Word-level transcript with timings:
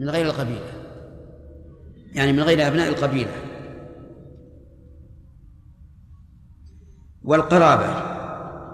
من 0.00 0.10
غير 0.10 0.26
القبيلة. 0.26 0.72
يعني 2.14 2.32
من 2.32 2.40
غير 2.40 2.66
أبناء 2.66 2.88
القبيلة. 2.88 3.32
والقرابة 7.22 7.86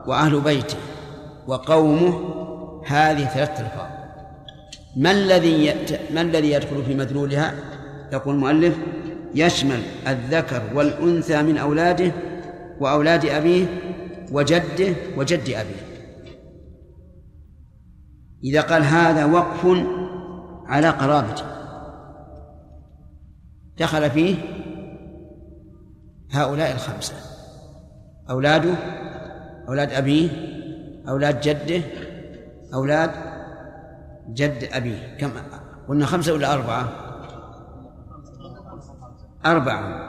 وأهل 0.07 0.41
بيته 0.41 0.79
وقومه 1.47 2.35
هذه 2.87 3.25
ثلاثة 3.25 3.65
ألفاظ. 3.65 3.91
ما 4.97 5.11
الذي 5.11 5.75
ما 6.15 6.21
الذي 6.21 6.53
يدخل 6.53 6.85
في 6.85 6.95
مدلولها؟ 6.95 7.55
يقول 8.13 8.35
المؤلف 8.35 8.77
يشمل 9.35 9.83
الذكر 10.07 10.63
والأنثى 10.75 11.43
من 11.43 11.59
أولاده 11.59 12.13
وأولاد 12.81 13.27
أبيه 13.27 13.67
وجده 14.33 14.95
وجد 15.17 15.49
أبيه. 15.49 15.87
إذا 18.45 18.61
قال 18.61 18.83
هذا 18.83 19.25
وقف 19.25 19.67
على 20.69 20.89
قرابته. 20.91 21.45
دخل 23.79 24.11
فيه 24.11 24.37
هؤلاء 26.33 26.73
الخمسة. 26.73 27.15
أولاده 28.31 28.75
أولاد 29.69 29.93
أبيه 29.93 30.31
أولاد 31.09 31.41
جده 31.41 31.83
أولاد 32.75 33.11
جد 34.29 34.69
أبيه. 34.73 35.17
كم؟ 35.17 35.31
قلنا 35.89 36.07
خمسة 36.07 36.33
ولا 36.33 36.55
أربعة؟ 36.55 36.89
أربعة. 39.47 40.07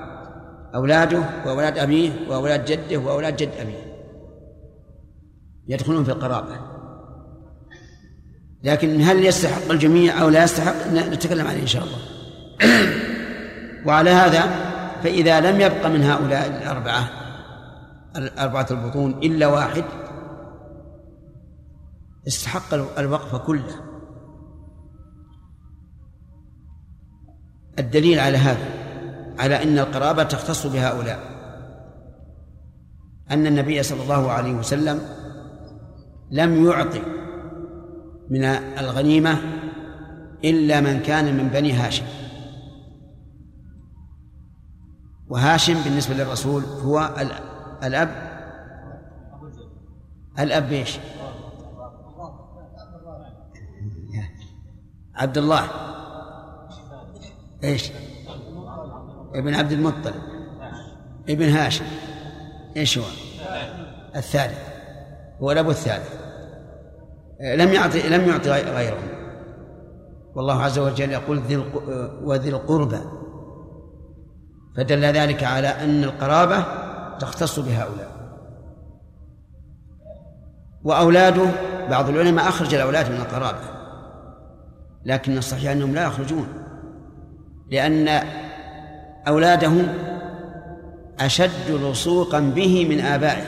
أولاده 0.75 1.23
وأولاد 1.45 1.77
أبيه 1.77 2.29
وأولاد 2.29 2.65
جده 2.65 2.97
وأولاد 2.97 3.35
جد 3.35 3.51
أبيه. 3.59 3.87
يدخلون 5.67 6.03
في 6.03 6.11
القرابة. 6.11 6.76
لكن 8.63 9.01
هل 9.01 9.25
يستحق 9.25 9.71
الجميع 9.71 10.21
أو 10.21 10.29
لا 10.29 10.43
يستحق؟ 10.43 10.87
نتكلم 10.87 11.47
عليه 11.47 11.61
إن 11.61 11.67
شاء 11.67 11.83
الله. 11.83 11.97
وعلى 13.87 14.09
هذا 14.09 14.41
فإذا 15.03 15.39
لم 15.39 15.61
يبق 15.61 15.87
من 15.87 16.03
هؤلاء 16.03 16.47
الأربعة 16.47 17.09
الأربعة 18.15 18.67
البطون 18.71 19.11
إلا 19.11 19.47
واحد 19.47 19.83
استحق 22.27 22.73
الوقف 22.99 23.35
كله. 23.35 23.75
الدليل 27.79 28.19
على 28.19 28.37
هذا 28.37 28.65
على 29.39 29.63
أن 29.63 29.79
القرابة 29.79 30.23
تختص 30.23 30.67
بهؤلاء. 30.67 31.19
أن 33.31 33.47
النبي 33.47 33.83
صلى 33.83 34.03
الله 34.03 34.31
عليه 34.31 34.53
وسلم 34.53 35.01
لم 36.31 36.65
يعطي 36.65 37.16
من 38.29 38.43
الغنيمة 38.79 39.37
إلا 40.43 40.81
من 40.81 40.99
كان 40.99 41.37
من 41.37 41.47
بني 41.47 41.73
هاشم. 41.73 42.05
وهاشم 45.29 45.83
بالنسبة 45.83 46.15
للرسول 46.15 46.63
هو 46.63 47.15
الأب. 47.83 48.27
الأب 50.39 50.71
إيش؟ 50.71 50.99
عبد 55.15 55.37
الله. 55.37 55.67
إيش؟ 57.63 57.91
ابن 59.35 59.53
عبد 59.53 59.71
المطلب. 59.71 60.15
ابن 61.29 61.49
هاشم. 61.49 61.85
إيش 62.77 62.97
هو؟ 62.97 63.05
الثالث. 64.15 64.59
هو 65.41 65.51
الأب 65.51 65.69
الثالث. 65.69 66.26
لم 67.41 67.73
يعطي 67.73 68.09
لم 68.09 68.29
يعطي 68.29 68.49
غيرهم 68.49 69.17
والله 70.35 70.63
عز 70.63 70.79
وجل 70.79 71.11
يقول 71.11 71.39
ذي 71.39 71.63
وذي 72.23 72.49
القربى. 72.49 72.99
فدل 74.77 75.05
ذلك 75.05 75.43
على 75.43 75.67
أن 75.67 76.03
القرابة 76.03 76.65
تختص 77.19 77.59
بهؤلاء. 77.59 78.11
وأولاده 80.83 81.45
بعض 81.89 82.09
العلماء 82.09 82.49
أخرج 82.49 82.73
الأولاد 82.73 83.11
من 83.11 83.17
القرابة. 83.17 83.59
لكن 85.05 85.37
الصحيح 85.37 85.71
أنهم 85.71 85.95
لا 85.95 86.03
يخرجون. 86.03 86.47
لأن 87.71 88.27
أولادهم 89.27 89.87
أشد 91.19 91.71
لصوقا 91.71 92.39
به 92.39 92.87
من 92.89 92.99
آبائه 92.99 93.47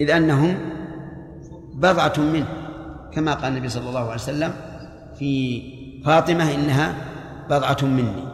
إذ 0.00 0.10
أنهم 0.10 0.58
بضعة 1.74 2.18
منه. 2.18 2.59
كما 3.12 3.34
قال 3.34 3.52
النبي 3.52 3.68
صلى 3.68 3.88
الله 3.88 4.00
عليه 4.00 4.14
وسلم 4.14 4.52
في 5.18 5.62
فاطمة 6.04 6.54
إنها 6.54 6.94
بضعة 7.50 7.78
مني. 7.82 8.24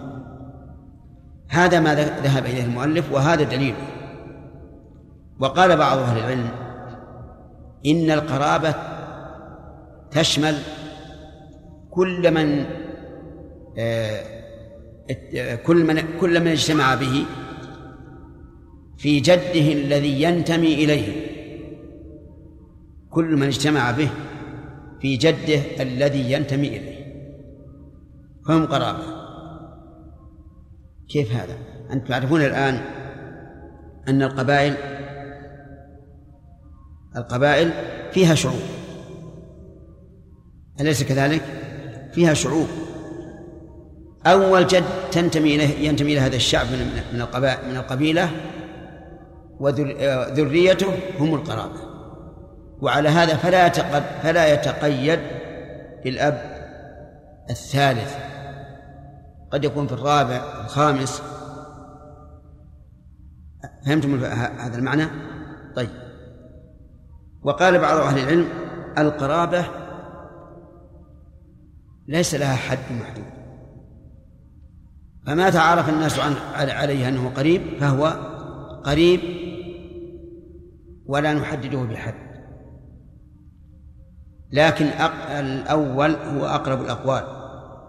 هذا 1.49 1.81
ما 1.81 1.95
ذهب 1.95 2.47
إليه 2.47 2.65
المؤلف 2.65 3.13
وهذا 3.13 3.43
دليل. 3.43 3.75
وقال 5.41 5.77
بعض 5.77 5.99
أهل 5.99 6.19
العلم 6.19 6.49
إن 7.87 8.11
القرابة 8.11 8.75
تشمل 10.11 10.59
كل 11.91 12.35
من 12.35 12.65
آه، 13.79 14.21
كل 15.67 15.85
من 15.85 16.19
كل 16.21 16.41
من 16.41 16.49
اجتمع 16.49 16.95
به 16.95 17.25
في 18.99 19.21
جده 19.21 19.73
الذي 19.73 20.23
ينتمي 20.23 20.75
إليه. 20.75 21.27
كل 23.11 23.37
من 23.37 23.47
اجتمع 23.47 23.91
به 23.91 24.09
في 25.01 25.17
جده 25.17 25.83
الذي 25.83 26.33
ينتمي 26.33 26.69
إليه. 26.69 27.07
فهم 28.49 28.67
قرابة. 28.67 29.05
كيف 31.09 31.33
هذا؟ 31.33 31.59
أنتم 31.93 32.07
تعرفون 32.07 32.43
الآن 32.43 32.81
أن 34.09 34.23
القبائل 34.23 34.75
القبائل 37.17 37.73
فيها 38.13 38.35
شعوب. 38.35 38.63
أليس 40.81 41.03
كذلك؟ 41.03 41.43
فيها 42.13 42.35
شعوب. 42.35 42.67
أول 44.27 44.67
جد 44.67 44.85
تنتمي 45.13 45.55
إليه 45.55 45.89
ينتمي 45.89 46.13
إلى 46.13 46.21
هذا 46.21 46.37
الشعب 46.37 46.67
من 46.67 47.03
من 47.13 47.21
القبائل 47.21 47.71
من 47.71 47.77
القبيلة 47.77 48.31
وذريته 49.61 50.87
هم 51.19 51.35
القرابة. 51.35 51.86
وعلى 52.83 53.09
هذا 53.09 53.37
فلا 53.37 53.69
فلا 54.23 54.55
يتقيد 54.55 55.21
بالأب 56.05 56.57
الثالث. 57.51 58.17
قد 59.51 59.65
يكون 59.65 59.87
في 59.87 59.93
الرابع 59.93 60.37
الخامس. 60.65 61.23
فهمتم 63.87 64.25
هذا 64.25 64.79
المعنى؟ 64.79 65.07
طيب. 65.77 65.91
وقال 67.43 67.79
بعض 67.79 67.97
أهل 67.97 68.19
العلم 68.19 68.49
القرابة 68.99 69.65
ليس 72.09 72.35
لها 72.35 72.57
حد 72.57 72.79
محدود. 73.01 73.37
فما 75.27 75.51
تعارف 75.51 75.89
الناس 75.89 76.19
عن 76.19 76.33
عليه 76.55 77.09
أنه 77.09 77.31
قريب 77.31 77.63
فهو 77.81 78.07
قريب 78.85 79.21
ولا 81.07 81.35
نحدده 81.35 81.83
بحد. 81.83 82.26
لكن 84.53 84.85
الأول 85.31 86.11
هو 86.11 86.47
أقرب 86.47 86.83
الأقوال 86.83 87.25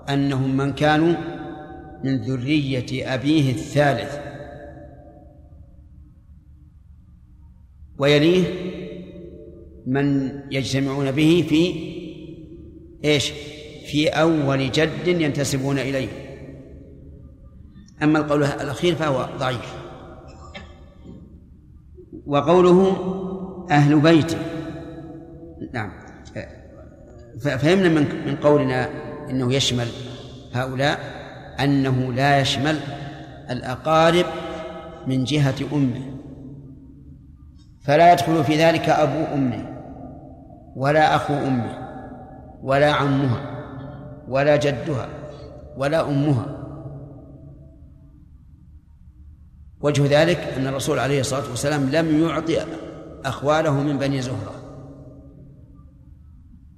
أنهم 0.10 0.58
من 0.58 0.74
كانوا 0.74 1.14
من 2.04 2.22
ذرية 2.22 3.14
أبيه 3.14 3.52
الثالث. 3.52 4.20
ويليه 8.00 8.44
من 9.88 10.32
يجتمعون 10.52 11.12
به 11.12 11.46
في 11.50 11.74
إيش؟ 13.06 13.32
في 13.92 14.08
أول 14.10 14.72
جد 14.72 15.08
ينتسبون 15.08 15.80
إليه. 15.80 16.10
أما 18.04 18.20
القول 18.20 18.44
الأخير 18.44 18.96
فهو 18.96 19.30
ضعيف. 19.40 19.76
وقوله 22.26 22.98
أهل 23.72 24.00
بيته. 24.00 24.38
نعم. 25.74 26.07
فهمنا 27.42 27.90
من 27.90 28.26
من 28.28 28.36
قولنا 28.36 28.90
إنه 29.30 29.54
يشمل 29.54 29.88
هؤلاء 30.54 31.00
أنه 31.60 32.14
لا 32.14 32.40
يشمل 32.40 32.80
الأقارب 33.50 34.26
من 35.08 35.24
جهة 35.24 35.56
أمه. 35.74 36.02
فلا 37.82 38.14
يدخل 38.14 38.44
في 38.44 38.56
ذلك 38.56 38.90
أبو 38.90 39.34
أمه 39.34 39.78
ولا 40.76 41.16
أخو 41.16 41.34
أمه 41.34 41.88
ولا 42.64 42.92
عمها 42.92 43.42
ولا 44.28 44.56
جدها 44.56 45.08
ولا 45.78 46.10
أمها. 46.10 46.46
وجه 49.82 50.22
ذلك 50.22 50.38
أن 50.58 50.68
الرسول 50.68 51.00
عليه 51.00 51.20
الصلاة 51.20 51.50
والسلام 51.50 51.90
لم 51.90 52.24
يعطي 52.24 52.58
أخواله 53.26 53.84
من 53.84 53.98
بني 53.98 54.22
زهرة. 54.22 54.57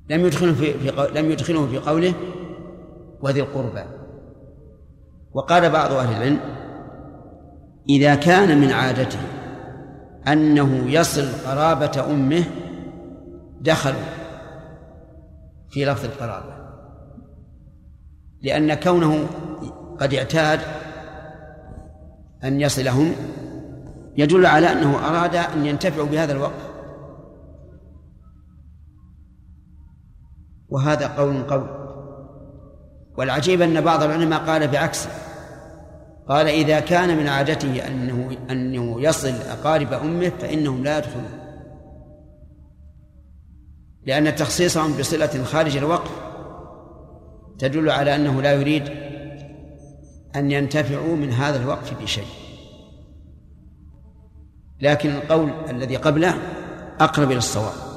لم 0.10 0.26
يدخلهم 0.26 0.56
في, 0.56 0.74
في 0.74 1.10
لم 1.16 1.32
يدخلهم 1.32 1.68
في 1.68 1.78
قوله 1.78 2.14
وذي 3.22 3.42
القربى. 3.42 3.84
وقال 5.34 5.70
بعض 5.70 5.92
أهل 5.92 6.18
العلم 6.18 6.40
إذا 7.90 8.16
كان 8.16 8.62
من 8.62 8.72
عادته 8.72 9.20
أنه 10.28 10.92
يصل 10.92 11.28
قرابة 11.48 12.12
أمه 12.12 12.44
دخلوا 13.62 14.02
في 15.70 15.86
لفظ 15.86 16.06
القرابة. 16.06 16.60
لأن 18.42 18.74
كونه 18.74 19.28
قد 20.00 20.14
اعتاد 20.14 20.60
أن 22.44 22.62
يصلهم 22.62 23.16
يدل 24.18 24.46
على 24.46 24.72
أنه 24.72 25.08
أراد 25.08 25.36
أن 25.36 25.66
ينتفعوا 25.66 26.08
بهذا 26.08 26.32
الوقت. 26.32 26.69
وهذا 30.70 31.08
قول 31.08 31.44
قول. 31.44 31.80
والعجيب 33.18 33.62
أن 33.62 33.82
بعض 33.82 34.04
العلماء 34.04 34.40
قال 34.40 34.68
بعكسه 34.68 35.10
قال 36.28 36.48
إذا 36.48 36.80
كان 36.80 37.18
من 37.18 37.28
عادته 37.28 37.88
أنه 37.88 38.38
أنه 38.52 39.02
يصل 39.02 39.30
أقارب 39.30 39.94
أمه 39.94 40.30
فإنهم 40.30 40.84
لا 40.84 40.98
يدخلون. 40.98 41.40
لأن 44.06 44.36
تخصيصهم 44.36 44.98
بصلة 44.98 45.44
خارج 45.44 45.78
الوقت 45.78 46.10
تدل 47.60 47.90
على 47.90 48.16
أنه 48.16 48.42
لا 48.42 48.54
يريد 48.54 48.84
أن 50.36 50.52
ينتفعوا 50.52 51.16
من 51.16 51.32
هذا 51.32 51.62
الوقف 51.64 52.02
بشيء. 52.02 52.28
لكن 54.82 55.10
القول 55.10 55.50
الذي 55.70 55.96
قبله 55.96 56.34
أقرب 57.00 57.32
إلى 57.32 57.38
الصواب. 57.38 57.89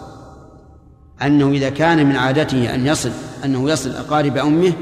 أنه 1.23 1.51
إذا 1.51 1.71
كان 1.71 2.07
من 2.07 2.17
عادته 2.17 2.75
أن 2.75 2.87
يصل 2.87 3.11
أنه 3.45 3.71
يصل 3.71 3.91
أقارب 3.91 4.37
أمه 4.37 4.73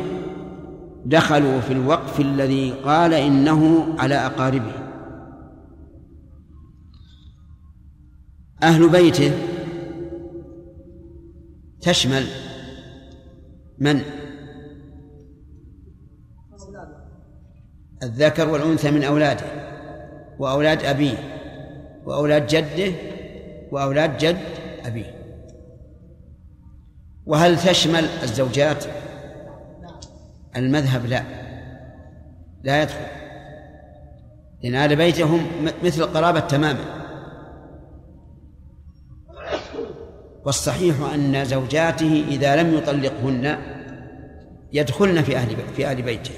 دخلوا 1.04 1.60
في 1.60 1.72
الوقف 1.72 2.20
الذي 2.20 2.70
قال 2.70 3.14
إنه 3.14 3.86
على 3.98 4.14
أقاربه. 4.14 4.72
أهل 8.62 8.88
بيته 8.88 9.32
تشمل 11.80 12.24
من؟ 13.78 14.00
الذكر 18.02 18.48
والأنثى 18.48 18.90
من 18.90 19.04
أولاده 19.04 19.46
وأولاد 20.38 20.84
أبيه 20.84 21.16
وأولاد 22.04 22.46
جده 22.46 22.92
وأولاد 23.72 24.18
جد 24.18 24.38
أبيه. 24.84 25.19
وهل 27.30 27.58
تشمل 27.58 28.04
الزوجات؟ 28.22 28.84
المذهب 30.56 31.06
لا. 31.06 31.22
لا 32.62 32.82
يدخل. 32.82 33.06
لأن 34.62 34.74
آل 34.74 34.96
بيته 34.96 35.24
هم 35.24 35.46
مثل 35.84 36.02
القرابة 36.02 36.40
تماما. 36.40 36.84
والصحيح 40.44 40.96
أن 41.14 41.44
زوجاته 41.44 42.24
إذا 42.28 42.62
لم 42.62 42.74
يطلقهن 42.74 43.58
يدخلن 44.72 45.22
في 45.22 45.36
أهل 45.36 45.56
في 45.76 45.86
أهل 45.86 46.02
بيته. 46.02 46.34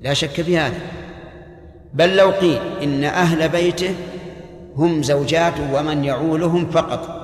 لا 0.00 0.14
شك 0.14 0.42
في 0.42 0.58
هذا. 0.58 0.80
بل 1.94 2.16
لو 2.16 2.30
قيل 2.30 2.60
إن 2.82 3.04
أهل 3.04 3.48
بيته 3.48 3.94
هم 4.74 5.02
زوجاته 5.02 5.74
ومن 5.74 6.04
يعولهم 6.04 6.70
فقط. 6.70 7.15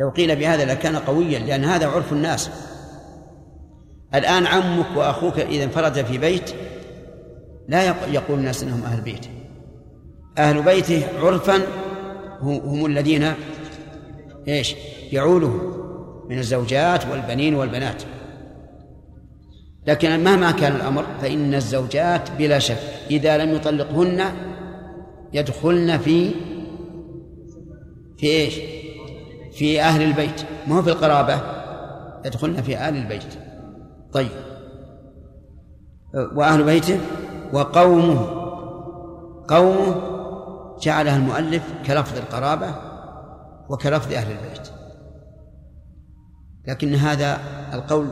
لو 0.00 0.10
قيل 0.10 0.36
بهذا 0.36 0.64
لكان 0.64 0.96
قويا 0.96 1.38
لأن 1.38 1.64
هذا 1.64 1.86
عرف 1.86 2.12
الناس. 2.12 2.50
الآن 4.14 4.46
عمك 4.46 4.96
وأخوك 4.96 5.38
إذا 5.38 5.64
انفرد 5.64 6.04
في 6.04 6.18
بيت 6.18 6.50
لا 7.68 7.84
يقول 8.12 8.38
الناس 8.38 8.62
أنهم 8.62 8.84
أهل 8.84 9.00
بيته 9.00 9.28
أهل 10.38 10.62
بيته 10.62 11.06
عرفا 11.22 11.62
هم 12.42 12.86
الذين 12.86 13.32
إيش؟ 14.48 14.74
يعولهم 15.12 15.74
من 16.28 16.38
الزوجات 16.38 17.06
والبنين 17.06 17.54
والبنات. 17.54 18.02
لكن 19.86 20.24
مهما 20.24 20.50
كان 20.50 20.76
الأمر 20.76 21.06
فإن 21.20 21.54
الزوجات 21.54 22.30
بلا 22.30 22.58
شك 22.58 22.78
إذا 23.10 23.38
لم 23.38 23.54
يطلقهن 23.54 24.24
يدخلن 25.32 25.98
في 25.98 26.30
في 28.18 28.26
إيش؟ 28.26 28.79
في 29.60 29.82
أهل 29.82 30.02
البيت 30.02 30.42
ما 30.66 30.76
هو 30.76 30.82
في 30.82 30.90
القرابة؟ 30.90 31.40
يدخلن 32.24 32.62
في 32.62 32.76
أهل 32.76 32.96
البيت. 32.96 33.34
طيب. 34.12 34.30
وأهل 36.14 36.64
بيته؟ 36.64 37.00
وقومه. 37.52 38.26
قومه 39.48 39.94
جعلها 40.82 41.16
المؤلف 41.16 41.62
كلفظ 41.86 42.16
القرابة 42.16 42.74
وكلفظ 43.68 44.12
أهل 44.12 44.32
البيت. 44.32 44.68
لكن 46.68 46.94
هذا 46.94 47.38
القول 47.72 48.06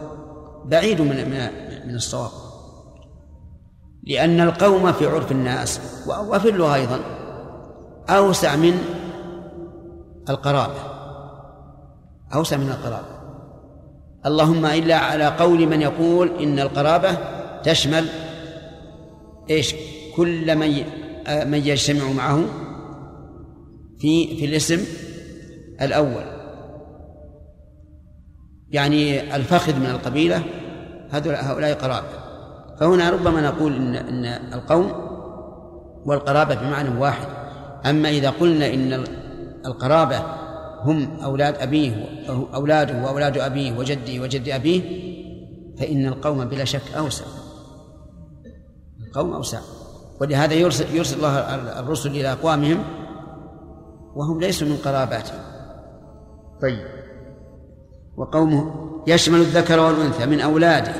بعيد 0.64 1.00
من 1.00 1.30
من 1.30 1.48
من 1.88 1.94
الصواب. 1.94 2.30
لأن 4.02 4.40
القوم 4.40 4.92
في 4.92 5.06
عرف 5.06 5.32
الناس 5.32 6.02
وفي 6.28 6.48
اللغة 6.48 6.74
أيضا 6.74 7.00
أوسع 8.08 8.56
من 8.56 8.78
القرابة. 10.28 10.88
أوسع 12.34 12.56
من 12.56 12.69
القرابة. 12.69 13.19
اللهم 14.26 14.66
إلا 14.66 14.96
على 14.96 15.26
قول 15.26 15.66
من 15.66 15.80
يقول 15.82 16.30
إن 16.40 16.58
القرابة 16.58 17.16
تشمل 17.62 18.06
إيش؟ 19.50 19.75
كل 20.16 20.56
من 20.56 20.69
من 21.50 21.58
يجتمع 21.58 22.12
معه 22.12 22.44
في 23.98 24.36
في 24.36 24.44
الاسم 24.44 24.84
الأول. 25.82 26.25
يعني 28.70 29.36
الفخذ 29.36 29.76
من 29.76 29.86
القبيلة 29.86 30.42
هؤلاء 31.10 31.74
قرابة. 31.74 32.08
فهنا 32.81 33.10
ربما 33.10 33.40
نقول 33.40 33.76
إن 33.76 33.94
إن 33.94 34.24
القوم 34.52 34.92
والقرابة 36.06 36.54
بمعنى 36.54 37.00
واحد. 37.00 37.26
أما 37.86 38.08
إذا 38.08 38.31
قلنا 38.31 38.74
إن 38.74 39.04
القرابة 39.66 40.38
هم 40.82 41.20
أولاد 41.25 41.56
أبيه 41.56 42.04
أولاده 42.54 43.04
وأولاد 43.04 43.38
أبيه 43.38 43.78
وجده 43.78 44.22
وجد 44.22 44.48
أبيه 44.48 44.82
فإن 45.78 46.06
القوم 46.06 46.44
بلا 46.44 46.64
شك 46.64 46.94
أوسع. 46.96 47.25
القوم 49.06 49.32
أوسع. 49.32 49.60
ولهذا 50.20 50.55
يرسل, 50.55 50.96
يرسل 50.96 51.17
الله 51.17 51.55
الرسل 51.81 52.10
إلى 52.10 52.32
أقوامهم 52.32 52.84
وهم 54.14 54.41
ليسوا 54.41 54.69
من 54.69 54.76
قراباتهم. 54.76 55.41
طيب. 56.62 56.86
وقومه 58.17 58.74
يشمل 59.06 59.38
الذكر 59.38 59.81
والأنثى 59.81 60.26
من 60.26 60.41
أولاده 60.41 60.93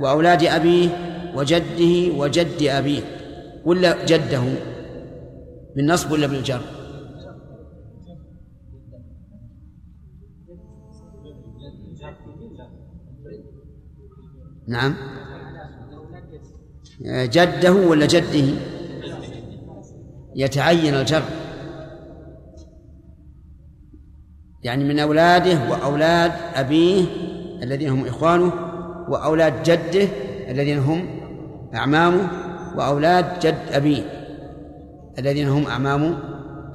وأولاد 0.00 0.44
أبيه 0.44 0.88
وجده 1.36 2.14
وجد 2.18 2.62
أبيه. 2.62 3.02
ولا 3.64 4.04
جده 4.04 4.42
بالنصب 5.76 6.10
ولا 6.10 6.26
بالجر؟ 6.26 6.60
نعم. 14.68 14.94
جده 17.04 17.72
ولا 17.72 18.06
جده؟ 18.06 18.54
يتعين 20.34 20.94
الجر. 20.94 21.22
يعني 24.62 24.84
من 24.84 24.98
أولاده 24.98 25.70
وأولاد 25.70 26.32
أبيه 26.54 27.04
الذين 27.62 27.88
هم 27.88 28.06
إخوانه 28.06 28.52
وأولاد 29.08 29.62
جده 29.62 30.08
الذين 30.48 30.78
هم 30.78 31.06
أعمامه 31.74 32.28
وأولاد 32.76 33.38
جد 33.38 33.58
أبيه 33.72 34.02
الذين 35.18 35.48
هم 35.48 35.66
أعمام 35.66 36.18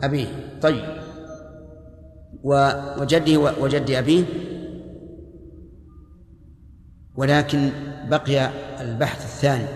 أبيه. 0.04 0.28
طيب. 0.62 0.84
وجده 2.44 3.38
وجد 3.62 3.92
أبيه 3.92 4.24
ولكن 7.16 7.72
بقي 8.10 8.50
البحث 8.82 9.26
الثاني. 9.26 9.68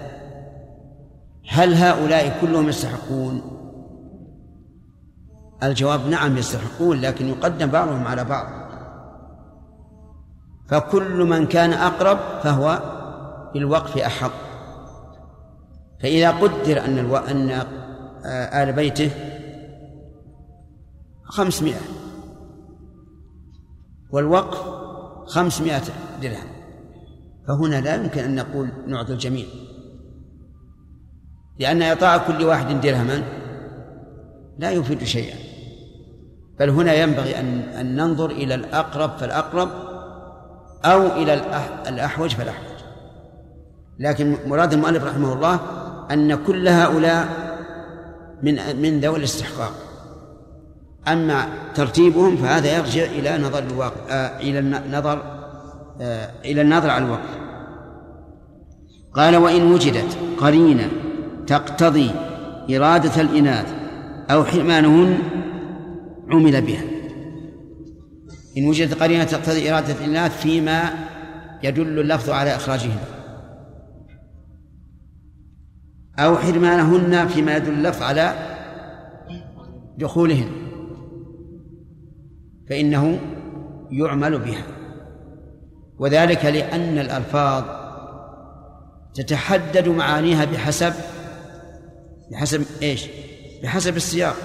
هل 1.50 1.74
هؤلاء 1.74 2.42
كلهم 2.42 2.70
يستحقون؟ 2.70 3.42
الجواب 5.64 6.08
نعم 6.08 6.38
يستحقون 6.38 7.02
لكن 7.02 7.28
يقدم 7.28 7.68
بعضهم 7.68 8.08
على 8.08 8.24
بعض. 8.24 8.48
فكل 10.68 11.24
من 11.24 11.46
كان 11.46 11.74
أقرب 11.74 12.18
فهو 12.44 12.82
بالوقف 13.54 13.98
أحق. 13.98 14.32
فإذا 16.02 16.32
قدر 16.32 16.86
أن 16.86 17.00
ألو... 17.00 17.18
أن 17.18 17.66
آل 18.54 18.74
بيته 18.74 19.12
خمسمائة 21.24 21.82
والوقف 24.12 24.58
خمسمائة 25.28 25.84
درهم. 26.22 26.55
فهنا 27.48 27.82
لا 27.82 27.96
يمكن 27.96 28.24
أن 28.24 28.36
نقول 28.36 28.70
نعطي 28.88 29.14
الجميع 29.14 29.46
لأن 31.60 31.82
إعطاء 31.82 32.28
كل 32.28 32.44
واحد 32.44 32.82
درهما 32.82 33.24
لا 34.60 34.72
يفيد 34.72 35.04
شيئا 35.04 35.36
بل 36.60 36.70
هنا 36.70 36.94
ينبغي 36.94 37.40
أن 37.40 37.60
أن 37.60 37.96
ننظر 37.96 38.32
إلى 38.32 38.56
الأقرب 38.56 39.18
فالأقرب 39.18 39.70
أو 40.86 41.08
إلى 41.08 41.34
الأحوج 41.88 42.30
فالأحوج. 42.30 42.76
لكن 44.00 44.38
مراد 44.48 44.74
المؤلف 44.74 45.04
رحمه 45.04 45.34
الله 45.34 45.60
أن 46.12 46.36
كل 46.36 46.68
هؤلاء 46.68 47.28
من 48.44 48.82
من 48.82 49.00
ذوي 49.00 49.18
الاستحقاق. 49.18 49.72
أما 51.08 51.48
ترتيبهم 51.76 52.38
فهذا 52.38 52.78
يرجع 52.78 53.04
إلى 53.04 53.38
نظر 53.38 53.60
الواقع 53.64 54.02
آه 54.10 54.40
إلى 54.40 54.60
النظر 54.60 55.35
إلى 56.46 56.62
النظر 56.62 56.90
على 56.90 57.06
الواقع 57.06 57.46
قال 59.14 59.36
وإن 59.36 59.72
وجدت 59.72 60.18
قرينة 60.38 60.90
تقتضي 61.48 62.12
إرادة 62.70 63.22
الإناث 63.22 63.76
أو 64.32 64.44
حرمانهن 64.44 65.18
عمل 66.30 66.62
بها. 66.62 66.84
إن 68.58 68.68
وجدت 68.68 68.94
قرينة 68.94 69.24
تقتضي 69.24 69.72
إرادة 69.72 70.06
الإناث 70.06 70.42
فيما 70.42 70.90
يدل 71.64 72.00
اللفظ 72.00 72.30
على 72.30 72.56
إخراجهن. 72.56 72.98
أو 76.20 76.36
حرمانهن 76.36 77.28
فيما 77.28 77.58
يدل 77.58 77.74
اللفظ 77.74 78.02
على 78.04 78.34
دخولهن. 79.98 80.50
فإنه 82.70 83.20
يعمل 83.92 84.40
بها. 84.40 84.64
وذلك 86.00 86.46
لأن 86.46 86.98
الألفاظ 86.98 87.64
تتحدد 89.14 89.88
معانيها 89.88 90.46
بحسب 90.46 90.94
بحسب 92.32 92.66
إيش؟ 92.82 93.08
بحسب 93.64 93.96
السياق 93.96 94.36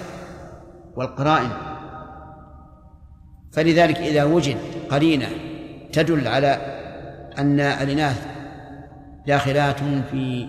والقرائن 0.96 1.50
فلذلك 3.52 3.96
إذا 3.96 4.24
وجد 4.24 4.56
قرينة 4.90 5.28
تدل 5.92 6.28
على 6.28 6.48
أن 7.38 7.60
الإناث 7.60 8.26
داخلات 9.26 9.78
في 10.10 10.48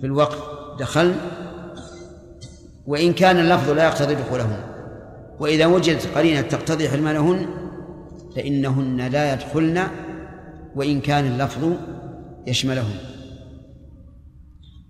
في 0.00 0.06
الوقت 0.06 0.38
دخل 0.78 1.14
وإن 2.86 3.12
كان 3.12 3.38
اللفظ 3.38 3.70
لا 3.70 3.84
يقتضي 3.84 4.14
دخولهن 4.14 4.62
وإذا 5.40 5.66
وجدت 5.66 6.08
قرينة 6.14 6.40
تقتضي 6.40 6.88
حرمانهن 6.88 7.46
فإنهن 8.36 9.00
لا 9.00 9.32
يدخلن 9.32 9.86
وإن 10.74 11.00
كان 11.00 11.26
اللفظ 11.26 11.72
يشملهن 12.46 12.96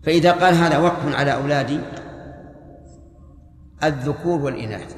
فإذا 0.03 0.33
قال 0.33 0.55
هذا 0.55 0.79
وقف 0.79 1.15
على 1.15 1.35
أولادي 1.35 1.81
الذكور 3.85 4.41
والإناث. 4.41 4.97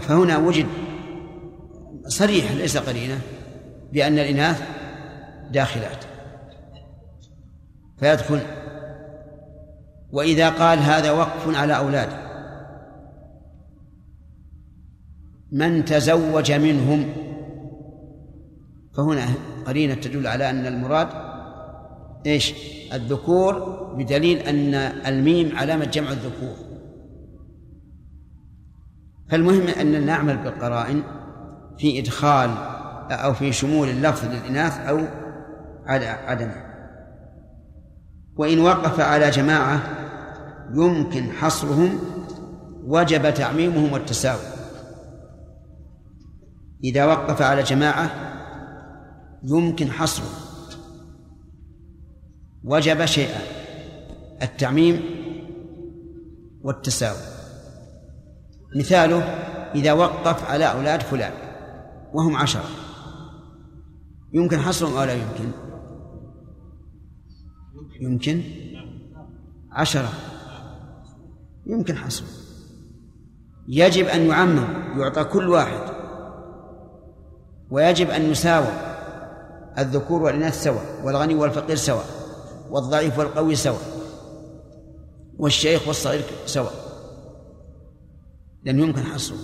فهنا 0.00 0.38
وجد 0.38 0.66
صريح 2.06 2.52
ليس 2.52 2.76
قرينة 2.76 3.20
بأن 3.92 4.18
الإناث 4.18 4.62
داخلات. 5.50 6.04
فيدخل. 7.98 8.40
وإذا 10.12 10.50
قال 10.50 10.78
هذا 10.78 11.10
وقف 11.10 11.56
على 11.56 11.76
أولاده 11.76 12.29
من 15.52 15.84
تزوج 15.84 16.52
منهم. 16.52 17.12
فهنا 18.96 19.26
قرينة 19.66 19.94
تدل 19.94 20.26
على 20.26 20.50
أن 20.50 20.66
المراد 20.66 21.08
إيش؟ 22.26 22.54
الذكور 22.92 23.54
بدليل 23.98 24.38
أن 24.38 24.74
الميم 25.06 25.56
علامة 25.56 25.84
جمع 25.84 26.10
الذكور. 26.10 26.54
فالمهم 29.30 29.68
أن 29.68 30.06
نعمل 30.06 30.36
بالقرائن 30.36 31.02
في 31.78 31.98
إدخال 31.98 32.50
أو 33.10 33.32
في 33.32 33.52
شمول 33.52 33.88
اللفظ 33.88 34.24
للإناث 34.24 34.78
أو 34.78 35.00
عدمه. 36.26 36.70
وإن 38.36 38.58
وقف 38.58 39.00
على 39.00 39.30
جماعة 39.30 39.82
يمكن 40.74 41.30
حصرهم 41.30 41.98
وجب 42.84 43.34
تعميمهم 43.34 43.92
والتساوي. 43.92 44.49
إذا 46.84 47.04
وقف 47.04 47.42
على 47.42 47.62
جماعة 47.62 48.10
يمكن 49.42 49.90
حصرهم 49.90 50.50
وجب 52.64 53.04
شيئا 53.04 53.40
التعميم 54.42 55.00
والتساوي. 56.62 57.18
مثاله 58.76 59.20
إذا 59.74 59.92
وقف 59.92 60.50
على 60.50 60.64
أولاد 60.64 61.00
فلان 61.00 61.32
وهم 62.12 62.36
عشرة. 62.36 62.70
يمكن 64.32 64.58
حصرهم 64.58 64.96
أو 64.96 65.04
لا 65.04 65.12
يمكن؟ 65.12 65.50
يمكن. 68.00 68.42
عشرة. 69.72 70.12
يمكن 71.66 71.96
حصره. 71.96 72.26
يجب 73.68 74.06
أن 74.06 74.26
يعمم 74.26 74.64
يعطى 75.00 75.24
كل 75.24 75.48
واحد. 75.48 75.89
ويجب 77.70 78.10
أن 78.10 78.30
يساوى 78.30 78.72
الذكور 79.78 80.22
والإناث 80.22 80.62
سواء 80.62 80.84
والغني 81.04 81.34
والفقير 81.34 81.76
سواء 81.76 82.04
والضعيف 82.70 83.18
والقوي 83.18 83.54
سواء 83.54 83.82
والشيخ 85.38 85.88
والصغير 85.88 86.22
سواء. 86.46 86.72
لأنه 88.64 88.82
يمكن 88.82 89.02
حصره. 89.02 89.38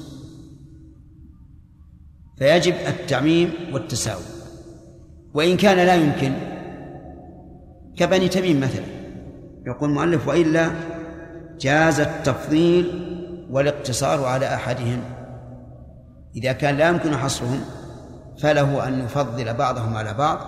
فيجب 2.39 2.75
التعميم 2.75 3.53
والتساوي. 3.73 4.23
وإن 5.35 5.57
كان 5.57 5.77
لا 5.77 5.95
يمكن 5.95 6.33
كبني 7.97 8.29
تميم 8.29 8.61
مثلا 8.61 8.85
يقول 9.67 9.91
المؤلف 9.91 10.29
وإلا 10.29 10.71
جاز 11.61 12.01
التفضيل 12.01 12.87
والاقتصار 13.51 14.25
على 14.25 14.55
أحدهم. 14.55 15.05
إذا 16.37 16.53
كان 16.53 16.77
لا 16.77 16.89
يمكن 16.89 17.17
حصرهم 17.17 17.61
فله 18.39 18.89
أن 18.89 19.05
يفضل 19.05 19.55
بعضهم 19.55 19.97
على 19.97 20.15
بعض 20.15 20.39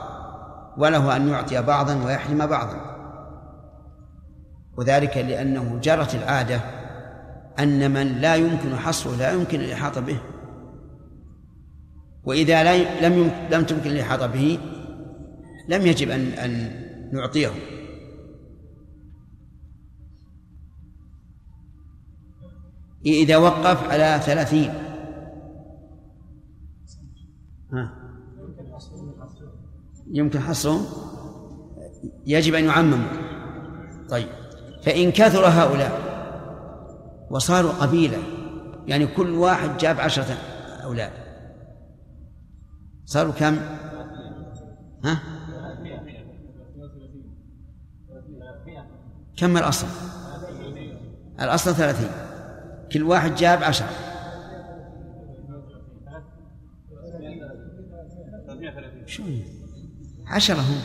وله 0.78 1.16
أن 1.16 1.28
يعطي 1.28 1.62
بعضا 1.62 2.04
ويحرم 2.04 2.46
بعضا. 2.46 2.88
وذلك 4.76 5.16
لأنه 5.16 5.78
جرت 5.82 6.14
العادة 6.14 6.60
أن 7.58 7.90
من 7.90 8.06
لا 8.06 8.34
يمكن 8.34 8.76
حصره 8.76 9.16
لا 9.16 9.32
يمكن 9.32 9.60
الإحاطة 9.60 10.00
به. 10.00 10.18
وإذا 12.24 12.74
لم 13.08 13.30
لم 13.50 13.64
تمكن 13.64 13.90
الإحاطة 13.90 14.26
به 14.26 14.58
لم 15.68 15.86
يجب 15.86 16.10
أن 16.10 16.20
أن 16.20 16.70
نعطيه. 17.12 17.50
إذا 23.06 23.36
وقف 23.36 23.90
على 23.90 24.20
ثلاثين 24.24 24.87
يمكن 30.12 30.40
حصرهم 30.40 30.86
يجب 32.26 32.54
أن 32.54 32.64
يعمموا 32.64 33.08
طيب 34.08 34.28
فإن 34.82 35.12
كثر 35.12 35.46
هؤلاء 35.46 36.08
وصاروا 37.30 37.72
قبيلة 37.72 38.18
يعني 38.86 39.06
كل 39.06 39.30
واحد 39.30 39.78
جاب 39.78 40.00
عشرة 40.00 40.36
أولاد 40.84 41.12
صاروا 43.04 43.32
كم؟ 43.32 43.56
ها؟ 45.04 45.18
كم 49.36 49.56
الأصل؟ 49.56 49.86
الأصل 51.40 51.74
ثلاثين 51.74 52.10
كل 52.92 53.02
واحد 53.02 53.34
جاب 53.34 53.62
عشرة 53.62 53.88
شو 59.06 59.22
عشرة 60.30 60.60
هم 60.60 60.80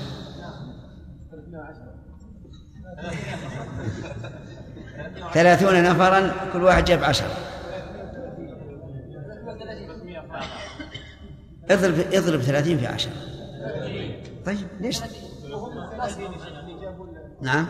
ثلاثون 5.33 5.83
نفرا 5.83 6.31
كل 6.53 6.63
واحد 6.63 6.85
جاب 6.85 7.03
عشرة. 7.03 7.38
اضرب 11.69 11.93
اضرب 12.13 12.41
ثلاثين 12.41 12.77
في 12.77 12.88
عشرة. 12.88 13.12
طيب 14.45 14.67
ليش؟ 14.79 15.01
نعم. 17.41 17.67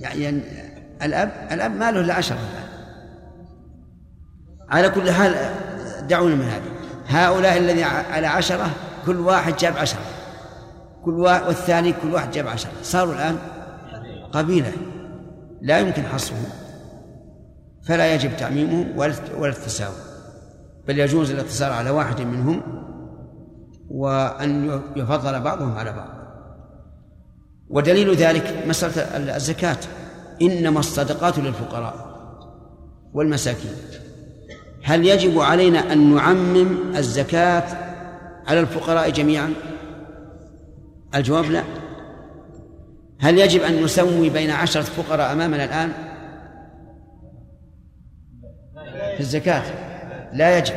يعني 0.00 0.42
الأب 1.02 1.48
الأب 1.52 1.70
ما 1.70 1.90
له 1.90 2.00
إلا 2.00 2.14
عشرة. 2.14 2.38
على 4.68 4.90
كل 4.90 5.10
حال 5.10 5.34
دعونا 6.08 6.34
من 6.34 6.44
هذه. 6.44 6.77
هؤلاء 7.08 7.58
الذي 7.58 7.82
على 7.84 8.26
عشرة 8.26 8.70
كل 9.06 9.16
واحد 9.16 9.56
جاب 9.56 9.76
عشرة. 9.76 10.00
كل 11.04 11.20
واحد 11.20 11.46
والثاني 11.46 11.92
كل 11.92 12.14
واحد 12.14 12.30
جاب 12.30 12.48
عشرة. 12.48 12.70
صاروا 12.82 13.14
الآن 13.14 13.36
قبيلة. 14.32 14.72
لا 15.62 15.78
يمكن 15.78 16.02
حصرهم. 16.02 16.44
فلا 17.82 18.14
يجب 18.14 18.36
تعميمهم 18.36 18.98
ولا 19.38 19.52
التساوي. 19.52 19.94
بل 20.88 20.98
يجوز 20.98 21.30
الاقتصار 21.30 21.72
على 21.72 21.90
واحد 21.90 22.20
منهم 22.20 22.62
وأن 23.90 24.80
يفضل 24.96 25.40
بعضهم 25.40 25.76
على 25.76 25.92
بعض. 25.92 26.08
ودليل 27.70 28.14
ذلك 28.14 28.64
مسألة 28.66 29.02
الزكاة. 29.36 29.76
إنما 30.42 30.80
الصدقات 30.80 31.38
للفقراء 31.38 31.94
والمساكين. 33.12 33.72
هل 34.88 35.06
يجب 35.06 35.40
علينا 35.40 35.92
أن 35.92 36.14
نعمم 36.14 36.96
الزكاة 36.96 37.64
على 38.46 38.60
الفقراء 38.60 39.10
جميعا؟ 39.10 39.54
الجواب 41.14 41.44
لا. 41.44 41.64
هل 43.18 43.38
يجب 43.38 43.62
أن 43.62 43.84
نسوي 43.84 44.30
بين 44.30 44.50
عشرة 44.50 44.82
فقراء 44.82 45.32
أمامنا 45.32 45.64
الآن؟ 45.64 45.92
في 49.14 49.20
الزكاة. 49.20 49.62
لا 50.32 50.58
يجب. 50.58 50.74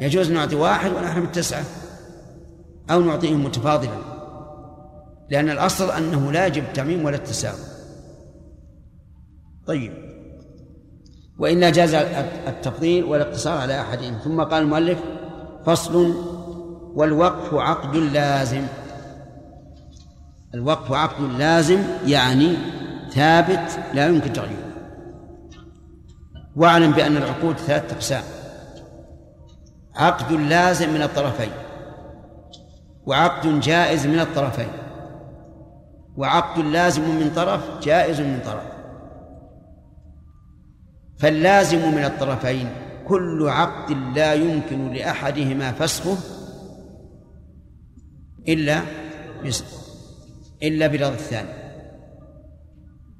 يجوز 0.00 0.30
نعطي 0.30 0.56
واحد 0.56 0.92
ونحرم 0.92 1.24
التسعة 1.24 1.64
أو 2.90 3.00
نعطيهم 3.00 3.44
متفاضلا 3.44 3.98
لأن 5.30 5.50
الأصل 5.50 5.90
أنه 5.90 6.32
لا 6.32 6.46
يجب 6.46 6.62
التعميم 6.62 7.04
ولا 7.04 7.16
التساوي. 7.16 7.58
طيب. 9.66 10.07
وإلا 11.38 11.70
جاز 11.70 11.94
التفضيل 12.48 13.04
والاقتصار 13.04 13.58
على 13.58 13.80
أحدهم. 13.80 14.18
ثم 14.24 14.42
قال 14.42 14.62
المؤلف 14.62 14.98
فصل 15.66 16.14
والوقف 16.94 17.54
عقد 17.54 17.96
لازم. 17.96 18.66
الوقف 20.54 20.92
عقد 20.92 21.22
لازم 21.38 21.82
يعني 22.06 22.56
ثابت 23.10 23.78
لا 23.94 24.06
يمكن 24.06 24.32
تغييره. 24.32 24.68
واعلم 26.56 26.92
بأن 26.92 27.16
العقود 27.16 27.56
ثلاثة 27.56 27.96
أقسام. 27.96 28.22
عقد 29.96 30.32
لازم 30.32 30.94
من 30.94 31.02
الطرفين. 31.02 31.50
وعقد 33.06 33.60
جائز 33.60 34.06
من 34.06 34.20
الطرفين. 34.20 34.68
وعقد 36.16 36.58
لازم 36.58 37.02
من 37.02 37.32
طرف 37.36 37.60
جائز 37.82 38.20
من 38.20 38.40
طرف. 38.44 38.77
فاللازم 41.18 41.94
من 41.94 42.04
الطرفين 42.04 42.68
كل 43.08 43.48
عقد 43.48 44.16
لا 44.16 44.34
يمكن 44.34 44.92
لأحدهما 44.92 45.72
فسخه 45.72 46.16
إلا 48.48 48.82
إلا 50.62 50.86
برضا 50.86 51.08
الثاني. 51.08 51.48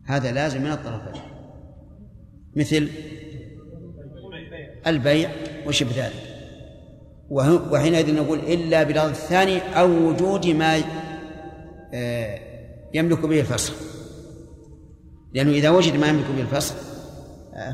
هذا 0.04 0.32
لازم 0.32 0.62
من 0.62 0.72
الطرفين. 0.72 1.22
مثل 2.56 2.88
البيع 4.86 5.30
وشبه 5.66 5.90
ذلك. 5.96 6.28
وحينئذ 7.70 8.14
نقول 8.14 8.38
إلا 8.38 8.82
برضا 8.82 9.06
الثاني 9.06 9.58
أو 9.58 9.90
وجود 9.90 10.46
ما 10.46 10.82
آه، 11.94 12.40
يملك 12.94 13.26
به 13.26 13.40
الفسخ. 13.40 13.74
لأنه 15.34 15.50
إذا 15.50 15.70
وجد 15.70 15.96
ما 15.96 16.06
يملك 16.06 16.26
به 16.36 16.42
آه، 16.42 16.87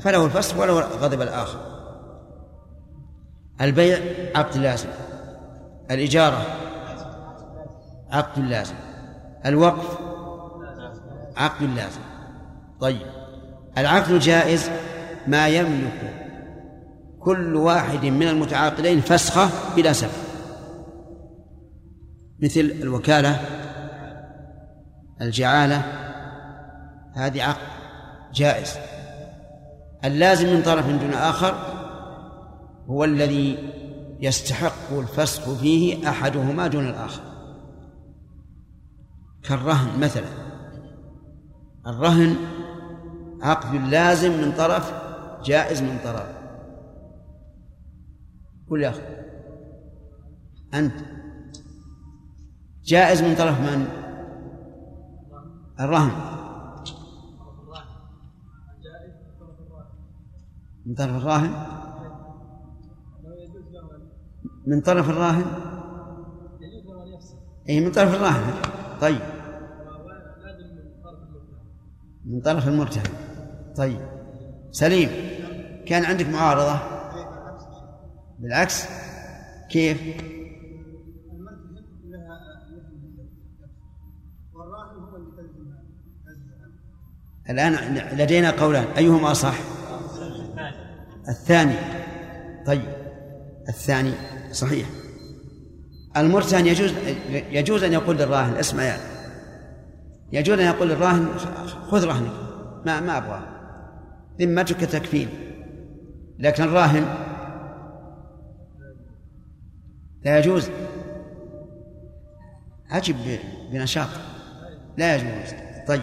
فله 0.01 0.25
الفسخ 0.25 0.59
ولو 0.59 0.79
غضب 0.79 1.23
الآخر. 1.23 1.59
البيع 3.61 3.99
عقد 4.35 4.57
لازم. 4.57 4.89
الإجارة 5.91 6.43
عقد 8.11 8.39
لازم. 8.39 8.75
الوقف 9.47 9.99
عقد 11.37 11.63
لازم. 11.63 12.01
طيب. 12.81 13.07
العقد 13.79 14.11
الجائز 14.11 14.71
ما 15.27 15.49
يملك 15.49 16.15
كل 17.21 17.57
واحد 17.57 18.05
من 18.05 18.29
المتعاقدين 18.29 19.01
فسخة 19.01 19.49
بلا 19.77 19.93
سبب. 19.93 20.11
مثل 22.43 22.61
الوكالة 22.61 23.41
الجعالة 25.21 25.83
هذه 27.15 27.43
عقد 27.43 27.61
جائز. 28.35 28.75
اللازم 30.05 30.55
من 30.55 30.63
طرف 30.63 30.87
دون 30.87 31.13
آخر 31.13 31.55
هو 32.87 33.05
الذي 33.05 33.59
يستحق 34.21 34.93
الفسخ 34.93 35.55
فيه 35.55 36.09
أحدهما 36.09 36.67
دون 36.67 36.89
الآخر. 36.89 37.23
كالرهن 39.43 40.01
مثلا. 40.01 40.27
الرهن 41.87 42.37
عقد 43.43 43.75
لازم 43.75 44.31
من 44.31 44.53
طرف 44.53 44.93
جائز 45.45 45.83
من 45.83 45.99
طرف. 46.05 46.27
قل 48.71 48.83
يا 48.83 48.89
أخي 48.89 49.03
أنت 50.75 50.95
جائز 52.85 53.23
من 53.23 53.35
طرف 53.35 53.61
من؟ 53.61 53.87
الرهن. 55.81 56.34
من 60.87 60.95
طرف 60.95 61.17
الراهن؟ 61.17 61.51
من 64.67 64.81
طرف 64.81 65.11
الراهن؟ 65.11 65.45
اي 67.69 67.81
من 67.81 67.93
طرف 67.93 68.15
الراهن. 68.15 68.63
طيب. 69.01 69.21
من 72.25 72.41
طرف 72.41 72.69
المرتهن. 72.69 73.15
طيب. 73.77 74.01
سليم. 74.71 75.09
كان 75.87 76.05
عندك 76.05 76.29
معارضة؟ 76.29 76.79
بالعكس. 78.39 78.87
كيف؟ 79.71 80.03
الآن 87.51 87.73
لدينا 88.19 88.51
قولان. 88.51 88.85
أيهما 88.85 89.31
أصح؟ 89.31 89.74
الثاني. 91.29 91.77
طيب 92.67 92.93
الثاني 93.69 94.13
صحيح. 94.53 94.89
المرتهن 96.17 96.67
يجوز 96.67 96.93
يجوز 97.31 97.83
أن 97.83 97.93
يقول 97.93 98.17
للراهن 98.17 98.57
اسمع 98.57 98.83
يعني 98.83 99.03
يجوز 100.33 100.59
أن 100.59 100.67
يقول 100.67 100.89
للراهن 100.89 101.29
خذ 101.89 102.05
رهنك 102.05 102.33
ما 102.87 103.01
ما 103.01 103.19
أبغى 103.19 103.43
ذمتك 104.41 104.81
تكفين. 104.81 105.29
لكن 106.39 106.63
الراهن 106.63 107.05
لا 110.25 110.39
يجوز. 110.39 110.71
عجب 112.91 113.17
بنشاط. 113.73 114.09
لا 114.97 115.17
يجوز. 115.17 115.55
طيب. 115.89 116.03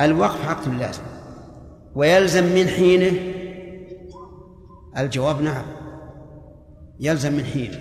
الوقف 0.00 0.48
عقد 0.48 0.68
لازم. 0.68 1.13
ويلزم 1.94 2.44
من 2.44 2.68
حينه؟ 2.68 3.12
الجواب 4.98 5.42
نعم. 5.42 5.64
يلزم 7.00 7.32
من 7.32 7.44
حينه. 7.44 7.78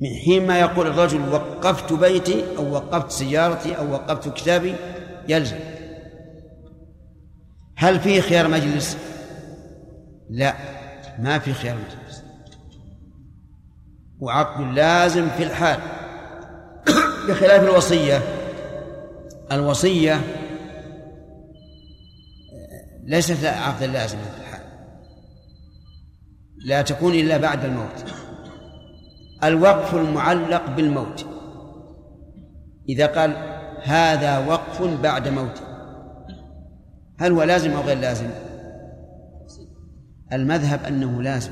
من 0.00 0.08
حين 0.24 0.46
ما 0.46 0.60
يقول 0.60 0.86
الرجل 0.86 1.28
وقفت 1.28 1.92
بيتي 1.92 2.44
أو 2.58 2.72
وقفت 2.72 3.10
سيارتي 3.10 3.78
أو 3.78 3.92
وقفت 3.92 4.28
كتابي 4.28 4.74
يلزم. 5.28 5.56
هل 7.76 8.00
فيه 8.00 8.20
خيار 8.20 8.48
مجلس؟ 8.48 8.96
لا 10.30 10.54
ما 11.18 11.38
في 11.38 11.52
خيار 11.52 11.76
مجلس. 11.76 12.22
وعقد 14.20 14.74
لازم 14.74 15.28
في 15.28 15.42
الحال. 15.42 15.80
بخلاف 17.28 17.62
الوصية. 17.62 18.22
الوصية 19.52 20.20
ليست 23.04 23.44
عقدا 23.44 23.86
لازما 23.86 24.22
في 24.22 24.40
الحال. 24.40 24.60
لا 26.64 26.82
تكون 26.82 27.14
إلا 27.14 27.36
بعد 27.36 27.64
الموت. 27.64 28.04
الوقف 29.44 29.94
المعلق 29.94 30.70
بالموت. 30.70 31.26
إذا 32.88 33.06
قال 33.06 33.36
هذا 33.82 34.38
وقف 34.46 35.00
بعد 35.02 35.28
موته 35.28 35.62
هل 37.18 37.32
هو 37.32 37.42
لازم 37.42 37.72
أو 37.72 37.82
غير 37.82 37.98
لازم؟ 37.98 38.30
المذهب 40.32 40.84
أنه 40.84 41.22
لازم. 41.22 41.50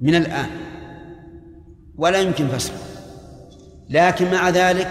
من 0.00 0.14
الآن. 0.14 0.50
ولا 1.96 2.20
يمكن 2.20 2.48
فسخه 2.48 2.94
لكن 3.90 4.30
مع 4.30 4.48
ذلك 4.48 4.88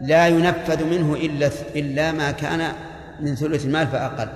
لا 0.00 0.28
ينفذ 0.28 0.84
منه 0.84 1.14
إلا 1.14 1.50
إلا 1.76 2.12
ما 2.12 2.30
كان 2.30 2.72
من 3.20 3.34
ثلث 3.34 3.64
المال 3.64 3.86
فأقل. 3.86 4.28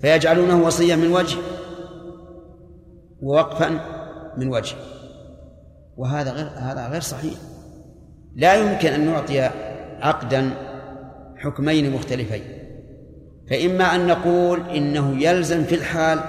فيجعلونه 0.00 0.62
وصيا 0.62 0.96
من 0.96 1.12
وجه 1.12 1.38
ووقفا 3.22 3.80
من 4.36 4.48
وجه. 4.48 4.76
وهذا 5.96 6.32
غير 6.32 6.50
هذا 6.56 6.88
غير 6.88 7.00
صحيح. 7.00 7.34
لا 8.36 8.54
يمكن 8.54 8.88
أن 8.88 9.06
نعطي 9.06 9.40
عقدا 10.00 10.50
حكمين 11.36 11.92
مختلفين. 11.92 12.42
فإما 13.50 13.84
أن 13.84 14.06
نقول 14.06 14.60
إنه 14.60 15.22
يلزم 15.22 15.64
في 15.64 15.74
الحال 15.74 16.20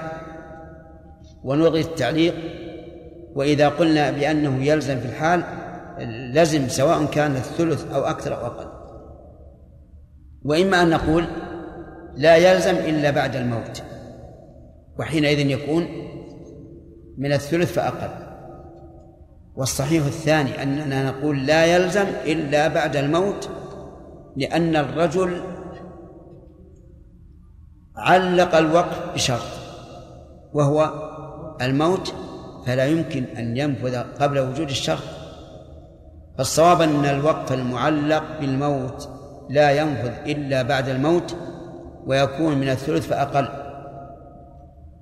ونلغي 1.44 1.80
التعليق 1.80 2.34
وإذا 3.34 3.68
قلنا 3.68 4.10
بأنه 4.10 4.64
يلزم 4.64 5.00
في 5.00 5.06
الحال 5.06 5.44
لزم 6.34 6.68
سواء 6.68 7.04
كان 7.04 7.36
الثلث 7.36 7.92
أو 7.92 8.04
أكثر 8.04 8.40
أو 8.40 8.46
أقل. 8.46 8.85
وإما 10.46 10.82
أن 10.82 10.90
نقول 10.90 11.26
لا 12.16 12.36
يلزم 12.36 12.74
إلا 12.76 13.10
بعد 13.10 13.36
الموت 13.36 13.82
وحينئذ 14.98 15.38
يكون 15.50 15.88
من 17.18 17.32
الثلث 17.32 17.72
فأقل. 17.72 18.26
والصحيح 19.56 20.06
الثاني 20.06 20.62
أننا 20.62 21.10
نقول 21.10 21.46
لا 21.46 21.76
يلزم 21.76 22.06
إلا 22.24 22.68
بعد 22.68 22.96
الموت 22.96 23.48
لأن 24.36 24.76
الرجل 24.76 25.42
علق 27.96 28.54
الوقف 28.54 29.14
بشرط 29.14 29.46
وهو 30.52 30.92
الموت 31.62 32.14
فلا 32.66 32.86
يمكن 32.86 33.24
أن 33.24 33.56
ينفذ 33.56 33.96
قبل 33.96 34.38
وجود 34.38 34.68
الشرط. 34.68 35.02
فالصواب 36.38 36.80
أن 36.80 37.04
الوقف 37.04 37.52
المعلق 37.52 38.40
بالموت 38.40 39.15
لا 39.48 39.70
ينفذ 39.70 40.12
إلا 40.26 40.62
بعد 40.62 40.88
الموت 40.88 41.36
ويكون 42.06 42.58
من 42.58 42.68
الثلث 42.68 43.06
فأقل. 43.06 43.48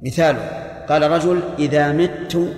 مثاله 0.03 0.49
قال 0.89 1.11
رجل 1.11 1.43
إذا 1.59 1.93
مت 1.93 2.49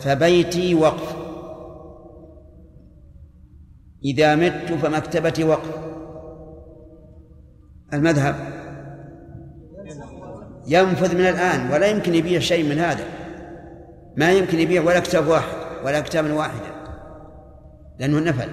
فبيتي 0.00 0.74
وقف. 0.74 1.16
إذا 4.04 4.34
مت 4.34 4.72
فمكتبتي 4.82 5.44
وقف. 5.44 5.78
المذهب. 7.92 8.34
ينفذ 10.66 11.14
من 11.14 11.26
الآن 11.26 11.72
ولا 11.72 11.86
يمكن 11.86 12.14
يبيع 12.14 12.40
شيء 12.40 12.68
من 12.70 12.78
هذا. 12.78 13.04
ما 14.16 14.32
يمكن 14.32 14.60
يبيع 14.60 14.82
ولا 14.82 15.00
كتاب 15.00 15.26
واحد 15.26 15.56
ولا 15.84 16.00
كتابا 16.00 16.32
واحدا 16.32 16.74
لأنه 17.98 18.20
نفل. 18.20 18.48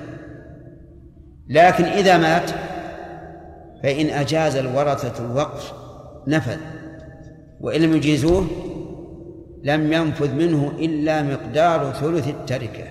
لكن 1.49 1.83
إذا 1.83 2.17
مات 2.17 2.51
فإن 3.83 4.09
أجاز 4.09 4.55
الورثة 4.55 5.25
الوقف 5.25 5.73
نفذ 6.27 6.57
وإن 7.61 7.81
لم 7.81 7.95
يجيزوه 7.95 8.47
لم 9.63 9.93
ينفذ 9.93 10.35
منه 10.35 10.71
إلا 10.79 11.23
مقدار 11.23 11.93
ثلث 11.93 12.27
التركة. 12.27 12.83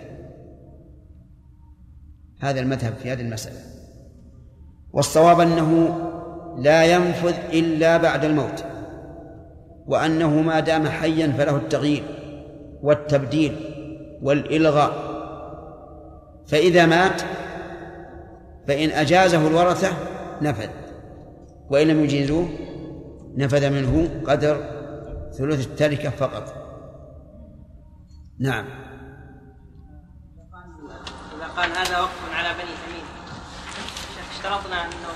هذا 2.41 2.61
المذهب 2.61 2.95
في 3.03 3.13
هذه 3.13 3.21
المسألة. 3.21 3.59
والصواب 4.93 5.41
أنه 5.41 5.99
لا 6.59 6.85
ينفذ 6.85 7.35
إلا 7.53 7.97
بعد 7.97 8.25
الموت 8.25 8.65
وأنه 9.87 10.43
ما 10.43 10.61
دام 10.61 10.89
حيا 10.89 11.33
فله 11.39 11.57
التغيير 11.57 12.03
والتبديل 12.83 13.57
والإلغاء. 14.23 14.93
فإذا 16.47 16.87
مات 16.87 17.23
فإن 18.71 18.91
أجازه 18.91 19.49
الورثة 19.49 19.93
نفذ 20.43 20.69
وإن 21.71 21.89
لم 21.89 22.05
يجيزوه 22.05 22.49
نفذ 23.37 23.71
منه 23.71 24.23
قدر 24.27 24.57
ثلث 25.39 25.67
التركة 25.67 26.11
فقط. 26.11 26.55
نعم. 28.39 28.65
إذا 31.37 31.47
قال 31.57 31.71
هذا 31.71 32.01
وقف 32.01 32.35
على 32.35 32.49
بني 32.49 32.75
تميم. 32.87 33.07
اشترطنا 34.33 34.85
أنه 34.85 35.09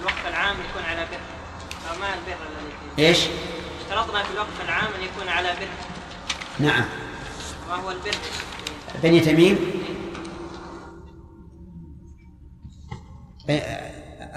الوقف 0.00 0.28
العام 0.28 0.56
يكون 0.70 0.82
على 0.82 1.00
بر. 1.00 1.20
فما 1.84 2.06
البر 2.14 2.40
الذي 2.50 3.08
إيش؟ 3.08 3.26
اشترطنا 3.80 4.22
في 4.22 4.32
الوقف 4.34 4.64
العام 4.64 4.92
أن 4.98 5.02
يكون 5.02 5.28
على 5.28 5.48
بر. 5.48 5.68
نعم. 6.66 6.84
ما 7.68 7.74
هو 7.74 7.90
البر؟ 7.90 8.16
بني 9.02 9.20
تميم؟ 9.20 9.58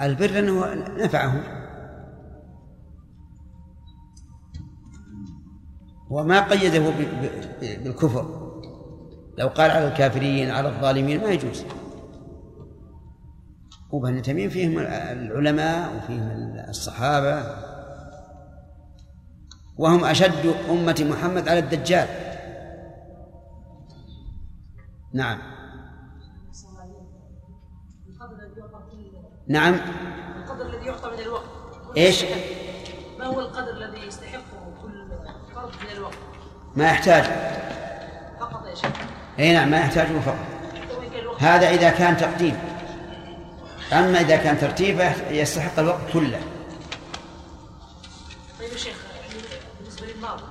البر 0.00 0.38
أنه 0.38 0.74
نفعه. 1.04 1.42
وما 6.10 6.40
قيده 6.40 6.92
بالكفر. 7.60 8.46
لو 9.38 9.48
قال 9.48 9.70
على 9.70 9.88
الكافرين 9.88 10.50
على 10.50 10.68
الظالمين 10.68 11.22
ما 11.22 11.28
يجوز. 11.28 11.64
وبني 13.90 14.20
تميم 14.20 14.50
فيهم 14.50 14.78
العلماء 14.78 15.96
وفيهم 15.96 16.56
الصحابة. 16.68 17.42
وهم 19.78 20.04
أشد 20.04 20.54
أمة 20.70 21.06
محمد 21.10 21.48
على 21.48 21.58
الدجال. 21.58 22.08
نعم. 25.12 25.55
نعم. 29.48 29.74
القدر 29.74 30.66
الذي 30.66 30.86
يعطى 30.86 31.10
من 31.10 31.18
الوقت. 31.18 31.44
إيش؟ 31.96 32.24
ما 33.18 33.26
هو 33.26 33.40
القدر 33.40 33.70
الذي 33.70 34.06
يستحقه 34.06 34.74
كل 34.82 35.08
فرد 35.54 35.70
من 35.84 35.96
الوقت؟ 35.96 36.14
ما 36.76 36.84
يحتاج. 36.84 37.24
فقط 38.40 38.66
يا 38.66 38.74
شيخ 38.74 38.90
إي 39.38 39.52
نعم 39.52 39.70
ما 39.70 39.78
يحتاجه 39.78 40.20
فقط. 40.20 40.46
هذا 41.38 41.70
إذا 41.70 41.90
كان 41.90 42.16
تقديم 42.16 42.58
أما 43.92 44.20
إذا 44.20 44.36
كان 44.36 44.58
ترتيب 44.58 45.12
يستحق 45.30 45.78
الوقت 45.78 46.12
كله. 46.12 46.40
طيب 48.58 48.72
يا 48.72 48.76
شيخ 48.76 48.96
يعني 49.20 49.42
بالنسبة 49.80 50.06
للماضي. 50.06 50.42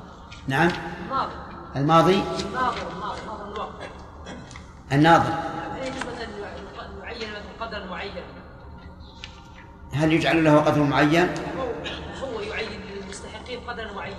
نعم. 0.47 0.71
الماضي. 1.05 1.33
الماضي؟ 1.75 2.13
الناظر 2.13 2.91
الناظر 2.91 3.25
ناظر 3.25 3.53
الوقت. 3.53 3.89
الناظر. 4.91 5.33
يعني 5.77 5.89
نسبة 5.89 6.27
معينة 7.01 7.31
مثل 7.31 7.65
قدر 7.65 7.85
معين؟ 7.89 8.13
هل 9.95 10.13
يجعل 10.13 10.43
له 10.43 10.59
قدر 10.59 10.83
معين؟ 10.83 11.29
هو 12.21 12.25
هو 12.27 12.41
يعين 12.41 12.81
للمستحقين 12.81 13.59
قدرا 13.59 13.93
معين. 13.93 14.15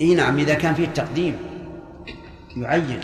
إي 0.00 0.14
نعم 0.14 0.38
إذا 0.38 0.54
كان 0.54 0.74
فيه 0.74 0.84
التقديم 0.84 1.38
يعين. 2.56 3.00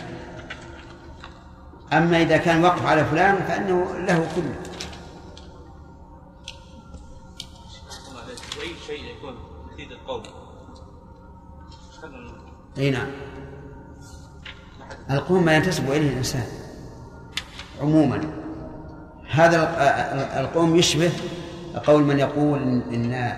أما 1.93 2.23
إذا 2.23 2.37
كان 2.37 2.65
وقف 2.65 2.87
على 2.87 3.05
فلان 3.05 3.37
فإنه 3.37 3.97
له 3.97 4.29
كله. 4.35 4.55
وأي 8.59 8.75
شيء 8.87 9.05
يكون 9.05 9.35
إي 12.79 12.91
نعم. 12.91 13.11
القوم 15.11 15.45
ما 15.45 15.57
ينتسب 15.57 15.91
إليه 15.91 16.11
الإنسان 16.11 16.47
عموما. 17.81 18.48
هذا 19.29 20.41
القوم 20.41 20.77
يشبه 20.77 21.13
قول 21.87 22.03
من 22.03 22.19
يقول 22.19 22.59
ان 22.63 23.33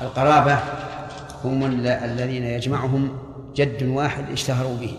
القرابة 0.00 0.58
هم 1.44 1.64
الذين 1.86 2.44
يجمعهم 2.44 3.18
جد 3.54 3.82
واحد 3.82 4.30
اشتهروا 4.30 4.76
به. 4.76 4.98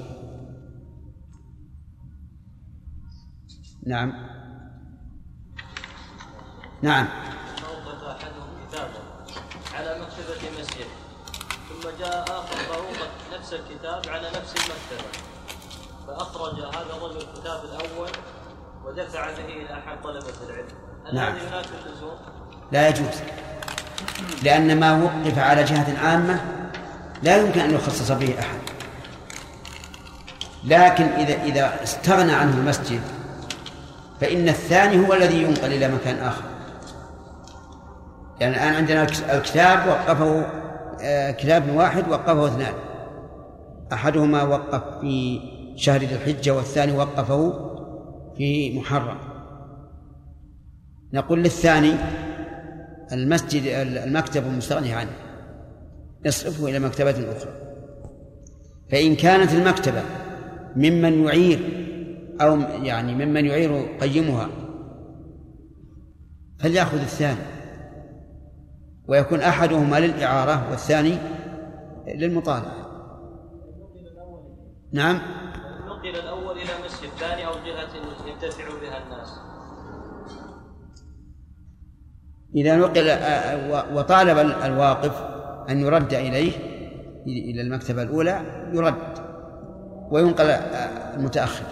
نعم. 3.85 4.13
نعم. 6.81 7.07
أوقف 7.69 8.03
أحدهم 8.03 8.67
كتابا 8.67 8.99
على 9.75 9.99
مكتبة 10.01 10.59
مسجد 10.59 10.87
ثم 11.69 11.89
جاء 11.99 12.23
آخر 12.23 12.55
فأوقف 12.55 13.09
نفس 13.33 13.53
الكتاب 13.53 14.01
على 14.07 14.27
نفس 14.27 14.53
المكتبة 14.55 15.09
فأخرج 16.07 16.59
هذا 16.59 16.95
الرجل 16.97 17.17
الكتاب 17.17 17.63
الأول 17.65 18.09
ودفع 18.85 19.31
به 19.31 19.45
إلى 19.45 19.73
أحد 19.73 20.01
طلبة 20.03 20.33
العلم. 20.49 20.67
هل 21.07 21.15
نعم. 21.15 21.35
ينافي 21.35 21.69
اللزوم؟ 21.85 22.17
لا 22.71 22.87
يجوز. 22.87 23.21
لأن 24.43 24.79
ما 24.79 25.03
وقف 25.03 25.39
على 25.39 25.63
جهة 25.63 25.99
عامة 25.99 26.39
لا 27.23 27.37
يمكن 27.37 27.59
أن 27.59 27.73
يخصص 27.73 28.11
به 28.11 28.35
أحد. 28.39 28.59
لكن 30.63 31.03
إذا 31.03 31.43
إذا 31.43 31.83
استغنى 31.83 32.33
عنه 32.33 32.57
المسجد 32.57 33.01
فإن 34.21 34.49
الثاني 34.49 35.07
هو 35.07 35.13
الذي 35.13 35.43
ينقل 35.43 35.73
إلى 35.73 35.87
مكان 35.87 36.19
آخر. 36.19 36.43
يعني 38.39 38.55
الآن 38.55 38.75
عندنا 38.75 39.03
الكتاب 39.33 39.87
وقفه 39.87 40.45
آه، 41.01 41.31
كتاب 41.31 41.75
واحد 41.75 42.09
وقفه 42.09 42.47
اثنان. 42.47 42.73
أحدهما 43.93 44.43
وقف 44.43 44.99
في 45.01 45.41
شهر 45.75 45.99
ذي 45.99 46.15
الحجة 46.15 46.51
والثاني 46.51 46.97
وقفه 46.97 47.72
في 48.37 48.79
محرم. 48.79 49.17
نقول 51.13 51.39
للثاني 51.39 51.93
المسجد 53.11 53.63
المكتب 53.77 54.43
المستغني 54.43 54.93
عنه. 54.93 55.15
يصرفه 56.25 56.67
إلى 56.67 56.79
مكتبة 56.79 57.11
أخرى. 57.11 57.51
فإن 58.91 59.15
كانت 59.15 59.53
المكتبة 59.53 60.01
ممن 60.75 61.23
يعير 61.23 61.59
أو 62.41 62.59
يعني 62.59 63.25
ممن 63.25 63.45
يعير 63.45 63.97
قيمها 64.01 64.49
فليأخذ 66.59 66.99
الثاني. 66.99 67.45
ويكون 69.07 69.39
أحدهما 69.39 69.99
للإعارة 69.99 70.69
والثاني 70.69 71.17
للمطالعة. 72.07 72.83
نعم. 74.91 75.15
نقل 75.87 76.15
الأول 76.15 76.57
إلى 76.57 76.71
مسجد 76.85 77.09
ثاني 77.19 77.47
أو 77.47 77.53
جهة 77.53 77.93
ينتفع 78.43 78.63
بها 78.81 79.03
الناس. 79.03 79.29
إذا 82.55 82.75
نقل 82.75 83.07
وطالب 83.97 84.37
الواقف 84.37 85.21
أن 85.69 85.79
يرد 85.79 86.13
إليه 86.13 86.51
إلى 87.27 87.61
المكتبة 87.61 88.03
الأولى 88.03 88.69
يرد 88.73 89.13
وينقل 90.11 90.45
المتأخر. 90.45 91.65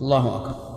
الله 0.00 0.36
أكبر. 0.36 0.72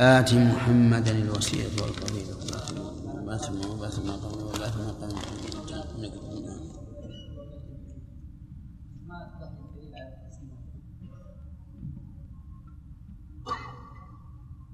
آت 0.00 0.34
محمدا 0.34 1.10
الوسيلة 1.10 1.82
والفضيلة. 1.82 2.34
وبعث 3.14 3.50
ما 3.50 3.62
قبل 3.62 4.44
وبعث 4.44 4.76
ما 4.76 4.90
قبل 4.92 5.14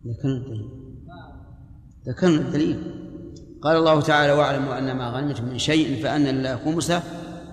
ذكرنا 0.07 0.37
الدليل. 0.37 0.71
ذكرنا 2.09 2.41
الدليل. 2.41 3.01
قال 3.63 3.77
الله 3.77 4.01
تعالى 4.01 4.33
واعلموا 4.33 4.79
أن 4.79 4.97
ما 4.97 5.11
غنمتم 5.11 5.45
من 5.45 5.59
شيء 5.59 6.03
فأن 6.03 6.25
لله 6.25 6.57
خمسه 6.57 7.03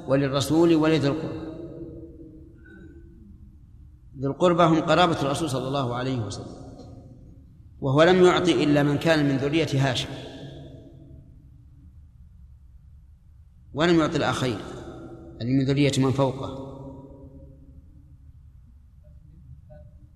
وللرسول 0.07 0.75
ولذي 0.75 1.07
القربى. 1.07 1.47
ذي 4.19 4.27
القربى 4.27 4.63
هم 4.63 4.79
قرابة 4.81 5.21
الرسول 5.21 5.49
صلى 5.49 5.67
الله 5.67 5.95
عليه 5.95 6.19
وسلم 6.19 6.67
وهو 7.81 8.03
لم 8.03 8.25
يعطي 8.25 8.63
إلا 8.63 8.83
من 8.83 8.97
كان 8.97 9.29
من 9.29 9.37
ذرية 9.37 9.67
هاشم 9.73 10.09
ولم 13.73 13.99
يعطي 13.99 14.17
الآخرين 14.17 14.57
اللي 15.41 15.53
من 15.53 15.65
ذرية 15.65 15.91
من 15.97 16.11
فوقه. 16.11 16.67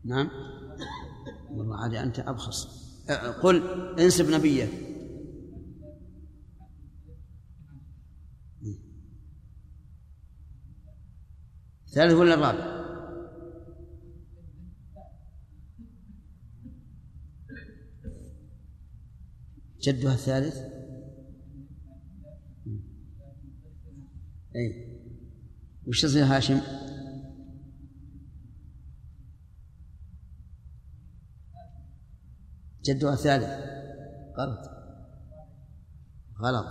نعم. 0.06 0.30
والله 1.56 1.78
عاد 1.78 1.96
أنت 1.96 2.20
أبخص 2.20 2.68
قل 3.42 3.64
انسب 4.00 4.30
نبيه 4.30 4.68
ثالث 11.94 12.14
ولا 12.14 12.34
الرابع؟ 12.34 12.82
جدها 19.82 20.14
الثالث 20.14 20.58
أي 24.56 24.92
وش 25.88 26.02
تصير 26.02 26.24
هاشم؟ 26.24 26.62
جدها 32.84 33.14
الثالث. 33.14 33.50
غلط. 34.38 34.70
غلط. 36.42 36.66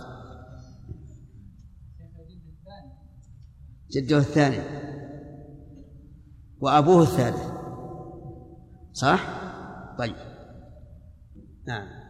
جده 3.91 4.17
الثاني. 4.17 4.59
وأبوه 6.61 7.01
الثالث. 7.01 7.51
صح؟ 8.93 9.41
طيب. 9.97 10.15
نعم 11.67 12.01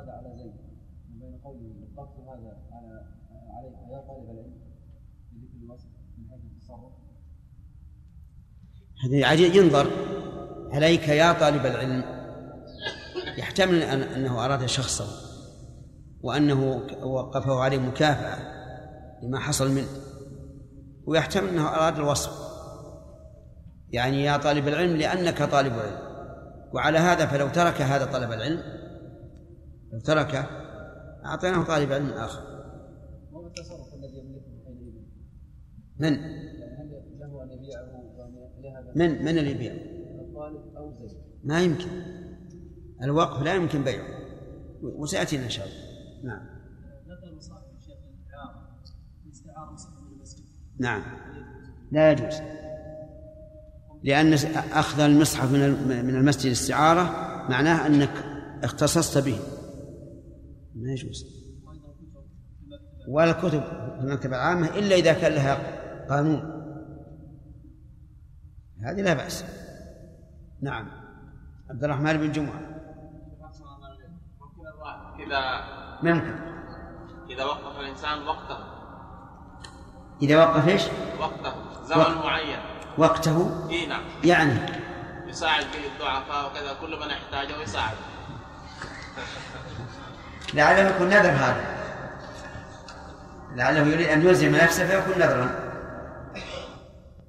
هذا 0.00 0.12
على 0.12 0.36
زيد 0.36 0.54
وبين 1.14 1.38
قوله 1.38 1.74
وقفت 1.96 2.20
هذا 2.20 2.62
على 2.72 3.06
عليه 3.50 3.76
يا 3.92 4.00
طالب 4.08 4.30
العلم 4.30 4.54
بذكر 5.32 5.56
الوصف 5.62 5.88
من 6.18 6.30
حيث 6.30 6.40
التصرف 6.44 6.92
هذا 9.04 9.26
عجيب. 9.26 9.54
ينظر. 9.54 9.90
عليك 10.72 11.08
يا 11.08 11.32
طالب 11.32 11.66
العلم. 11.66 12.04
يحتمل 13.38 13.82
أن 13.82 14.02
أنه 14.02 14.44
أراد 14.44 14.66
شخصا. 14.66 15.04
وأنه 16.22 16.82
وقفه 17.02 17.60
عليه 17.60 17.78
مكافأة 17.78 18.38
لما 19.22 19.38
حصل 19.38 19.70
منه. 19.70 19.88
ويحتمل 21.06 21.48
أنه 21.48 21.68
أراد 21.68 21.96
الوصف. 21.96 22.50
يعني 23.88 24.24
يا 24.24 24.36
طالب 24.36 24.68
العلم 24.68 24.96
لأنك 24.96 25.42
طالب 25.42 25.72
علم. 25.72 25.98
وعلى 26.72 26.98
هذا 26.98 27.26
فلو 27.26 27.48
ترك 27.48 27.80
هذا 27.80 28.04
طلب 28.04 28.32
العلم 28.32 28.62
لو 29.92 30.00
تركه 30.00 30.46
أعطيناه 31.24 31.64
طالب 31.64 31.92
علم 31.92 32.10
آخر. 32.10 32.42
وما 33.32 33.48
التصرف 33.48 33.94
الذي 33.94 34.18
يملكه؟ 34.18 34.50
من؟ 36.00 36.12
هل 36.78 36.90
له 37.20 37.42
أن 37.42 37.50
يبيعه 37.50 37.99
من 38.94 39.24
من 39.24 39.38
اللي 39.38 39.58
زيد. 39.58 39.90
ما 41.44 41.62
يمكن. 41.62 41.88
الوقف 43.02 43.42
لا 43.42 43.54
يمكن 43.54 43.84
بيعه. 43.84 44.06
وسيأتينا 44.82 45.44
إن 45.44 45.50
شاء 45.50 45.66
الله. 45.66 45.78
نعم. 46.24 46.46
نعم. 50.78 51.02
لا 51.92 52.12
يجوز. 52.12 52.34
لأن 54.02 54.32
أخذ 54.72 55.00
المصحف 55.00 55.52
من 55.52 55.88
من 56.06 56.16
المسجد 56.16 56.50
استعارة 56.50 57.02
معناه 57.50 57.86
أنك 57.86 58.24
اختصصت 58.64 59.18
به. 59.18 59.38
ما 60.74 60.92
يجوز. 60.92 61.40
ولا 63.08 63.30
الكتب 63.30 63.60
في 63.60 64.00
المكتبة 64.00 64.36
العامة 64.36 64.66
إلا 64.66 64.94
إذا 64.94 65.12
كان 65.12 65.32
لها 65.32 65.80
قانون. 66.10 66.59
هذه 68.84 69.00
لا 69.02 69.14
بأس. 69.14 69.44
نعم. 70.62 70.90
عبد 71.70 71.84
الرحمن 71.84 72.16
بن 72.16 72.32
جمعة. 72.32 72.60
إذا 75.18 75.64
ممكن 76.02 76.34
إذا 77.30 77.44
وقف 77.44 77.80
الإنسان 77.80 78.22
وقته. 78.22 78.58
إذا 80.22 80.44
وقف 80.44 80.68
إيش؟ 80.68 80.82
وقته. 81.20 81.52
زمن 81.84 81.98
وقت. 81.98 82.24
معين. 82.24 82.58
وقته. 82.98 83.68
إي 83.70 83.86
نعم. 83.86 84.02
يعني؟ 84.24 84.60
يساعد 85.26 85.64
به 85.64 85.94
الضعفاء 85.94 86.50
وكذا. 86.50 86.74
كل 86.80 87.00
من 87.00 87.10
يحتاجه 87.10 87.62
يساعد. 87.62 87.96
لعله 90.54 90.88
يكون 90.88 91.06
نذر 91.06 91.30
هذا. 91.30 91.80
لعله 93.54 93.86
يريد 93.86 94.08
أن 94.08 94.22
يلزم 94.22 94.56
نفسه 94.56 94.86
فيكون 94.86 95.22
نذرا 95.22 95.70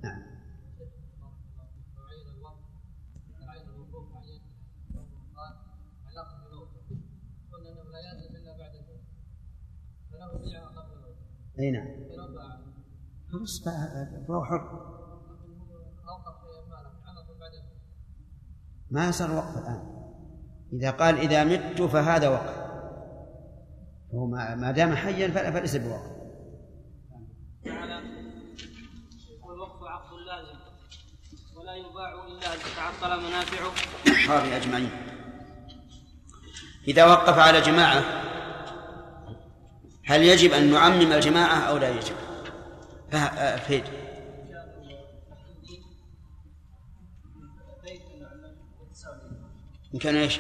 نعم 0.04 0.22
إي 11.62 11.72
نعم. 11.72 11.88
خلاص 13.32 13.64
فهو 14.28 14.46
حر. 14.46 14.92
ما 18.92 19.12
صار 19.12 19.32
وقف 19.32 19.58
الآن. 19.58 19.82
إذا 20.74 20.92
قال 20.92 21.18
إذا 21.18 21.44
مت 21.44 21.82
فهذا 21.82 22.30
وقف. 22.30 22.56
فهو 24.12 24.28
ما 24.28 24.56
ما 24.56 24.72
دام 24.72 24.96
حيا 24.96 25.52
فليس 25.52 25.76
بوقف. 25.76 26.12
والوقف 29.44 29.84
عقد 29.84 30.14
لازم 30.28 30.60
ولا 31.56 31.76
يباع 31.76 32.28
إلا 32.28 32.54
ان 32.54 32.60
تتعطل 32.60 33.28
منافعه 33.28 33.72
أصحابه 34.08 34.58
أجمعين 34.58 34.92
إذا 36.88 37.06
وقف 37.06 37.40
على 37.40 37.62
جماعة 37.62 38.31
هل 40.12 40.24
يجب 40.24 40.52
أن 40.54 40.72
نعمم 40.72 41.12
الجماعة 41.12 41.58
أو 41.60 41.78
لا 41.78 41.90
يجب؟ 41.90 42.16
فه- 43.12 43.56
فيد 43.58 43.84
إن 49.94 50.00
كانوا 50.00 50.22
إيش؟ 50.22 50.40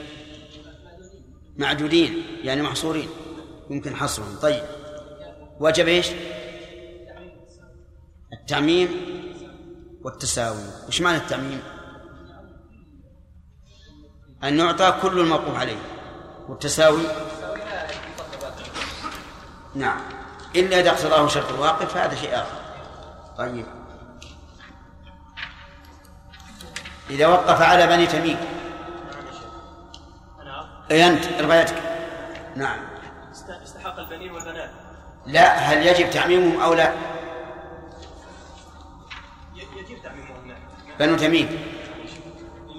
معدودين 1.57 2.23
يعني 2.43 2.61
محصورين. 2.61 3.09
يمكن 3.69 3.95
حصرهم. 3.95 4.35
طيب. 4.41 4.63
وجب 5.59 5.87
إيش؟ 5.87 6.07
التعميم 8.33 8.89
والتساوي. 10.03 10.63
وش 10.87 11.01
معنى 11.01 11.17
التعميم؟ 11.17 11.61
أن 14.43 14.59
يعطى 14.59 14.99
كل 15.01 15.19
الموقوف 15.19 15.55
عليه. 15.55 15.77
والتساوي؟ 16.49 17.01
نعم. 19.75 20.01
إلا 20.55 20.79
إذا 20.79 20.89
اقتضاه 20.89 21.27
شرط 21.27 21.49
الواقف 21.49 21.93
فهذا 21.93 22.15
شيء 22.15 22.35
آخر. 22.35 22.61
طيب. 23.37 23.65
إذا 27.09 27.27
وقف 27.27 27.61
على 27.61 27.87
بني 27.87 28.07
تميم. 28.07 28.37
أي 30.91 31.07
أنت؟ 31.07 31.25
يدك. 31.25 31.83
نعم. 32.55 32.79
استحق 33.63 33.99
البنين 33.99 34.31
والبنات. 34.31 34.71
لا 35.25 35.53
هل 35.57 35.87
يجب 35.87 36.09
تعميمهم 36.09 36.61
أو 36.61 36.73
لا؟ 36.73 36.93
يجب 39.55 40.01
تعميمهم. 40.03 40.47
نعم 40.47 40.57
بنو 40.99 41.17
تميم. 41.17 41.63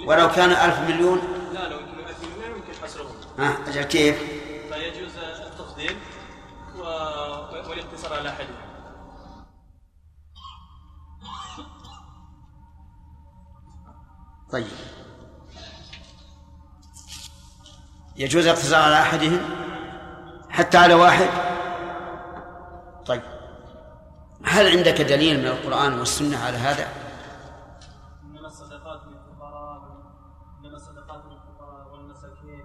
ولو 0.07 0.31
كان 0.31 0.51
ألف 0.51 0.79
مليون. 0.79 1.19
لا 1.53 1.69
لو 1.69 1.79
يمكن 1.79 2.09
ألف 2.09 2.19
مليون 2.37 2.57
يمكن 2.57 2.73
حصرهم. 2.83 3.17
أجل 3.69 3.83
كيف؟ 3.83 4.42
والاقتصار 8.03 8.19
على 8.19 8.29
أحدهم. 8.29 8.73
طيب. 14.53 14.67
يجوز 18.17 18.47
الاقتصار 18.47 18.83
على 18.83 19.01
أحدهم 19.01 19.41
حتى 20.51 20.79
على 20.79 20.95
واحد؟ 20.95 21.29
طيب. 23.07 23.23
هل 24.45 24.79
عندك 24.79 25.01
دليل 25.01 25.39
من 25.41 25.47
القرآن 25.47 25.99
والسنة 25.99 26.39
على 26.39 26.57
هذا؟ 26.57 26.89
إنما 28.23 28.47
الصدقات 28.47 29.01
للفقراء 29.07 29.83
إنما 30.61 30.77
الصدقات 30.77 31.25
للفقراء 31.25 31.93
والمساكين. 31.93 32.65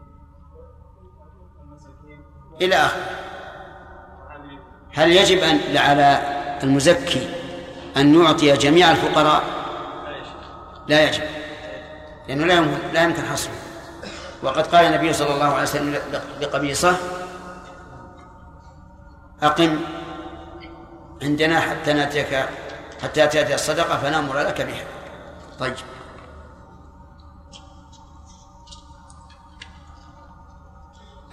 والمساكين. 1.60 2.26
إلى 2.62 2.76
آخره. 2.76 3.27
والعاملين 3.27 3.27
هل 4.98 5.12
يجب 5.12 5.38
أن 5.38 5.78
على 5.78 6.22
المزكي 6.64 7.30
أن 7.98 8.24
يعطي 8.24 8.54
جميع 8.54 8.92
الفقراء؟ 8.92 9.44
لا 10.88 11.04
يجب. 11.04 11.24
لأنه 12.28 12.46
لا 12.46 12.54
يمكن 12.54 12.78
لا 12.94 13.04
يمكن 13.04 13.22
حصره. 13.22 13.54
وقد 14.44 14.68
قال 14.68 14.86
النبي 14.86 15.14
صلى 15.14 15.34
الله 15.34 15.46
عليه 15.46 15.64
وسلم 15.64 16.00
لقبيصة 16.42 16.98
أقم 19.44 19.80
عندنا 21.22 21.60
حتى 21.60 21.94
نأتيك 21.94 22.46
حتى 23.04 23.28
تأتي 23.28 23.56
الصدقة 23.56 23.98
فنأمر 23.98 24.40
لك 24.40 24.62
بها. 24.62 24.86
طيب. 25.60 25.76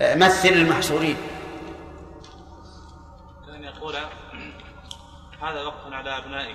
مثل 0.01 0.49
المحصورين. 0.49 1.17
كان 3.93 4.03
يقول 4.03 4.53
هذا 5.43 5.63
وقف 5.63 5.93
على 5.93 6.19
أبنائي 6.19 6.55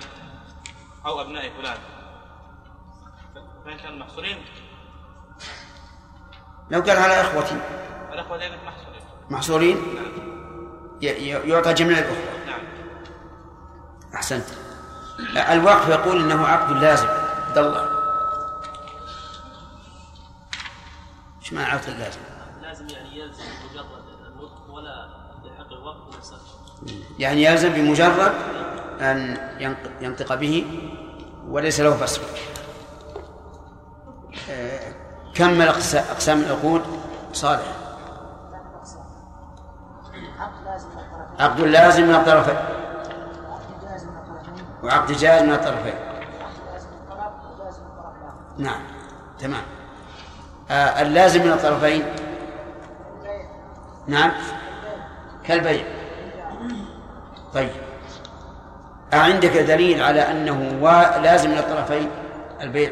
أو 1.06 1.20
أبناء 1.20 1.50
فلان. 1.50 1.78
فإن 3.64 3.76
كانوا 3.76 3.98
محصورين. 3.98 4.44
لو 6.70 6.80
قال 6.80 6.96
على 6.96 7.20
إخوتي. 7.20 7.60
دائما 8.38 8.56
محصورين. 8.64 9.02
محصورين؟ 9.30 9.76
ي- 11.02 11.48
يعطى 11.50 11.74
جميع 11.74 11.98
الأخوة. 11.98 12.46
نعم. 12.46 12.60
أحسنت. 14.14 14.46
الوقف 15.36 15.88
يقول 15.88 16.20
إنه 16.22 16.46
عقد 16.46 16.72
لازم. 16.76 17.08
عبد 17.08 17.58
الله. 17.58 18.00
إيش 21.40 21.52
معنى 21.52 21.66
عقد 21.66 21.88
لازم؟ 21.90 22.20
لازم 22.62 22.88
يعني 22.88 23.18
يلزم 23.18 23.44
مجرد 23.70 24.04
النطق 24.26 24.70
ولا 24.70 25.08
يحق 25.44 25.72
الوقت 25.72 26.16
نفسه 26.16 26.38
يعني 27.18 27.44
يلزم 27.44 27.68
بمجرد 27.68 28.32
أن 29.00 29.36
ينطق 30.00 30.34
به 30.34 30.66
وليس 31.48 31.80
له 31.80 31.96
فصل. 31.96 32.20
آه، 34.50 34.92
أقس- 35.72 36.10
أقسام 36.10 36.40
العقود 36.40 36.82
صالح؟ 37.32 37.62
عقد 41.38 41.60
لازم 41.60 42.06
من 42.06 42.14
الطرفين. 42.14 42.56
وعقد 44.82 45.12
جائز 45.12 45.42
من 45.42 45.52
الطرفين. 45.52 45.94
نعم 48.58 48.80
تمام. 49.38 49.62
آه 50.70 51.02
اللازم 51.02 51.42
من 51.46 51.52
الطرفين. 51.52 52.02
نعم 54.06 54.30
كالبيع. 55.44 55.99
طيب. 57.54 57.70
أعندك 59.14 59.56
دليل 59.56 60.02
على 60.02 60.20
أنه 60.20 60.58
لازم 61.22 61.50
من 61.50 61.58
الطرفين؟ 61.58 62.10
البيع. 62.60 62.90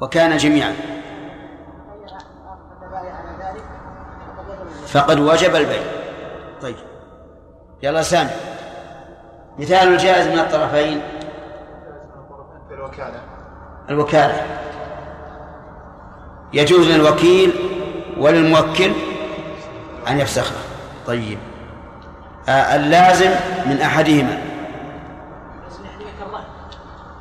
وكان 0.00 0.36
جميعا. 0.36 0.74
فقد 4.86 5.18
وجب 5.18 5.56
البيع. 5.56 5.82
طيب. 6.62 6.76
يلا 7.82 8.02
سامي. 8.02 8.30
مثال 9.58 9.88
الجائز 9.88 10.26
من 10.26 10.38
الطرفين؟ 10.38 11.13
الوكالة. 12.94 13.20
الوكالة. 13.90 14.46
يجوز 16.52 16.88
للوكيل 16.88 17.52
وللموكل 18.18 18.92
أن 20.08 20.20
يفسخه 20.20 20.56
طيب. 21.06 21.38
آه 22.48 22.76
اللازم 22.76 23.30
من 23.66 23.80
أحدهما. 23.80 24.42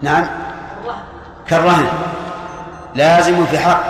نعم. 0.01 0.27
كالرهن. 1.47 1.87
لازم 2.95 3.45
في 3.45 3.59
حق. 3.59 3.83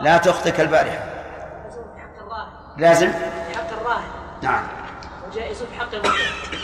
لا 0.00 0.18
تخطئك 0.18 0.60
البارحة. 0.60 0.98
في 0.98 2.00
حق 2.00 2.26
الراهن 2.26 2.48
لازم؟ 2.76 3.10
في 3.12 3.58
حق 3.58 3.80
الراهن 3.80 4.08
نعم. 4.42 4.62
وجائز 5.30 5.62
في 5.62 5.80
حق 5.80 5.94
الموكل 5.94 6.58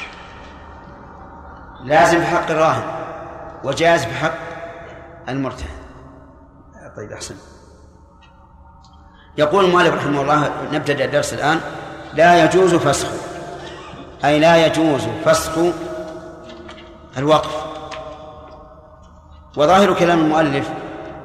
لازم 1.85 2.21
في 2.21 2.27
حق 2.27 2.51
الراهن. 2.51 2.83
وجائز 3.65 4.05
في 4.05 4.15
حق 4.15 4.35
المرتهن. 5.29 5.69
طيب 6.97 7.13
أحسن. 7.13 7.35
يقول 9.39 9.65
المؤلف 9.65 9.95
رحمه 9.95 10.23
الله 10.23 10.51
نبتدأ 10.73 11.05
الدرس 11.05 11.35
الآن. 11.35 11.61
لا 12.15 12.45
يجوز 12.45 12.75
فسخ 12.75 13.09
أي 14.25 14.41
لا 14.41 14.67
يجوز 14.67 15.03
فسخ 15.25 15.53
الوقف. 17.19 17.65
وظاهر 19.57 19.95
كلام 19.95 20.19
المؤلف 20.19 20.71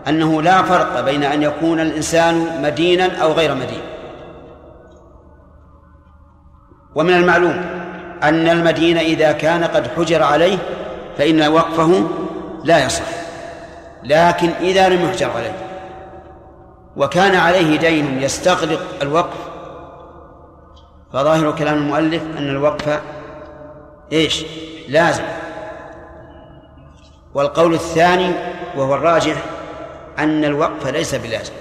أنه 0.08 0.41
لا 0.41 0.63
فرق 0.63 1.02
بين 1.02 1.23
أن 1.23 1.43
يكون 1.43 1.80
الإنسان 1.80 2.62
مدينا 2.62 3.23
أو 3.23 3.32
غير 3.32 3.56
مدين. 3.56 3.82
ومن 6.95 7.13
المعلوم 7.13 7.62
أن 8.23 8.49
المدين 8.49 8.97
إذا 8.97 9.32
كان 9.32 9.63
قد 9.63 9.87
حجر 9.87 10.23
عليه 10.23 10.58
فإن 11.17 11.48
وقفه 11.48 12.08
لا 12.64 12.86
يصح. 12.86 13.06
لكن 14.04 14.50
إذا 14.50 14.90
لم 14.90 15.06
يحجر 15.06 15.32
عليه. 15.32 15.56
وكان 16.98 17.36
عليه 17.36 17.80
دين 17.80 18.22
يستغرق 18.22 18.80
الوقف. 19.02 19.50
فظاهر 21.14 21.52
كلام 21.52 21.78
المؤلف 21.78 22.24
أن 22.38 22.50
الوقف 22.50 23.02
إيش؟ 24.12 24.46
لازم. 24.88 25.24
والقول 27.34 27.74
الثاني 27.74 28.34
وهو 28.78 28.96
الراجح 28.96 29.36
أن 30.20 30.46
الوقف 30.46 30.88
ليس 30.88 31.16
بلازم. 31.16 31.54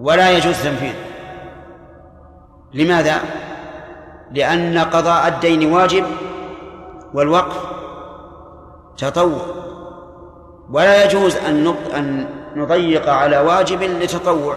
ولا 0.00 0.30
يجوز 0.30 0.62
تنفيذه. 0.62 1.04
لماذا؟ 2.74 3.20
لأن 4.30 4.78
قضاء 4.78 5.28
الدين 5.28 5.72
واجب 5.72 6.04
والوقف 7.14 7.79
تطوع. 8.96 9.46
ولا 10.70 11.04
يجوز 11.04 11.36
أن 11.36 11.74
أن 11.94 12.28
نضيق 12.56 13.08
على 13.08 13.38
واجب 13.38 13.82
لتطوع. 13.82 14.56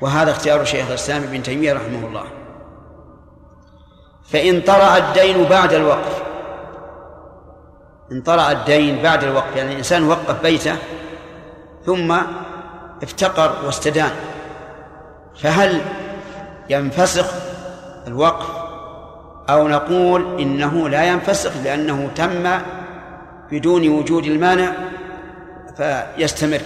وهذا 0.00 0.30
اختيار 0.30 0.64
شيخ 0.64 0.88
الإسلام 0.88 1.22
ابن 1.22 1.42
تيمية 1.42 1.72
رحمه 1.72 2.06
الله. 2.06 2.24
فإن 4.24 4.60
طرأ 4.60 4.96
الدين 4.96 5.44
بعد 5.44 5.72
الوقف 5.72 6.22
إن 8.12 8.22
طرأ 8.22 8.52
الدين 8.52 9.02
بعد 9.02 9.24
الوقف 9.24 9.56
يعني 9.56 9.72
الإنسان 9.72 10.08
وقف 10.08 10.42
بيته 10.42 10.76
ثم 11.86 12.16
افتقر 13.02 13.66
واستدان 13.66 14.10
فهل 15.40 15.80
ينفسخ 16.70 17.32
الوقف 18.06 18.55
أو 19.50 19.68
نقول 19.68 20.40
إنه 20.40 20.88
لا 20.88 21.04
ينفسخ 21.04 21.52
لأنه 21.64 22.10
تم 22.14 22.58
بدون 23.50 23.88
وجود 23.88 24.24
المانع 24.24 24.72
فيستمر. 25.76 26.60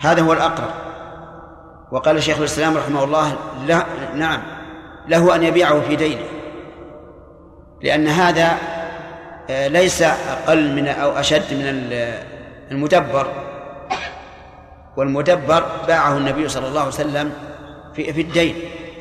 هذا 0.00 0.22
هو 0.22 0.32
الأقرب. 0.32 0.70
وقال 1.92 2.22
شيخ 2.22 2.38
الإسلام 2.38 2.76
رحمه 2.76 3.04
الله 3.04 3.36
لا 3.66 3.84
نعم 4.14 4.42
له 5.08 5.34
أن 5.34 5.42
يبيعه 5.42 5.80
في 5.80 5.96
دينه. 5.96 6.24
لأن 7.82 8.08
هذا 8.08 8.58
آه، 9.50 9.68
ليس 9.68 10.02
أقل 10.02 10.72
من 10.72 10.88
أو 10.88 11.10
أشد 11.10 11.54
من 11.54 11.64
المدبر. 12.70 13.26
والمدبر 14.96 15.64
باعه 15.88 16.16
النبي 16.16 16.48
صلى 16.48 16.68
الله 16.68 16.80
عليه 16.80 16.90
وسلم 16.90 17.32
في 17.94 18.12
في 18.12 18.20
الدين. 18.20 18.54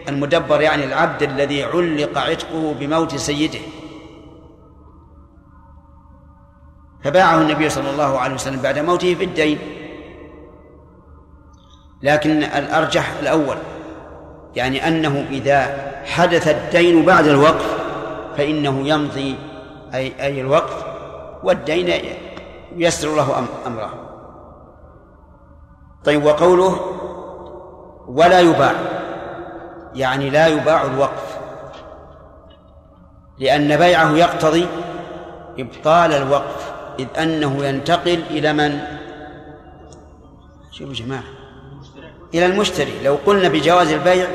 المدبر 0.09 0.61
يعني 0.61 0.85
العبد 0.85 1.23
الذي 1.23 1.63
علق 1.63 2.17
عتقه 2.17 2.73
بموت 2.79 3.15
سيده. 3.15 3.59
فباعه 7.03 7.41
النبي 7.41 7.69
صلى 7.69 7.89
الله 7.89 8.19
عليه 8.19 8.35
وسلم 8.35 8.61
بعد 8.61 8.79
موته 8.79 9.15
في 9.15 9.23
الدين. 9.23 9.59
لكن 12.01 12.43
الأرجح 12.43 13.11
الأول 13.19 13.57
يعني 14.55 14.87
أنه 14.87 15.27
إذا 15.29 15.91
حدث 16.05 16.47
الدين 16.47 17.05
بعد 17.05 17.27
الوقف 17.27 17.77
فإنه 18.37 18.87
يمضي 18.87 19.35
أي 19.93 20.13
أي 20.21 20.41
الوقف 20.41 20.85
والدين 21.43 22.15
يسر 22.75 23.15
له 23.15 23.47
أمره. 23.67 23.93
طيب 26.03 26.25
وقوله 26.25 26.79
ولا 28.07 28.39
يباع. 28.39 29.00
يعني 29.95 30.29
لا 30.29 30.47
يباع 30.47 30.83
الوقف. 30.83 31.37
لأن 33.39 33.77
بيعه 33.77 34.11
يقتضي 34.11 34.67
إبطال 35.59 36.13
الوقف 36.13 36.71
إذ 36.99 37.07
أنه 37.19 37.65
ينتقل 37.65 38.23
إلى 38.29 38.53
من؟ 38.53 38.79
شوفوا 40.71 40.93
جماعة 40.93 41.23
إلى 42.33 42.45
المشتري. 42.45 43.03
لو 43.03 43.17
قلنا 43.25 43.49
بجواز 43.49 43.91
البيع 43.91 44.27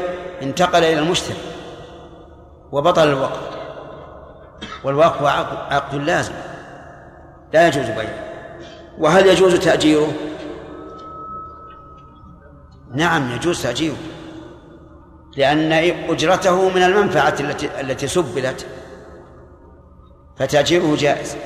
انتقل 0.42 0.84
إلى 0.84 0.98
المشتري 0.98 1.38
وبطل 2.72 3.08
الوقف. 3.08 3.56
والوقف 4.84 5.22
عقد 5.72 5.94
لازم. 5.94 6.32
لا 7.52 7.66
يجوز 7.66 7.86
بيعه 7.86 8.24
وهل 8.98 9.26
يجوز 9.26 9.54
تأجيره؟ 9.54 10.12
نعم 12.94 13.30
يجوز 13.30 13.62
تأجيره. 13.62 13.96
لأن 15.36 15.72
أجرته 16.08 16.68
من 16.68 16.82
المنفعة 16.82 17.34
التي 17.40 17.80
التي 17.80 18.06
سبلت 18.06 18.66
فتأجيره 20.36 20.96
جائز. 20.96 21.36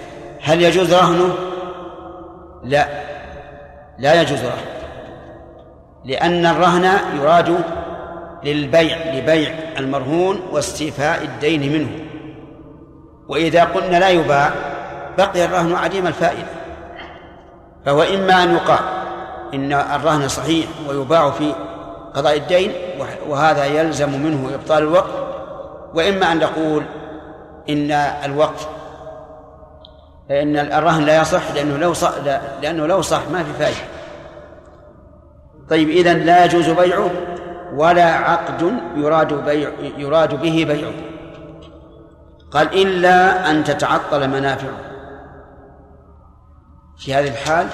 هل 0.43 0.62
يجوز 0.62 0.95
رهنه؟ 0.95 1.34
لا. 2.64 2.88
لا 3.99 4.22
يجوز 4.22 4.38
رهنه 4.38 4.80
لأن 6.05 6.47
الرهن 6.47 6.99
يراد 7.16 7.57
للبيع 8.45 9.14
لبيع 9.14 9.55
المرهون 9.78 10.41
واستيفاء 10.53 11.24
الدين 11.24 11.72
منه. 11.72 11.91
وإذا 13.28 13.64
قلنا 13.64 13.97
لا 13.97 14.09
يباع 14.09 14.51
بقي 15.18 15.45
الرهن 15.45 15.74
عديم 15.74 16.07
الفائدة. 16.07 16.47
فهو 17.86 18.03
إما 18.03 18.43
أن 18.43 18.55
يقال 18.55 18.84
إن 19.55 19.72
الرهن 19.72 20.28
صحيح 20.28 20.66
ويباع 20.88 21.30
في 21.30 21.55
قضاء 22.14 22.36
الدين 22.36 22.72
وهذا 23.28 23.64
يلزم 23.64 24.22
منه 24.22 24.54
إبطال 24.54 24.82
الوقف 24.82 25.30
وإما 25.94 26.32
أن 26.32 26.38
نقول 26.38 26.84
إن 27.68 27.90
الوقف 28.24 28.68
إن 30.30 30.56
الرهن 30.56 31.04
لا 31.04 31.20
يصح 31.20 31.52
لأنه 31.54 31.76
لو 31.76 31.92
صح 31.92 32.12
لأنه 32.62 32.86
لو 32.86 33.02
صح 33.02 33.28
ما 33.32 33.44
في 33.44 33.52
فائدة. 33.52 33.78
طيب 35.70 35.88
إذن 35.88 36.18
لا 36.18 36.44
يجوز 36.44 36.68
بيعه 36.70 37.11
ولا 37.74 38.04
عقد 38.04 38.72
يراد 38.96 39.44
بيع 39.44 39.70
يراد 39.96 40.34
به 40.40 40.64
بيعه. 40.68 40.92
قال 42.50 42.82
إلا 42.82 43.50
أن 43.50 43.64
تتعطل 43.64 44.28
منافعه. 44.28 44.78
في 46.98 47.14
هذه 47.14 47.28
الحال 47.28 47.66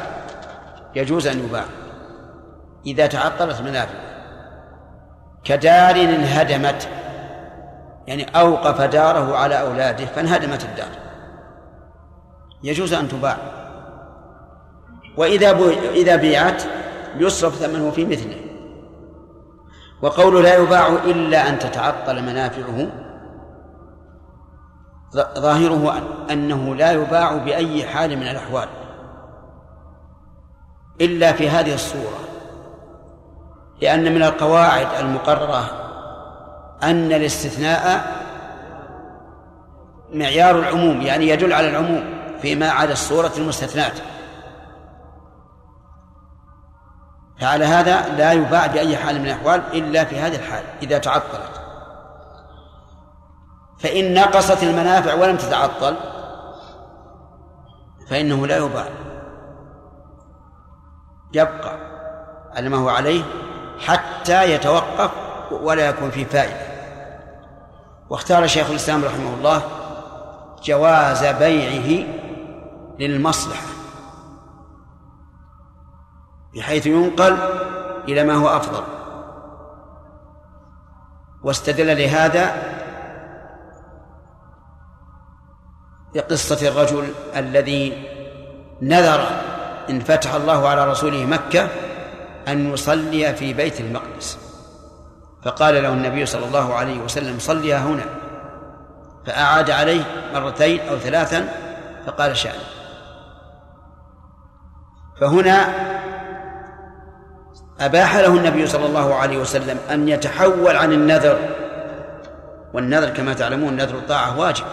يجوز 0.95 1.26
أن 1.26 1.45
يباع 1.45 1.64
إذا 2.87 3.07
تعطلت 3.07 3.61
منافعه. 3.61 4.05
كدار 5.47 5.97
انهدمت 5.97 6.88
يعني 8.07 8.40
أوقف 8.40 8.80
داره 8.80 9.36
على 9.36 9.61
أولاده 9.61 10.07
فانهدمت 10.07 10.64
الدار. 10.64 10.88
يجوز 12.62 12.92
أن 12.92 13.09
تباع. 13.09 13.36
وإذا 15.16 15.59
إذا 15.94 16.16
بيعت 16.16 16.62
يصرف 17.16 17.55
ثمنه 17.55 17.90
في 17.90 18.05
مثله. 18.05 18.40
وقوله 20.03 20.42
لا 20.42 20.55
يباع 20.55 20.88
إلا 20.88 21.49
أن 21.49 21.59
تتعطل 21.59 22.22
منافعه 22.22 22.86
ظاهره 25.38 26.03
أنه 26.30 26.74
لا 26.74 26.92
يباع 26.92 27.36
بأي 27.36 27.86
حال 27.86 28.16
من 28.16 28.28
الأحوال 28.28 28.68
إلا 31.01 31.32
في 31.32 31.49
هذه 31.49 31.74
الصورة. 31.74 32.18
لأن 33.83 34.14
من 34.14 34.22
القواعد 34.22 34.89
المقررة 35.01 35.70
أن 36.83 37.12
الاستثناء 37.12 38.16
معيار 40.12 40.59
العموم 40.59 41.03
يعني 41.03 41.29
يدل 41.29 41.53
على 41.53 41.68
العموم 41.68 42.05
فيما 42.43 42.70
عدا 42.70 42.93
الصورة 42.93 43.33
المستثناة. 43.37 43.93
فعلى 47.41 47.64
هذا 47.64 48.09
لا 48.09 48.33
يباع 48.33 48.66
بأي 48.66 48.97
حال 48.97 49.18
من 49.20 49.27
الأحوال 49.27 49.62
إلا 49.72 50.05
في 50.05 50.18
هذه 50.18 50.37
الحال 50.37 50.64
إذا 50.83 50.99
تعطلت. 50.99 51.61
فإن 53.79 54.14
نقصت 54.14 54.62
المنافع 54.62 55.14
ولم 55.14 55.37
تتعطل 55.37 55.97
فإنه 58.11 58.47
لا 58.47 58.57
يباع. 58.57 58.87
يبقى 61.33 61.79
على 62.57 62.68
ما 62.68 62.77
هو 62.77 62.89
عليه 62.89 63.22
حتى 63.79 64.55
يتوقف 64.55 65.11
ولا 65.51 65.89
يكون 65.89 66.11
فيه 66.11 66.24
فائدة. 66.24 66.77
واختار 68.11 68.47
شيخ 68.47 68.70
الإسلام 68.70 69.05
رحمه 69.05 69.35
الله 69.35 69.62
جواز 70.64 71.24
بيعه 71.24 72.07
للمصلحة 72.99 73.66
بحيث 76.55 76.87
ينقل 76.87 77.37
إلى 78.09 78.24
ما 78.24 78.35
هو 78.35 78.49
أفضل. 78.49 78.83
واستدل 81.43 81.99
لهذا 81.99 82.77
بقصة 86.14 86.68
الرجل 86.68 87.12
الذي 87.37 88.09
نذر 88.83 89.27
إن 89.91 90.01
فتح 90.01 90.35
الله 90.35 90.68
على 90.68 90.91
رسوله 90.91 91.24
مكة 91.24 91.68
أن 92.49 92.72
يصلي 92.72 93.34
في 93.34 93.53
بيت 93.53 93.80
المقدس. 93.80 94.38
فقال 95.44 95.82
له 95.82 95.88
النبي 95.88 96.26
صلى 96.26 96.47
الله 96.47 96.74
عليه 96.74 96.99
وسلم 96.99 97.38
صليها 97.38 97.78
هنا. 97.78 98.05
فأعاد 99.26 99.70
عليه 99.70 100.03
مرتين 100.34 100.80
أو 100.88 100.97
ثلاثا 100.97 101.49
فقال 102.07 102.36
شأن 102.36 102.59
فهنا 105.20 105.68
أباح 107.80 108.16
له 108.16 108.26
النبي 108.26 108.66
صلى 108.66 108.86
الله 108.86 109.14
عليه 109.14 109.38
وسلم 109.38 109.78
أن 109.90 110.09
يتحول 110.09 110.76
عن 110.76 110.92
النذر 110.92 111.38
والنذر 112.74 113.11
كما 113.11 113.34
تعلمون 113.34 113.76
نذر 113.76 113.94
الطاعة 113.94 114.38
واجب. 114.38 114.64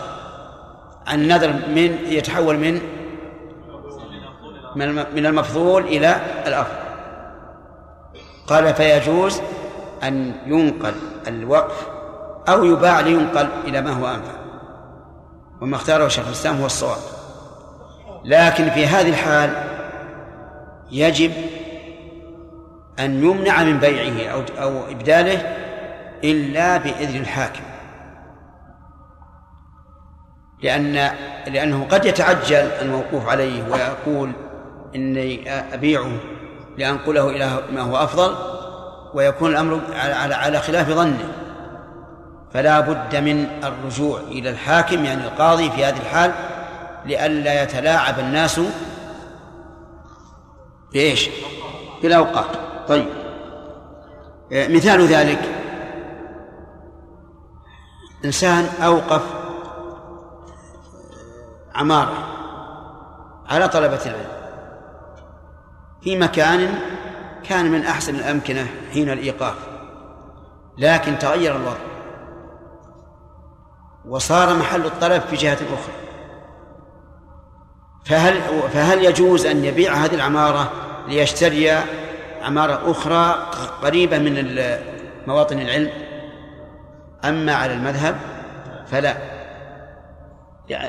النذر 1.14 1.48
من 1.48 1.98
يتحول 2.06 2.58
من 2.58 2.82
من 5.16 5.26
المفضول 5.26 5.84
إلى 5.84 6.16
الأفضل. 6.48 6.83
قال 8.48 8.74
فيجوز 8.74 9.42
أن 10.04 10.36
ينقل 10.46 10.94
الوقف 11.28 11.88
أو 12.50 12.66
يباع 12.66 13.00
لينقل 13.00 13.48
إلى 13.66 13.82
ما 13.82 13.92
هو 13.92 14.08
أنفع. 14.08 14.34
وما 15.62 15.76
اختاره 15.76 16.08
شيخ 16.08 16.28
الإسلام 16.28 16.60
هو 16.60 16.66
الصواب. 16.66 17.02
لكن 18.26 18.70
في 18.70 18.86
هذه 18.86 19.10
الحال 19.10 19.50
يجب 20.92 21.32
أن 23.00 23.24
يمنع 23.24 23.64
من 23.64 23.80
بيعه 23.80 24.34
أو 24.34 24.44
أو 24.62 24.92
إبداله 24.92 25.42
إلا 26.24 26.78
بإذن 26.78 27.20
الحاكم. 27.22 27.64
لأن 30.62 30.94
لأنه 31.48 31.88
قد 31.92 32.06
يتعجل 32.06 32.56
الموقوف 32.82 33.30
عليه 33.30 33.64
ويقول 33.70 34.32
إني 34.96 35.52
أبيعه. 35.74 36.12
لأنقله 36.78 37.30
إلى 37.30 37.60
ما 37.74 37.82
هو 37.82 37.98
أفضل 37.98 38.36
ويكون 39.14 39.52
الأمر 39.52 39.82
على 39.94 40.36
على, 40.36 40.60
خلاف 40.60 40.90
ظنه. 40.90 41.34
فلا 42.54 42.80
بد 42.80 43.16
من 43.16 43.48
الرجوع 43.64 44.20
إلى 44.20 44.50
الحاكم 44.50 45.06
يعني 45.06 45.24
القاضي 45.24 45.72
في 45.72 45.86
هذه 45.86 45.98
الحال 45.98 46.32
لئلا 47.06 47.64
يتلاعب 47.64 48.20
الناس 48.20 48.62
بإيش؟ 50.94 51.30
بالأوقات. 52.02 52.46
طيب. 52.88 53.08
مثال 54.52 55.08
ذلك. 55.08 55.40
إنسان 58.26 58.70
أوقف 58.84 59.22
عمارة 61.76 62.14
على 63.50 63.68
طلبة 63.68 64.00
العلم. 64.06 64.33
في 66.04 66.18
مكان 66.18 66.80
كان 67.50 67.72
من 67.72 67.86
أحسن 67.86 68.16
الأمكنة 68.16 68.68
حين 68.94 69.10
الإيقاف 69.10 69.56
لكن 70.78 71.20
تغير 71.20 71.56
الوضع 71.56 71.78
وصار 74.06 74.58
محل 74.58 74.86
الطلب 74.86 75.22
في 75.22 75.36
جهة 75.36 75.54
أخرى. 75.54 75.94
فهل 78.06 78.42
فهل 78.74 79.06
يجوز 79.06 79.46
أن 79.46 79.66
يبيع 79.66 79.94
هذه 79.94 80.16
العمارة 80.16 80.72
ليشتري 81.08 81.72
عمارة 82.42 82.92
أخرى 82.92 83.48
قريبة 83.82 84.18
من 84.18 84.60
مواطن 85.28 85.60
العلم؟ 85.60 85.90
أما 87.26 87.56
على 87.56 87.74
المذهب 87.74 88.16
فلا 88.88 89.18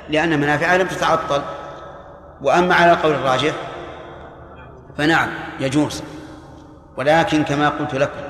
لأن 0.08 0.40
منافعها 0.40 0.78
لم 0.78 0.86
تتعطل. 0.86 1.42
وأما 2.42 2.74
على 2.74 2.92
القول 2.92 3.12
الراجح 3.12 3.52
فنعم 4.98 5.28
يجوز. 5.60 6.02
ولكن 6.96 7.44
كما 7.44 7.68
قلت 7.68 7.94
لكم 7.94 8.20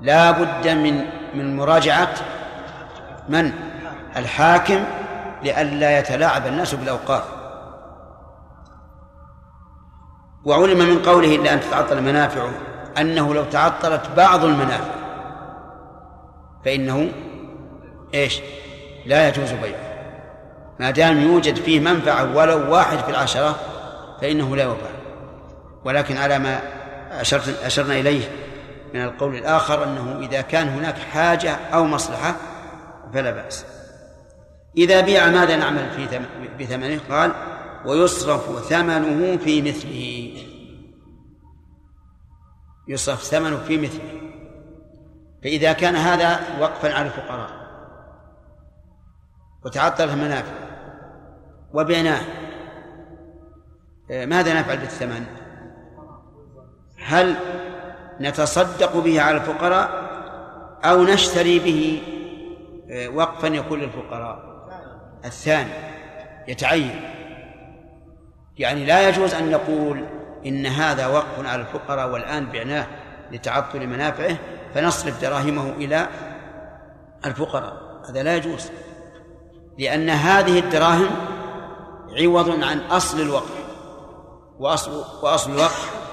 لا 0.00 0.30
بد 0.30 0.68
من 0.68 1.04
من 1.34 1.56
مراجعة 1.56 2.14
من؟ 3.28 3.52
الحاكم 4.16 4.84
لئلا 5.42 5.98
يتلاعب 5.98 6.46
الناس 6.46 6.74
بالأوقاف. 6.74 7.22
وعلم 10.44 10.78
من 10.78 11.02
قوله 11.02 11.34
إلا 11.34 11.52
أن 11.52 11.60
تتعطل 11.60 12.02
منافعه 12.02 12.50
أنه 12.98 13.34
لو 13.34 13.44
تعطلت 13.44 14.02
بعض 14.16 14.44
المنافع 14.44 14.94
فإنه 16.64 17.12
إيش؟ 18.14 18.40
لا 19.06 19.28
يجوز 19.28 19.52
بيعه. 19.52 19.88
ما 20.80 20.90
دام 20.90 21.20
يوجد 21.20 21.56
فيه 21.56 21.80
منفعة 21.80 22.36
ولو 22.36 22.72
واحد 22.72 22.98
في 22.98 23.10
العشرة 23.10 23.56
فإنه 24.20 24.56
لا 24.56 24.62
يباع 24.62 24.97
ولكن 25.84 26.16
على 26.16 26.38
ما 26.38 26.60
أشرت 27.10 27.48
أشرنا 27.48 27.94
إليه 27.94 28.30
من 28.94 29.02
القول 29.02 29.36
الآخر 29.36 29.84
أنه 29.84 30.18
إذا 30.20 30.40
كان 30.40 30.68
هناك 30.68 30.98
حاجة 30.98 31.50
أو 31.54 31.84
مصلحة 31.84 32.36
فلا 33.14 33.30
بأس. 33.30 33.64
إذا 34.76 35.00
بيع 35.00 35.26
ماذا 35.26 35.56
نعمل 35.56 35.90
في 35.90 36.20
بثمنه 36.58 37.00
قال 37.10 37.32
ويصرف 37.86 38.68
ثمنه 38.68 39.36
في 39.36 39.62
مثله. 39.62 40.32
يصرف 42.88 43.22
ثمنه 43.22 43.56
في 43.56 43.76
مثله. 43.76 44.20
فإذا 45.42 45.72
كان 45.72 45.96
هذا 45.96 46.40
وقفا 46.60 46.94
على 46.94 47.06
الفقراء 47.06 47.50
وتعطلت 49.64 50.12
المنافع 50.12 50.52
وبعناه 51.74 52.20
ماذا 54.10 54.60
نفعل 54.60 54.76
بالثمن؟ 54.76 55.26
هل 56.98 57.36
نتصدق 58.20 58.96
به 58.96 59.20
على 59.20 59.36
الفقراء 59.36 60.08
أو 60.84 61.02
نشتري 61.02 61.58
به؟ 61.58 62.02
آه، 62.90 63.08
وقفا 63.08 63.46
يكون 63.46 63.80
للفقراء 63.80 64.38
الثاني 65.24 65.70
يتعين. 66.48 67.00
يعني 68.58 68.84
لا 68.84 69.08
يجوز 69.08 69.34
أن 69.34 69.50
نقول 69.50 70.04
إن 70.46 70.66
هذا 70.66 71.06
وقف 71.06 71.46
على 71.46 71.62
الفقراء 71.62 72.10
والآن 72.10 72.46
بعناه 72.46 72.86
لتعطل 73.32 73.86
منافعه 73.86 74.36
فنصرف 74.74 75.22
دراهمه 75.22 75.72
إلى 75.76 76.08
الفقراء. 77.26 77.88
هذا 78.10 78.22
لا 78.22 78.36
يجوز 78.36 78.70
لأن 79.78 80.10
هذه 80.10 80.58
الدراهم 80.58 81.10
عوض 82.20 82.64
عن 82.64 82.78
أصل 82.78 83.20
الوقف 83.20 83.58
وأصل 84.58 85.04
وأصل 85.22 85.50
الوقف 85.50 86.07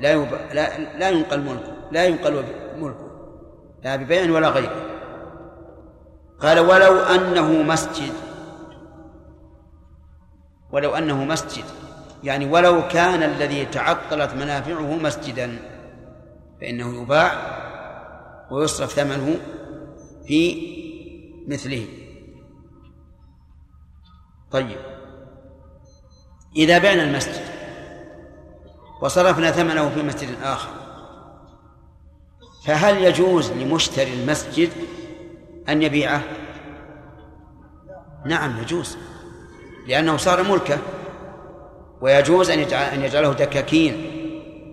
لا 0.00 0.12
يب... 0.12 0.28
لا 0.52 0.78
لا 0.98 1.08
ينقل 1.08 1.40
ملكه 1.40 1.76
لا 1.92 2.04
ينقل 2.04 2.44
ملكه 2.78 3.10
لا 3.84 3.96
ببيع 3.96 4.30
ولا 4.30 4.48
غيره 4.48 4.90
قال 6.40 6.58
ولو 6.58 6.98
أنه 6.98 7.62
مسجد. 7.62 8.12
ولو 10.72 10.94
أنه 10.94 11.24
مسجد 11.24 11.64
يعني 12.24 12.46
ولو 12.46 12.88
كان 12.88 13.22
الذي 13.22 13.64
تعطلت 13.64 14.34
منافعه 14.34 14.96
مسجدا 14.96 15.58
فإنه 16.60 17.02
يباع 17.02 17.32
ويصرف 18.50 18.92
ثمنه 18.92 19.36
في 20.26 20.70
مثله. 21.48 21.86
طيب 24.50 24.78
إذا 26.56 26.78
بعنا 26.78 27.02
المسجد 27.02 27.59
وصرفنا 29.00 29.50
ثمنه 29.50 29.88
في 29.88 30.02
مسجد 30.02 30.28
آخر. 30.42 30.68
فهل 32.66 33.04
يجوز 33.04 33.52
لمشتري 33.52 34.14
المسجد 34.14 34.70
أن 35.68 35.82
يبيعه؟ 35.82 36.22
نعم 38.26 38.60
يجوز 38.62 38.96
لأنه 39.86 40.16
صار 40.16 40.42
ملكه 40.42 40.78
ويجوز 42.00 42.50
أن 42.50 42.58
أن 42.72 43.02
يجعله 43.02 43.32
دكاكين 43.32 43.94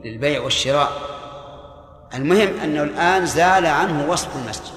للبيع 0.05 0.41
والشراء. 0.41 0.91
المهم 2.13 2.59
أنه 2.63 2.83
الآن 2.83 3.25
زال 3.25 3.65
عنه 3.65 4.09
وصف 4.09 4.35
المسجد. 4.35 4.73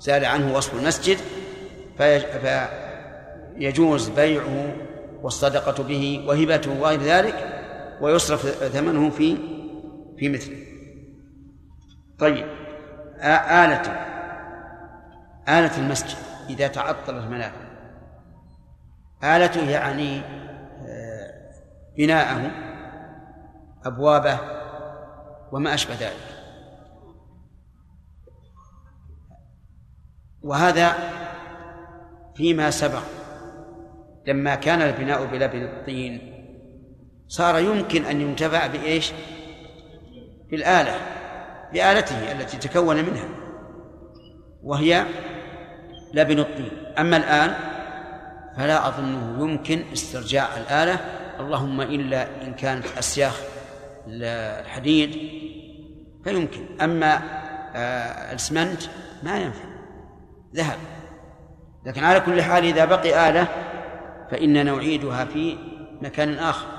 زال 0.00 0.24
عنه 0.24 0.56
وصف 0.56 0.74
المسجد 0.74 1.18
فيجوز 3.58 4.08
بيعه 4.08 4.76
والصدقة 5.22 5.82
به 5.82 6.24
وهبته 6.26 6.80
وغير 6.80 7.00
ذلك. 7.00 7.53
ويصرف 8.00 8.46
ثمنه 8.46 9.10
في 9.10 9.36
في 10.18 10.28
مثله 10.28 10.56
طيب 12.18 12.46
آلة 13.64 13.82
آلة 15.48 15.78
المسجد 15.78 16.18
إذا 16.50 16.66
تعطلت 16.66 17.24
منافع 17.24 17.64
آلته 19.24 19.70
يعني 19.70 20.22
بناءه 21.98 22.50
أبوابه 23.84 24.38
وما 25.52 25.74
أشبه 25.74 25.94
ذلك. 25.94 26.34
وهذا 30.42 30.92
فيما 32.34 32.70
سبق. 32.70 33.02
لما 34.26 34.54
كان 34.54 34.82
البناء 34.82 35.24
بلبن 35.26 35.62
الطين 35.62 36.33
صار 37.34 37.58
يمكن 37.58 38.04
أن 38.04 38.20
ينتفع 38.20 38.66
بإيش؟ 38.66 39.12
بالآلة 40.50 40.96
بآلته 41.72 42.32
التي 42.32 42.56
تكون 42.56 42.96
منها 42.96 43.28
وهي 44.62 45.04
لبن 46.12 46.38
الطين. 46.38 46.70
أما 46.98 47.16
الآن 47.16 47.54
فلا 48.56 48.88
أظنه 48.88 49.44
يمكن 49.44 49.82
استرجاع 49.92 50.48
الآلة. 50.56 51.00
اللهم 51.40 51.80
إلا 51.80 52.26
إن 52.42 52.54
كانت 52.54 52.84
أسياخ 52.98 53.40
الحديد 54.08 55.10
فيمكن. 56.24 56.80
أما 56.80 57.22
آه، 57.76 58.30
الإسمنت 58.30 58.82
ما 59.22 59.38
ينفع 59.38 59.68
ذهب. 60.54 60.78
لكن 61.86 62.04
على 62.04 62.20
كل 62.20 62.42
حال 62.42 62.64
إذا 62.64 62.84
بقي 62.84 63.30
آلة 63.30 63.48
فإننا 64.30 64.62
نعيدها 64.62 65.24
في 65.24 65.56
مكان 66.02 66.34
آخر. 66.34 66.73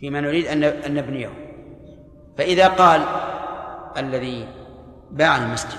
فيما 0.00 0.20
نريد 0.20 0.46
أن 0.46 0.94
نبنيه. 0.94 1.30
فإذا 2.38 2.68
قال 2.68 3.02
الذي 3.96 4.48
باع 5.10 5.36
المسجد 5.36 5.78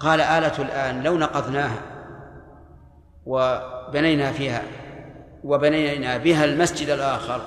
قال 0.00 0.20
آلة 0.20 0.58
الآن 0.58 1.02
لو 1.02 1.18
نقضناها 1.18 1.80
وبنينا 3.26 4.32
فيها 4.32 4.62
وبنينا 5.44 6.16
بها 6.16 6.44
المسجد 6.44 6.88
الآخر 6.88 7.40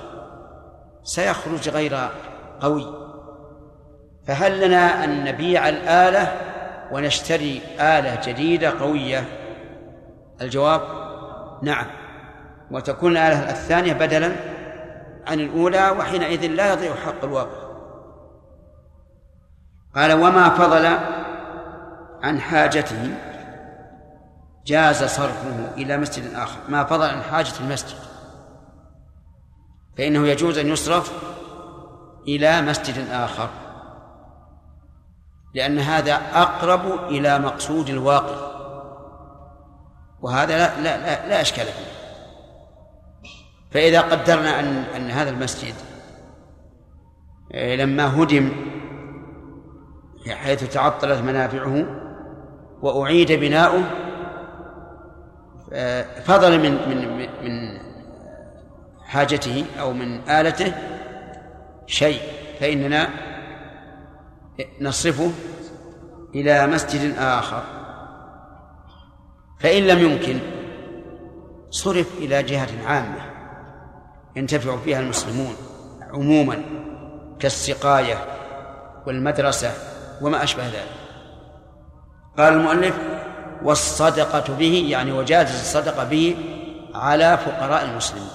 سيخرج 1.02 1.68
غير 1.68 2.08
قوي. 2.60 2.86
فهل 4.26 4.66
لنا 4.66 5.04
أن 5.04 5.24
نبيع 5.24 5.68
الآلة 5.68 6.32
ونشتري 6.92 7.60
آلة 7.80 8.20
جديدة 8.26 8.70
قوية؟ 8.80 9.24
الجواب 10.40 10.80
نعم. 11.62 11.86
وتكون 12.70 13.12
الآلة 13.12 13.50
الثانية 13.50 13.92
بدلا 13.92 14.55
عن 15.26 15.40
الأولى 15.40 15.90
وحينئذ 15.90 16.46
لا 16.46 16.72
يضيع 16.72 16.94
حق 16.94 17.24
الواقع. 17.24 17.66
قال 19.94 20.12
وما 20.12 20.48
فضل 20.48 20.98
عن 22.22 22.40
حاجته 22.40 23.14
جاز 24.66 25.04
صرفه 25.04 25.74
إلى 25.76 25.96
مسجد 25.96 26.34
آخر. 26.34 26.58
ما 26.68 26.84
فضل 26.84 27.08
عن 27.08 27.22
حاجة 27.22 27.52
المسجد. 27.60 27.98
فإنه 29.98 30.26
يجوز 30.26 30.58
أن 30.58 30.66
يصرف 30.66 31.12
إلى 32.28 32.62
مسجد 32.62 33.08
آخر. 33.10 33.48
لأن 35.54 35.78
هذا 35.78 36.14
أقرب 36.34 37.08
إلى 37.08 37.38
مقصود 37.38 37.88
الواقع. 37.88 38.56
وهذا 40.20 40.58
لا 40.58 40.80
لا 40.80 40.96
لا, 40.98 41.28
لا 41.28 41.40
إشكال 41.40 41.66
فيه. 41.66 42.05
فإذا 43.76 44.00
قدرنا 44.00 44.60
أن 44.60 44.66
أن 44.96 45.10
هذا 45.10 45.30
المسجد 45.30 45.74
آه، 47.52 47.76
لما 47.76 48.22
هدم 48.22 48.52
حيث 50.28 50.72
تعطلت 50.72 51.20
منافعه 51.20 51.86
وأعيد 52.82 53.32
بناؤه 53.32 53.82
آه، 55.72 56.20
فضل 56.20 56.58
من 56.58 56.88
من 56.88 57.18
من 57.18 57.80
حاجته 59.04 59.64
أو 59.80 59.92
من 59.92 60.30
آلته 60.30 60.72
شيء 61.86 62.20
فإننا 62.60 63.08
نصرفه 64.80 65.30
إلى 66.34 66.66
مسجد 66.66 67.14
آخر. 67.18 67.62
فإن 69.60 69.82
لم 69.82 69.98
يمكن 69.98 70.38
صرف 71.70 72.18
إلى 72.18 72.42
جهة 72.42 72.86
عامة. 72.86 73.35
ينتفع 74.36 74.76
فيها 74.76 75.00
المسلمون 75.00 75.56
عموما 76.12 76.62
كالسقاية 77.38 78.18
والمدرسة 79.06 79.72
وما 80.22 80.42
أشبه 80.42 80.66
ذلك. 80.66 80.96
قال 82.38 82.52
المؤلف 82.52 82.94
والصدقة 83.62 84.54
به 84.54 84.86
يعني 84.88 85.12
وجاز 85.12 85.48
الصدقة 85.48 86.04
به 86.04 86.36
على 86.94 87.38
فقراء 87.38 87.84
المسلمين. 87.84 88.28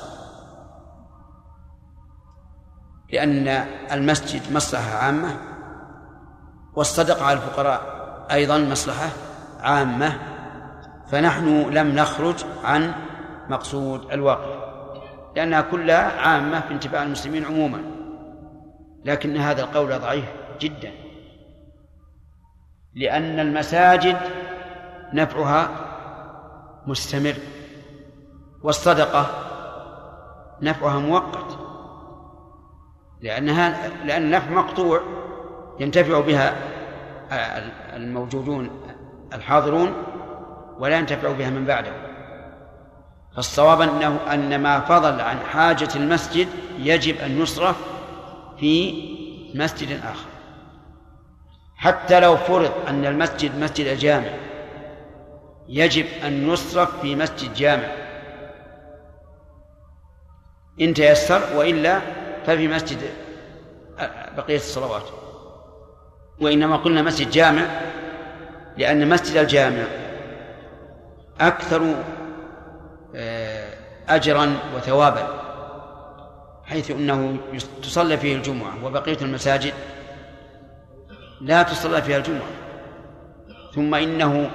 لأن 3.14 3.48
المسجد 3.92 4.54
مصلحة 4.54 4.98
عامة 4.98 5.38
والصدقة 6.76 7.26
على 7.26 7.38
الفقراء 7.38 7.82
أيضا 8.32 8.58
مصلحة 8.58 9.10
عامة 9.60 10.20
فنحن 11.08 11.70
لم 11.70 11.96
نخرج 11.96 12.36
عن 12.64 12.94
مقصود 13.50 14.12
الواقع. 14.12 14.71
لأنها 15.36 15.62
كلها 15.62 16.22
عامة 16.22 16.60
في 16.60 16.74
انتفاع 16.74 17.04
المسلمين 17.04 17.46
عموما. 17.46 17.82
لكن 19.06 19.38
هذا 19.38 19.64
القول 19.64 20.00
ضعيف 20.00 20.26
جدا. 20.60 20.92
لأن 22.96 23.40
المساجد 23.40 24.18
نفعها 25.14 25.70
مستمر 26.88 27.36
والصدقة 28.64 29.28
نفعها 30.62 31.00
مؤقت. 31.00 31.58
لأنها 33.22 33.90
لأن 34.06 34.24
النفع 34.24 34.52
مقطوع 34.52 35.02
ينتفع 35.80 36.20
بها 36.20 36.56
الموجودون 37.96 38.70
الحاضرون 39.34 39.94
ولا 40.80 40.98
ينتفع 40.98 41.32
بها 41.32 41.50
من 41.50 41.66
بعده. 41.66 42.11
فالصواب 43.36 43.82
أنه 43.82 44.20
أن 44.34 44.62
ما 44.62 44.80
فضل 44.80 45.22
عن 45.22 45.40
حاجة 45.40 45.90
المسجد 45.96 46.48
يجب 46.80 47.16
أن 47.16 47.42
يصرف 47.42 47.76
في 48.60 48.94
مسجد 49.56 49.92
آخر. 49.92 50.30
حتى 51.76 52.20
لو 52.20 52.38
فرض 52.38 52.72
أن 52.88 53.06
المسجد 53.06 53.60
مسجد 53.60 53.88
الجامع 53.88 54.30
يجب 55.68 56.06
أن 56.26 56.50
يصرف 56.50 57.02
في 57.02 57.16
مسجد 57.16 57.54
جامع. 57.54 57.88
إن 60.82 60.94
تيسر 60.94 61.42
وإلا 61.56 62.00
ففي 62.46 62.68
مسجد 62.68 62.98
بقية 64.38 64.56
الصلوات. 64.56 65.04
وإنما 66.42 66.78
قلنا 66.78 67.02
مسجد 67.02 67.30
جامع 67.30 67.66
لأن 68.78 69.10
مسجد 69.10 69.38
الجامع 69.38 69.84
أكثر 71.42 71.96
أجرا 74.10 74.58
وثوابا 74.76 75.28
حيث 76.66 76.92
أنه 76.92 77.38
تصلى 77.84 78.18
فيه 78.18 78.36
الجمعة 78.36 78.86
وبقية 78.86 79.18
المساجد 79.22 79.74
لا 81.42 81.64
تصلى 81.64 82.02
فيها 82.02 82.18
الجمعة. 82.18 82.48
ثم 83.76 83.96
إنه 83.96 84.52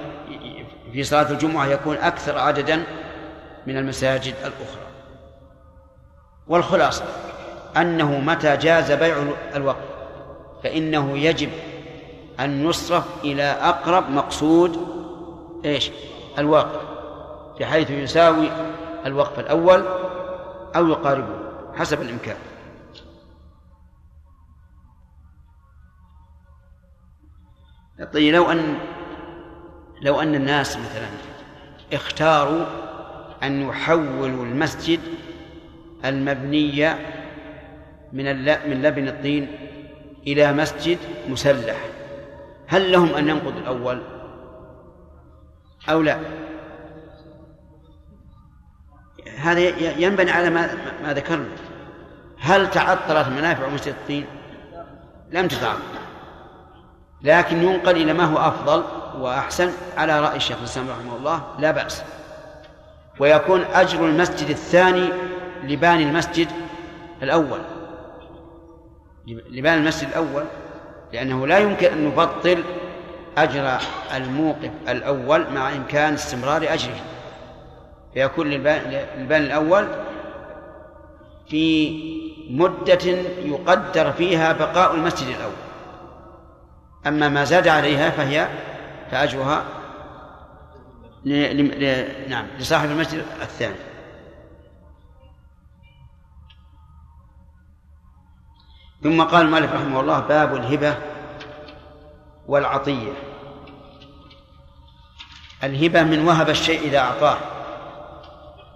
في 0.93 1.03
صلاة 1.03 1.31
الجمعة 1.31 1.65
يكون 1.65 1.97
أكثر 1.97 2.37
عددا 2.37 2.83
من 3.67 3.77
المساجد 3.77 4.33
الأخرى. 4.41 4.87
والخلاصة 6.47 7.05
أنه 7.77 8.19
متى 8.19 8.57
جاز 8.57 8.91
بيع 8.91 9.23
الوقت 9.55 9.83
فإنه 10.63 11.17
يجب 11.17 11.49
أن 12.39 12.65
يصرف 12.65 13.05
إلى 13.23 13.43
أقرب 13.43 14.09
مقصود 14.09 14.87
إيش؟ 15.65 15.91
الواقع. 16.37 16.96
بحيث 17.59 17.91
يساوي 17.91 18.49
الوقف 19.05 19.39
الأول 19.39 19.83
أو 20.75 20.87
يقاربه 20.87 21.39
حسب 21.75 22.01
الإمكان. 22.01 22.37
طيب 28.13 28.33
لو 28.33 28.51
أن 28.51 28.77
لو 30.01 30.21
أن 30.21 30.35
الناس 30.35 30.77
مثلا 30.77 31.07
اختاروا 31.93 32.65
أن 33.43 33.61
يحولوا 33.61 34.45
المسجد 34.45 34.99
المبني 36.05 36.93
من 38.13 38.25
من 38.69 38.81
لبن 38.81 39.07
الطين 39.07 39.47
إلى 40.27 40.53
مسجد 40.53 40.97
مسلح. 41.29 41.85
هل 42.67 42.91
لهم 42.91 43.09
أن 43.15 43.29
ينقضوا 43.29 43.59
الأول 43.59 44.01
أو 45.89 46.01
لا؟ 46.01 46.46
هذا 49.37 49.59
ينبني 49.99 50.31
على 50.31 50.49
ما, 50.49 50.69
ما 51.03 51.13
ذكرنا. 51.13 51.45
هل 52.39 52.71
تعطلت 52.71 53.27
منافع 53.27 53.69
مسجد 53.69 53.87
الطين 53.87 54.25
لم 55.31 55.47
تتعطل. 55.47 55.81
لكن 57.21 57.63
ينقل 57.63 57.95
إلى 57.95 58.13
ما 58.13 58.23
هو 58.23 58.37
أفضل 58.37 58.83
وأحسن 59.19 59.71
على 59.97 60.19
رأي 60.19 60.37
الشيخ 60.37 60.57
الإسلام 60.57 60.89
رحمه 60.89 61.15
الله 61.15 61.41
لا 61.59 61.71
بأس. 61.71 62.03
ويكون 63.19 63.61
أجر 63.73 64.05
المسجد 64.05 64.49
الثاني 64.49 65.09
لباني 65.63 66.03
المسجد 66.03 66.47
الأول. 67.23 67.59
لبان 69.27 69.77
المسجد 69.77 70.07
الأول 70.07 70.43
لأنه 71.13 71.47
لا 71.47 71.57
يمكن 71.57 71.87
أن 71.87 72.05
نبطل 72.05 72.63
أجر 73.37 73.77
الموقف 74.15 74.71
الأول 74.89 75.45
مع 75.53 75.69
إمكان 75.69 76.13
استمرار 76.13 76.73
أجره. 76.73 76.99
فيكون 78.17 78.47
للبان 78.47 79.41
الأول 79.41 79.87
في 81.49 81.89
مدة 82.49 83.05
يقدر 83.43 84.11
فيها 84.11 84.53
بقاء 84.53 84.95
المسجد 84.95 85.27
الأول. 85.27 85.53
أما 87.07 87.29
ما 87.29 87.43
زاد 87.43 87.67
عليها 87.67 88.09
فهي 88.09 88.47
فأجرها 89.11 89.63
نعم 92.27 92.47
لصاحب 92.59 92.89
المسجد 92.89 93.25
الثاني. 93.41 93.75
ثم 99.03 99.21
قال 99.23 99.45
المؤلف 99.45 99.73
رحمه 99.73 99.99
الله 99.99 100.19
باب 100.19 100.55
الهبة 100.55 100.97
والعطية. 102.47 103.13
الهبة 105.63 106.03
من 106.03 106.27
وهب 106.27 106.49
الشيء 106.49 106.81
إذا 106.81 106.99
أعطاه. 106.99 107.56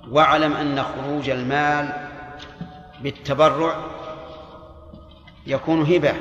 واعلم 0.10 0.54
أن 0.54 0.84
خروج 0.84 1.30
المال 1.30 2.08
بالتبرع 3.02 3.76
يكون 5.48 5.82
هبة 5.82 6.14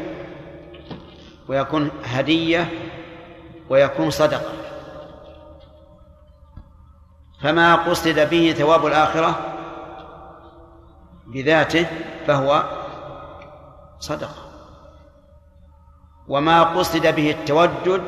ويكون 1.48 1.90
هدية 2.04 2.68
ويكون 3.70 4.10
صدقة. 4.10 4.52
فما 7.42 7.74
قصد 7.74 8.30
به 8.30 8.54
ثواب 8.58 8.86
الآخرة 8.86 9.40
بذاته 11.26 11.86
فهو 12.26 12.64
صدقة. 13.98 14.50
وما 16.28 16.62
قصد 16.62 17.14
به 17.14 17.30
التودد 17.30 18.02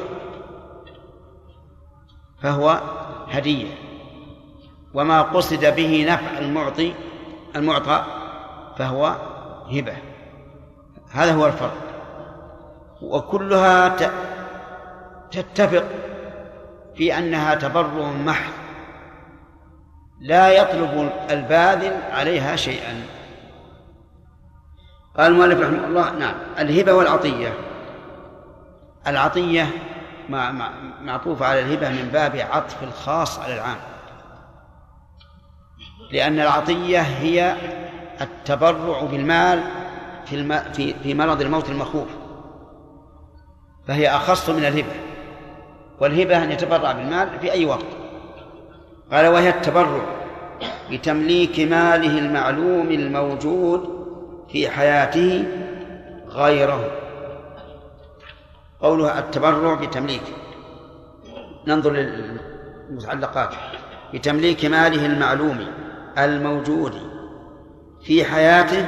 فهو 2.42 2.80
هدية. 3.28 3.91
وما 4.94 5.22
قصد 5.22 5.76
به 5.76 6.06
نفع 6.08 6.38
المعطي 6.38 6.94
المعطى 7.56 8.04
فهو 8.78 9.16
هبة. 9.70 9.96
هذا 11.12 11.32
هو 11.32 11.46
الفرق. 11.46 11.76
وكلها 13.02 13.96
تتفق 15.30 15.84
في 16.96 17.18
أنها 17.18 17.54
تبرع 17.54 18.12
محض. 18.12 18.52
لا 20.20 20.48
يطلب 20.48 21.10
الباذل 21.30 21.92
عليها 22.10 22.56
شيئا. 22.56 23.06
قال 25.16 25.32
المؤلف 25.32 25.60
رحمه 25.60 25.86
الله 25.86 26.10
نعم 26.10 26.34
الهبة 26.58 26.92
والعطية. 26.92 27.54
العطية 29.06 29.66
معطوفة 31.00 31.46
على 31.46 31.60
الهبة 31.60 31.88
من 31.88 32.08
باب 32.12 32.36
عطف 32.36 32.82
الخاص 32.82 33.38
على 33.38 33.54
العام. 33.54 33.76
لأن 36.12 36.40
العطية 36.40 37.00
هي 37.00 37.56
التبرع 38.20 39.02
بالمال 39.02 39.62
في 40.26 40.36
الم... 40.36 40.58
في 40.72 40.94
في 41.02 41.14
مرض 41.14 41.40
الموت 41.40 41.70
المخوف. 41.70 42.08
فهي 43.88 44.08
أخص 44.08 44.50
من 44.50 44.64
الهبة. 44.64 44.94
والهبة 46.00 46.44
أن 46.44 46.52
يتبرع 46.52 46.92
بالمال 46.92 47.28
في 47.40 47.52
أي 47.52 47.64
وقت. 47.64 47.86
قال 49.12 49.26
وهي 49.26 49.48
التبرع 49.48 50.02
بتمليك 50.90 51.60
ماله 51.60 52.18
المعلوم 52.18 52.90
الموجود 52.90 54.06
في 54.52 54.68
حياته 54.68 55.44
غيره. 56.28 56.90
قولها 58.80 59.18
التبرع 59.18 59.74
بتمليك. 59.74 60.22
ننظر 61.66 61.92
للمتعلقات. 61.92 63.54
بتمليك 64.14 64.64
ماله 64.64 65.06
المعلوم 65.06 65.66
الموجود 66.18 67.12
في 68.04 68.24
حياته 68.24 68.86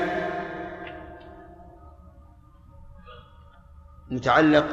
متعلق 4.10 4.66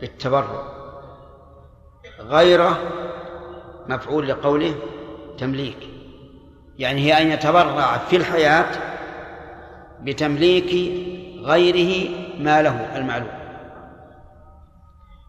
بالتبرع 0.00 0.72
غيره 2.20 2.78
مفعول 3.88 4.28
لقوله 4.28 4.74
تمليك. 5.38 5.88
يعني 6.78 7.00
هي 7.00 7.22
أن 7.22 7.30
يتبرع 7.30 7.98
في 7.98 8.16
الحياة 8.16 8.66
بتمليك 10.00 10.70
غيره 11.44 12.08
ما 12.38 12.62
له 12.62 12.96
المعلوم. 12.96 13.42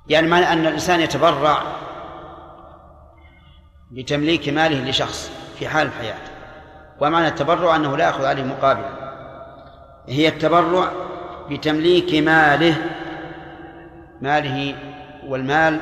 يعني 0.07 0.27
معنى 0.27 0.53
أن 0.53 0.59
الإنسان 0.67 0.99
يتبرع 0.99 1.63
بتمليك 3.91 4.49
ماله 4.49 4.89
لشخص. 4.89 5.42
في 5.63 5.69
حال 5.69 5.87
الحياة. 5.87 6.17
ومعنى 6.99 7.27
التبرع 7.27 7.75
أنه 7.75 7.97
لا 7.97 8.05
يأخذ 8.05 8.25
عليه 8.25 8.43
مقابلا 8.43 8.89
هي 10.07 10.27
التبرع 10.27 10.91
بتمليك 11.49 12.23
ماله 12.23 12.75
ماله 14.21 14.75
والمال 15.27 15.79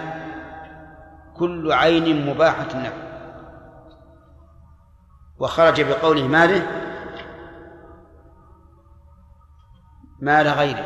كل 1.38 1.72
عين 1.72 2.30
مباحة 2.30 2.68
النفع 2.74 3.12
وخرج 5.40 5.82
بقوله 5.82 6.28
ماله 6.28 6.68
مال 10.20 10.48
غيره. 10.48 10.86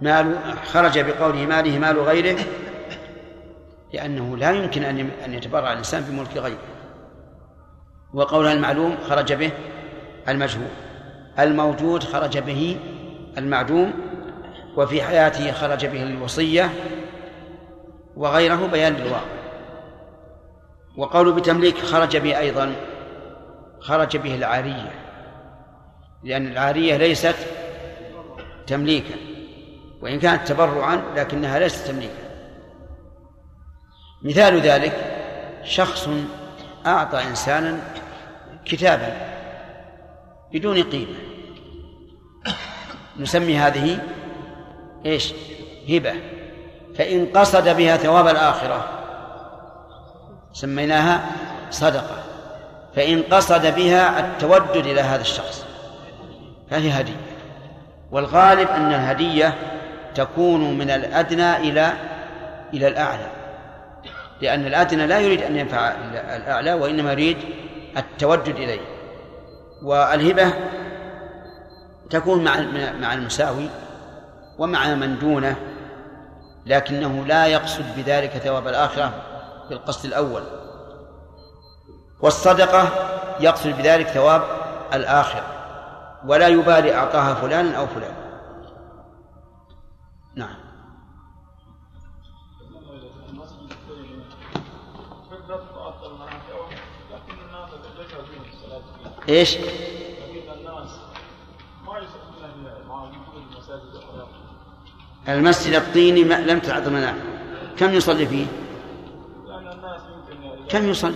مال 0.00 0.36
خرج 0.64 0.98
بقوله 0.98 1.46
ماله 1.46 1.78
مال 1.78 2.00
غيره 2.00 2.40
لأنه 3.92 4.36
لا 4.36 4.50
يمكن 4.50 4.84
أن 5.24 5.34
يتبرع 5.34 5.72
الإنسان 5.72 6.02
بملك 6.02 6.36
غيره. 6.36 6.69
وقولها 8.14 8.52
المعلوم 8.52 8.96
خرج 9.08 9.32
به 9.32 9.50
المجهول. 10.28 10.68
الموجود 11.38 12.04
خرج 12.04 12.38
به 12.38 12.76
المعدوم 13.38 13.92
وفي 14.76 15.02
حياته 15.02 15.52
خرج 15.52 15.86
به 15.86 16.02
الوصية 16.02 16.70
وغيره 18.16 18.66
بيان 18.66 18.94
للواقع. 18.94 19.40
وقول 20.96 21.32
بتمليك 21.32 21.78
خرج 21.78 22.16
به 22.16 22.38
أيضا 22.38 22.72
خرج 23.80 24.16
به 24.16 24.34
العارية 24.34 24.92
لأن 26.24 26.46
العارية 26.46 26.96
ليست 26.96 27.36
تمليكا 28.66 29.14
وإن 30.02 30.18
كانت 30.18 30.48
تبرعا 30.48 31.02
لكنها 31.16 31.58
ليست 31.58 31.86
تمليكا. 31.86 32.30
مثال 34.22 34.60
ذلك 34.60 34.92
شخص 35.64 36.08
أعطى 36.86 37.22
إنسانا 37.22 37.78
كتابا 38.64 39.16
بدون 40.52 40.82
قيمة. 40.82 41.18
نسمي 43.16 43.56
هذه 43.58 43.98
إيش؟ 45.06 45.34
هبة. 45.88 46.14
فإن 46.98 47.26
قصد 47.26 47.68
بها 47.76 47.96
ثواب 47.96 48.28
الآخرة 48.28 48.88
سميناها 50.52 51.26
صدقة. 51.70 52.22
فإن 52.96 53.22
قصد 53.22 53.74
بها 53.74 54.20
التودد 54.20 54.86
إلى 54.86 55.00
هذا 55.00 55.20
الشخص 55.20 55.66
فهي 56.70 56.90
هدية. 56.90 57.20
والغالب 58.10 58.68
أن 58.68 58.92
الهدية 58.92 59.54
تكون 60.14 60.78
من 60.78 60.90
الأدنى 60.90 61.56
إلى 61.56 61.92
إلى 62.74 62.88
الأعلى. 62.88 63.39
لأن 64.42 64.66
الأدنى 64.66 65.06
لا 65.06 65.18
يريد 65.18 65.42
أن 65.42 65.56
ينفع 65.56 65.94
الأعلى 66.36 66.72
وإنما 66.72 67.12
يريد 67.12 67.36
التودد 67.96 68.56
إليه. 68.56 68.80
والهبة 69.82 70.52
تكون 72.10 72.44
مع 72.44 72.60
مع 73.00 73.14
المساوي 73.14 73.68
ومع 74.58 74.94
من 74.94 75.18
دونه 75.18 75.56
لكنه 76.66 77.24
لا 77.26 77.46
يقصد 77.46 77.84
بذلك 77.96 78.30
ثواب 78.30 78.68
الآخرة 78.68 79.12
بالقصد 79.70 80.04
الأول. 80.04 80.42
والصدقة 82.20 82.88
يقصد 83.40 83.68
بذلك 83.68 84.06
ثواب 84.06 84.42
الآخرة 84.94 85.44
ولا 86.26 86.48
يبالي 86.48 86.94
أعطاها 86.94 87.34
فلان 87.34 87.74
أو 87.74 87.86
فلان 87.86 88.19
إيش؟ 99.30 99.56
المسجد 105.28 105.74
الطيني 105.74 106.24
لم 106.24 106.58
تعد 106.58 106.88
منافع 106.88 107.22
كم 107.76 107.94
يصلي 107.94 108.26
فيه؟ 108.26 108.46
كم 110.68 110.88
يصلي؟ 110.88 111.14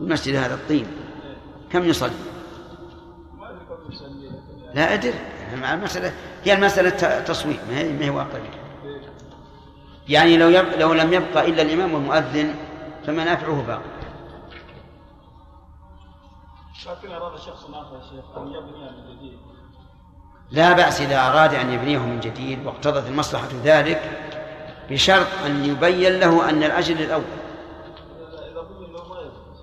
المسجد 0.00 0.36
هذا 0.36 0.54
الطين 0.54 0.86
كم 1.72 1.84
يصلي؟ 1.84 2.10
لا 4.74 4.94
أدري 4.94 5.14
المسألة 5.52 6.12
هي 6.44 6.54
المسألة 6.54 7.20
تصويب 7.20 7.56
ما 7.70 7.78
هي 7.78 7.92
ما 7.92 8.04
هي 8.04 8.10
واقع 8.10 8.38
يعني 10.08 10.36
لو 10.36 10.48
يب... 10.48 10.66
لو 10.78 10.92
لم 10.92 11.12
يبقى 11.12 11.48
إلا 11.48 11.62
الإمام 11.62 11.94
والمؤذن 11.94 12.54
فمنافعه 13.06 13.62
باقي 13.66 13.93
لكن 16.82 17.12
أراد 17.12 17.38
شخص 17.38 17.64
آخر 17.64 17.96
يا 17.96 18.02
شيخ 18.10 18.38
أن 18.38 18.46
يبني 18.46 18.90
من 18.90 19.16
جديد. 19.16 19.38
لا 20.50 20.72
بأس 20.72 21.00
إذا 21.00 21.20
أراد 21.20 21.54
أن 21.54 21.72
يبنيه 21.72 21.98
من 21.98 22.20
جديد 22.20 22.66
واقتضت 22.66 23.08
المصلحة 23.08 23.48
ذلك 23.64 24.02
بشرط 24.90 25.26
أن 25.46 25.64
يبين 25.64 26.20
له 26.20 26.50
أن 26.50 26.62
الأجل 26.62 27.02
الأول. 27.02 27.24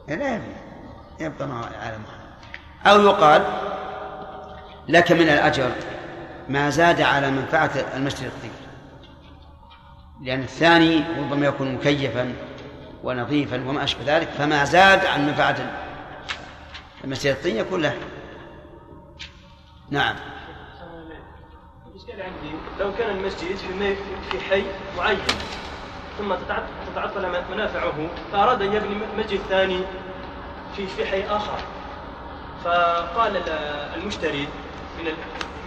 لا 0.07 0.35
يبني 0.35 0.55
يبقى 1.19 1.47
على 1.83 1.97
أو 2.85 3.01
يقال 3.01 3.45
لك 4.87 5.11
من 5.11 5.29
الأجر 5.29 5.71
ما 6.49 6.69
زاد 6.69 7.01
على 7.01 7.31
منفعة 7.31 7.71
المسجد 7.95 8.25
الطيب. 8.25 8.51
لأن 10.21 10.41
الثاني 10.41 11.03
ربما 11.17 11.45
يكون 11.45 11.75
مكيفا 11.75 12.33
ونظيفا 13.03 13.69
وما 13.69 13.83
أشبه 13.83 14.17
ذلك 14.17 14.29
فما 14.29 14.65
زاد 14.65 15.05
عن 15.05 15.27
منفعة 15.27 15.55
المسجد 17.03 17.31
الطين 17.31 17.57
يكون 17.57 17.81
له 17.81 17.97
نعم 19.89 20.15
عندي 22.09 22.55
لو 22.79 22.93
كان 22.97 23.17
المسجد 23.17 23.55
في 23.55 23.95
في 24.31 24.39
حي 24.39 24.63
معين 24.97 25.19
ثم 26.17 26.35
تتعطل 26.91 27.41
منافعه 27.51 28.07
فأراد 28.31 28.61
أن 28.61 28.73
يبني 28.73 28.95
مسجد 29.17 29.39
ثاني 29.49 29.81
في 30.75 30.87
في 30.87 31.05
حي 31.05 31.27
آخر. 31.27 31.57
فقال 32.63 33.37
المشتري 33.95 34.47
من 34.99 35.05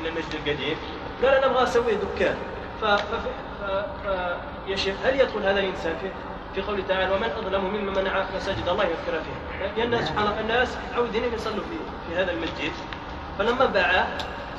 من 0.01 0.07
المسجد 0.07 0.35
القديم 0.35 0.77
قال 1.23 1.35
أنا 1.35 1.47
أبغى 1.47 1.63
أسوي 1.63 1.95
دكان. 1.95 2.37
ف, 2.81 2.85
ف... 2.85 3.15
ف... 3.61 3.65
ف... 4.05 4.07
يا 4.67 4.77
شيخ 4.77 4.95
هل 5.05 5.21
يدخل 5.21 5.43
هذا 5.43 5.61
الإنسان 5.61 5.97
في؟ 6.03 6.09
في 6.55 6.63
قوله 6.63 6.83
تعالى 6.89 7.13
ومن 7.15 7.25
اظلم 7.31 7.65
ممن 7.65 7.93
منع 7.95 8.25
مساجد 8.37 8.69
الله 8.69 8.85
يذكر 8.85 9.21
فيها 9.23 9.67
لأن 9.77 9.83
الناس 9.87 10.09
سبحان 10.09 10.27
الله 10.27 10.41
الناس 10.41 10.69
متعودين 10.91 11.25
ان 11.25 11.35
يصلوا 11.35 11.65
في 11.65 11.77
في 12.09 12.21
هذا 12.23 12.31
المسجد. 12.33 12.73
فلما 13.39 13.67
باعه 13.67 14.09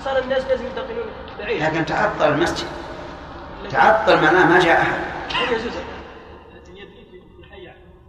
صار 0.03 0.17
الناس 0.19 0.43
لازم 0.45 0.65
ينتقلون 0.65 1.05
بعيد. 1.39 1.61
لكن 1.63 1.85
تعطل 1.85 2.33
المسجد. 2.33 2.67
تعطل 3.71 4.15
معناه 4.21 4.45
ما 4.45 4.59
جاء 4.59 4.81
أحد. 4.81 4.99
حي 5.33 5.55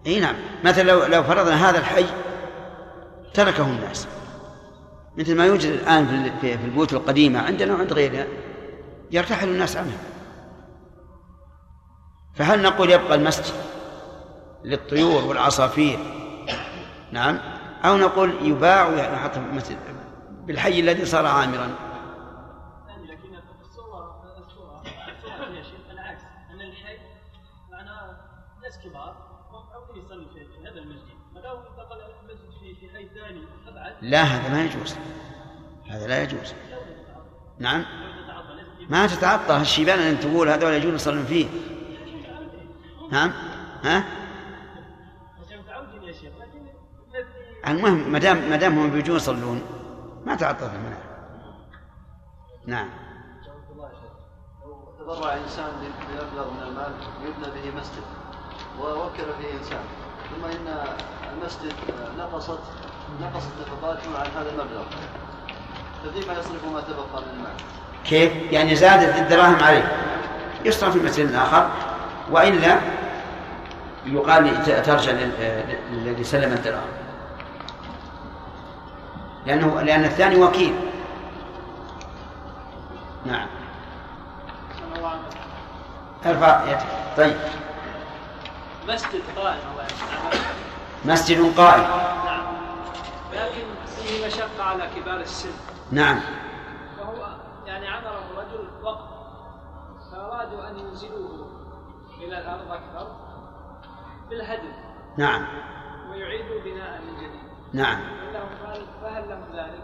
إي 0.06 0.20
نعم. 0.20 0.34
مثلا 0.64 0.82
لو 0.82 1.04
لو 1.04 1.22
فرضنا 1.22 1.70
هذا 1.70 1.78
الحي 1.78 2.04
تركه 3.34 3.64
الناس. 3.66 4.08
مثل 5.18 5.36
ما 5.36 5.46
يوجد 5.46 5.70
الآن 5.70 6.06
في 6.06 6.30
في- 6.40 6.58
في 6.58 6.64
البيوت 6.64 6.92
القديمة 6.92 7.40
عندنا 7.40 7.74
وعند 7.74 7.92
غيرنا 7.92 8.26
يرتحل 9.10 9.48
الناس 9.48 9.76
عنها. 9.76 9.98
فهل 12.34 12.62
نقول 12.62 12.90
يبقى 12.90 13.14
المسجد؟ 13.14 13.54
للطيور 14.66 15.24
والعصافير. 15.24 15.98
نعم. 17.12 17.38
أو 17.84 17.96
نقول 17.96 18.34
يباع 18.42 18.88
في 19.28 19.36
المسجد 19.36 19.78
بالحي 20.46 20.80
الذي 20.80 21.04
صار 21.04 21.26
عامرا. 21.26 21.64
أن 21.64 21.74
هذا 30.66 30.80
لا 34.02 34.22
هذا 34.22 34.48
ما 34.48 34.64
يجوز. 34.64 34.96
هذا 35.90 36.06
لا 36.06 36.22
يجوز. 36.22 36.54
نعم. 37.58 37.84
ما 38.88 39.06
تتعطل 39.06 39.54
هالشيبان 39.54 39.98
اللي 39.98 40.16
تقول 40.16 40.48
هذول 40.48 40.72
يجون 40.72 40.94
يصلون 40.94 41.24
فيه. 41.24 41.46
نعم. 43.10 43.32
ها؟ 43.84 44.25
المهم 47.68 48.12
ما 48.12 48.18
دام 48.18 48.50
ما 48.50 48.56
دام 48.56 48.78
هم 48.78 48.90
بيجون 48.90 49.16
يصلون. 49.16 49.62
ما 50.26 50.34
تعطل 50.34 50.66
المنع 50.66 50.96
نعم. 52.66 52.88
لو 54.66 55.14
تبرع 55.14 55.34
إنسان 55.34 55.66
بمبلغ 55.80 56.50
من 56.50 56.62
المال 56.62 56.92
يبنى 57.22 57.46
به 57.54 57.80
مسجد 57.80 58.02
ووكل 58.80 59.24
فيه 59.40 59.58
إنسان. 59.58 59.78
ثم 60.30 60.44
إن 60.44 60.74
المسجد 61.32 61.72
نقصت 62.18 62.58
نقصت 63.22 63.48
نفقاته 63.60 64.18
عن 64.18 64.26
هذا 64.36 64.50
المبلغ. 64.50 64.82
ففيما 66.04 66.32
يصرف 66.38 66.64
ما 66.74 66.80
تبقى 66.80 67.22
من 67.22 67.28
المال. 67.36 67.52
كيف؟ 68.04 68.52
يعني 68.52 68.76
زادت 68.76 69.16
الدراهم 69.18 69.64
عليه. 69.64 69.92
يصرف 70.64 70.92
في 70.92 71.04
مسجد 71.04 71.32
آخر 71.34 71.70
وإلا 72.30 72.78
يقال 74.06 74.64
ترجع 74.82 75.12
لل- 75.12 75.76
للذي 75.92 76.24
سلم 76.24 76.52
الدراهم. 76.52 76.88
لأنه 79.46 79.80
لأن 79.80 80.04
الثاني 80.04 80.36
وكيل. 80.36 80.74
نعم. 83.24 83.46
ارفع 86.26 86.64
يدك. 86.70 86.86
طيب. 87.16 87.36
مسجد 88.88 89.22
قائم 89.36 89.58
مسجد 91.04 91.56
قائم. 91.56 91.82
نعم. 92.24 92.46
لكن 93.32 93.64
فيه 93.86 94.26
مشقة 94.26 94.62
على 94.62 94.88
كبار 94.96 95.20
السن. 95.20 95.50
نعم. 95.92 96.20
وهو 97.00 97.26
يعني 97.66 97.88
عمره 97.88 98.20
رجل 98.36 98.68
وقت. 98.82 99.08
فأرادوا 100.12 100.70
أن 100.70 100.78
ينزلوه 100.78 101.46
إلى 102.18 102.38
الأرض 102.38 102.70
أكثر 102.72 103.16
بالهدم. 104.30 104.72
نعم. 105.16 105.46
ويعيدوا 106.10 106.60
بناء 106.64 107.00
من 107.00 107.16
جديد. 107.16 107.45
نعم؟ 107.72 107.98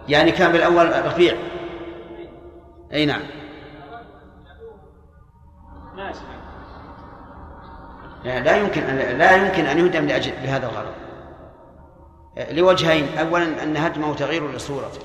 يعني 0.09 0.31
كان 0.31 0.53
بالأول 0.53 1.07
رفيع. 1.07 1.37
أي 2.93 3.07
نعم. 3.07 3.23
لا 8.25 8.41
لا 8.41 8.57
يمكن 8.57 8.83
أن 8.83 9.19
لا 9.19 9.37
يمكن 9.37 9.67
أن 9.67 9.79
يهدم 9.79 10.07
لأجل 10.07 10.33
لهذا 10.43 10.67
الغرض. 10.67 10.95
لوجهين. 12.51 13.19
أولا 13.19 13.63
أن 13.63 13.77
هدمه 13.77 14.15
تغيير 14.15 14.53
لصورته 14.53 15.01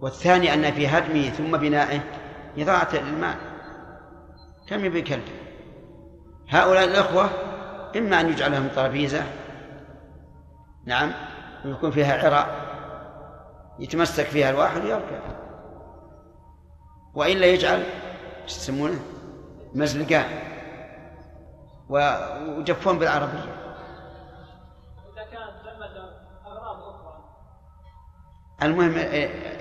والثاني 0.00 0.54
أن 0.54 0.72
في 0.72 0.88
هدمه 0.88 1.28
ثم 1.28 1.56
بنائه 1.56 2.00
إضاعة 2.58 2.88
للمال. 2.94 3.34
كم 4.68 4.84
يبي 4.84 5.02
كلب 5.02 5.22
هؤلاء 6.48 6.84
الأخوة 6.84 7.30
إما 7.96 8.20
أن 8.20 8.28
يجعل 8.28 8.52
لهم 8.52 8.68
طرابيزة 8.76 9.22
نعم. 10.86 11.12
ويكون 11.66 11.90
فيها 11.90 12.26
عراء 12.26 12.66
يتمسك 13.78 14.24
فيها 14.24 14.50
الواحد 14.50 14.84
ويركب. 14.84 15.20
وإلا 17.14 17.46
يجعل 17.46 17.82
إيش 18.42 18.56
يسمونه؟ 18.56 19.00
مزلقان 19.74 20.24
وجفون 21.88 22.98
بالعربية. 22.98 23.56
إذا 25.12 25.24
كانت 25.30 25.52
ثمة 25.64 26.10
أغراض 26.46 26.82
أخرى. 26.82 27.24
المهم 28.62 28.94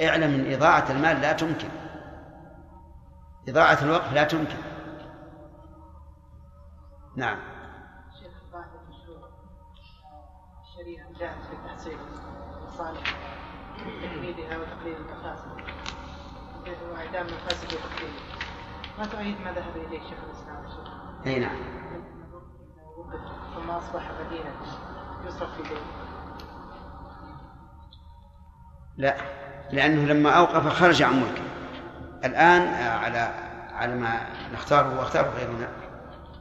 اعلم 0.07 0.33
إن 0.33 0.53
إضاعة 0.53 0.91
المال 0.91 1.21
لا 1.21 1.33
تمكن. 1.33 1.69
إضاعة 3.49 3.83
الوقت 3.83 4.13
لا 4.13 4.23
تمكن. 4.23 4.57
نعم. 7.15 7.39
شيخ 8.19 8.31
مشروع 8.89 9.29
الشريعة 10.61 11.11
جاءت 11.19 11.64
المصالح 11.83 13.17
تقليدها 13.77 14.57
وتقليد 14.57 14.95
المفاسد 14.97 15.65
وإعدام 16.91 17.27
المفاسد 17.27 17.73
وتقليدها 17.73 18.35
ما 18.97 19.05
تؤيد 19.05 19.41
ما 19.41 19.51
ذهب 19.51 19.77
إليه 19.77 19.99
شيخ 19.99 20.19
الإسلام 20.27 20.65
الشيخ 20.65 20.93
أي 21.27 21.39
نعم. 21.39 21.55
ثم 23.55 23.69
أصبح 23.69 24.11
مدينة. 24.25 24.51
يصرف 25.27 25.61
في 25.61 25.75
لا. 28.97 29.15
لأنه 29.71 30.13
لما 30.13 30.29
أوقف 30.29 30.67
خرج 30.67 31.01
عن 31.01 31.13
ملكه. 31.21 31.43
الآن 32.25 32.61
آه، 32.61 32.97
على 32.97 33.19
على 33.73 33.95
ما 33.95 34.27
نختاره 34.53 34.99
وأختاره 34.99 35.29
غيرنا. 35.29 35.67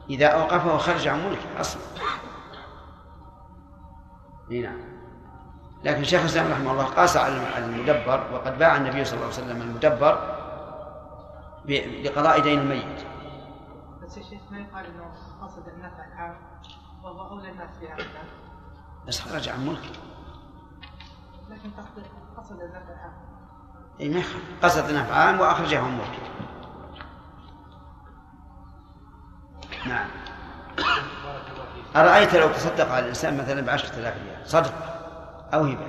إذا 0.09 0.27
أوقفه 0.27 0.77
خرج 0.77 1.07
عن 1.07 1.29
ملكه 1.29 1.59
أصلا. 1.59 1.81
نعم. 4.49 4.94
لكن 5.85 6.03
شيخ 6.03 6.21
الإسلام 6.21 6.51
رحمه 6.51 6.71
الله 6.71 6.83
قاس 6.83 7.17
على 7.17 7.57
المدبر 7.57 8.27
وقد 8.33 8.57
باع 8.57 8.75
النبي 8.77 9.05
صلى 9.05 9.13
الله 9.13 9.25
عليه 9.25 9.43
وسلم 9.43 9.61
المدبر 9.61 10.35
لقضاء 12.03 12.39
دين 12.39 12.59
الميت. 12.59 13.05
بس 14.03 14.17
يا 14.17 14.23
شيخ 14.23 14.41
ما 14.51 14.59
يقال 14.59 14.85
إنه 14.85 15.11
قصد 15.41 15.67
النفع 15.67 16.05
العام 16.13 16.37
وهو 17.03 17.29
أولى 17.29 17.49
الناس 17.49 17.69
بهذا 17.81 18.05
بس 19.07 19.21
خرج 19.21 19.49
عن 19.49 19.67
ملكه. 19.67 19.89
لكن 21.49 21.69
قصد 21.69 22.03
قصد 22.37 22.61
النفع 22.61 22.93
العام 22.93 23.13
اي 23.99 24.09
ما 24.09 24.19
يخالف. 24.19 24.43
قصد 24.63 24.91
نفع 24.91 25.15
عام 25.15 25.39
وأخرجه 25.39 25.79
عن 25.79 25.97
ملكه. 25.97 26.25
نعم. 29.87 30.07
أرأيت 31.95 32.35
لو 32.35 32.51
تصدق 32.51 32.91
على 32.91 32.99
الإنسان 32.99 33.37
مثلا 33.37 33.61
بعشرة 33.61 33.99
آلاف 33.99 34.13
ريال؟ 34.13 34.49
صدق. 34.49 34.94
أو 35.53 35.63
هبة 35.63 35.87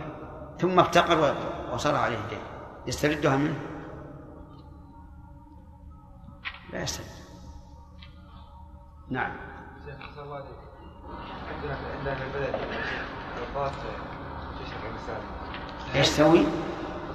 ثم 0.58 0.80
افتقر 0.80 1.34
وصار 1.72 1.96
عليه 1.96 2.18
دين 2.30 2.38
يستردها 2.86 3.36
منه؟ 3.36 3.60
لا 6.72 6.82
يسترد. 6.82 7.06
نعم. 9.10 9.32
عندنا 11.56 11.74
في 11.74 11.98
عندنا 11.98 12.14
في 12.14 12.22
البلد 12.22 12.54
تشرك 14.60 14.80
على 14.82 14.90
المساجد. 14.90 15.94
إيش 15.94 16.08
تسوي؟ 16.08 16.46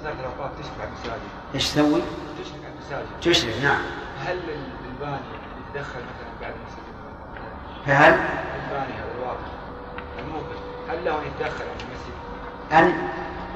تشرك 0.00 0.80
على 0.80 0.88
المساجد. 0.88 1.20
إيش 1.54 1.70
تسوي؟ 1.70 2.02
تشرك 2.38 2.64
على 2.64 2.74
المساجد. 2.74 3.20
تشرف 3.20 3.62
نعم. 3.62 3.82
هل 4.18 4.38
الباني 4.84 5.20
يتدخل 5.68 6.00
مثلا 6.00 6.40
بعد 6.40 6.54
المسجد؟ 6.54 6.82
فهل؟ 7.86 8.12
الباني 8.12 8.92
هذا 8.92 9.14
الواقع. 9.14 9.46
الموقف 10.18 10.58
هل 10.88 11.04
له 11.04 11.22
أن 11.22 11.26
يتدخل 11.26 11.64
في 11.78 11.84
المسجد؟ 11.84 12.11
أن 12.72 12.92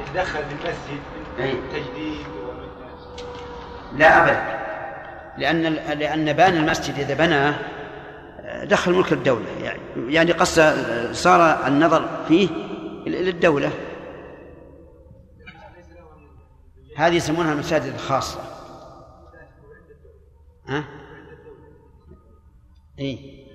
يتدخل 0.00 0.44
في 0.44 0.52
المسجد. 0.52 1.00
من 1.38 1.68
تجديد. 1.72 2.26
لا 3.92 4.22
أبدا 4.22 4.56
لأن 5.38 5.62
لأن 5.98 6.32
بان 6.32 6.56
المسجد 6.56 6.98
إذا 6.98 7.14
بناه 7.14 7.54
دخل 8.64 8.92
ملك 8.92 9.12
الدولة. 9.12 9.46
يعني 9.62 9.80
يعني 10.14 10.32
قص 10.32 10.60
صار 11.12 11.66
النظر 11.66 12.24
فيه 12.28 12.48
للدولة. 13.06 13.70
هذه 16.96 17.14
يسمونها 17.14 17.52
المساجد 17.52 17.94
الخاصة. 17.94 18.40
ها؟ 20.68 20.84
إيه. 22.98 23.45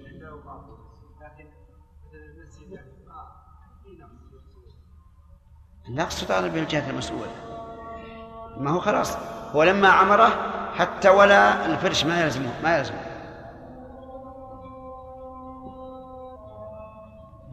تطالب 6.21 6.53
به 6.53 6.59
الجهة 6.59 6.89
المسؤولة. 6.89 7.31
ما 8.57 8.71
هو 8.71 8.79
خلاص. 8.79 9.17
هو 9.51 9.63
لما 9.63 9.87
عمره 9.87 10.29
حتى 10.73 11.09
ولا 11.09 11.65
الفرش 11.65 12.05
ما 12.05 12.21
يلزمه 12.21 12.61
ما 12.63 12.77
يلزمه. 12.77 13.11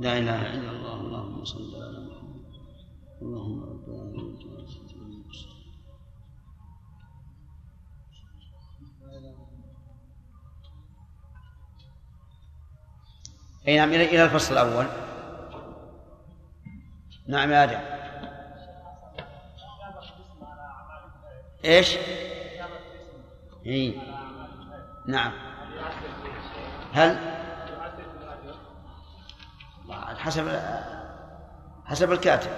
لا 0.00 0.18
إله 0.18 0.46
إلا 0.46 0.70
الله 0.70 0.94
اللهم 0.94 1.44
صل 1.44 1.74
على 1.74 1.98
محمد. 2.10 2.44
اللهم 3.22 3.62
رب 3.62 3.88
العالمين. 3.88 4.38
أي 13.68 13.76
نعم 13.76 13.88
إلى 13.88 14.24
الفصل 14.24 14.52
الأول. 14.52 14.86
نعم 17.28 17.50
يا 17.50 17.64
آدم. 17.64 17.97
إيش؟ 21.64 21.96
إيه 23.66 23.98
نعم. 25.06 25.32
هل؟ 26.92 27.18
حسب 30.18 30.60
حسب 31.84 32.12
الكاتب. 32.12 32.50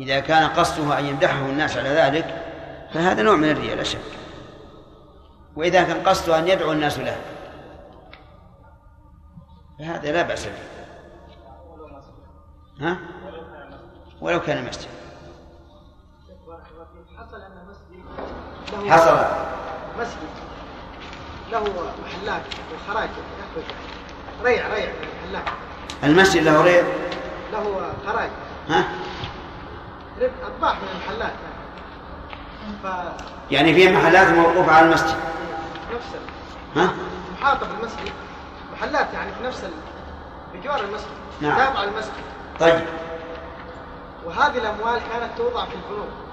إذا 0.00 0.20
كان 0.20 0.48
قصده 0.48 0.98
أن 0.98 1.06
يمدحه 1.06 1.38
الناس 1.38 1.76
على 1.76 1.88
ذلك 1.88 2.42
فهذا 2.92 3.22
نوع 3.22 3.36
من 3.36 3.50
الرياء 3.50 3.76
لا 3.76 3.82
شك. 3.82 3.98
وإذا 5.56 5.82
كان 5.82 6.02
قصده 6.02 6.38
أن 6.38 6.48
يدعو 6.48 6.72
الناس 6.72 6.98
له 6.98 7.16
فهذا 9.78 10.12
لا 10.12 10.22
بأس 10.22 10.46
به. 10.46 10.52
ها؟ 12.80 12.98
ولو 14.20 14.40
كان 14.40 14.64
مسجد. 14.64 14.88
حصل 17.18 17.36
أن 17.36 17.50
مسجد 17.70 18.04
له 18.72 18.92
حصل. 18.92 19.16
مسجد 20.00 20.28
له 21.52 21.92
محلات 22.04 22.42
وخراج 22.74 23.08
يخرج. 23.08 23.64
ريع 24.44 24.74
ريع 24.74 24.86
من 24.86 25.08
المحلات. 25.24 25.54
المسجد 26.04 26.42
له 26.42 26.62
ريب 26.62 26.84
له 27.52 27.92
خراج. 28.06 28.30
ها؟ 28.68 28.84
رب 30.20 30.30
أرباح 30.44 30.76
من 30.76 30.88
المحلات. 30.94 31.32
ف 32.82 32.86
يعني 33.50 33.74
في 33.74 33.92
محلات 33.92 34.28
موقوفة 34.28 34.72
على 34.72 34.86
المسجد؟ 34.86 35.16
نفس 35.94 36.06
ها؟ 36.76 36.90
محاطة 37.40 37.66
بالمسجد. 37.66 38.12
محلات 38.72 39.14
يعني 39.14 39.32
في 39.32 39.46
نفس 39.46 39.64
ال... 39.64 39.70
بجوار 40.54 40.80
المسجد. 40.80 41.16
نعم. 41.40 41.56
تابعة 41.56 41.84
المسجد. 41.84 42.12
طيب. 42.60 42.80
وهذه 44.24 44.58
الأموال 44.58 45.00
كانت 45.12 45.38
توضع 45.38 45.64
في 45.64 45.74
البنوك. 45.74 46.25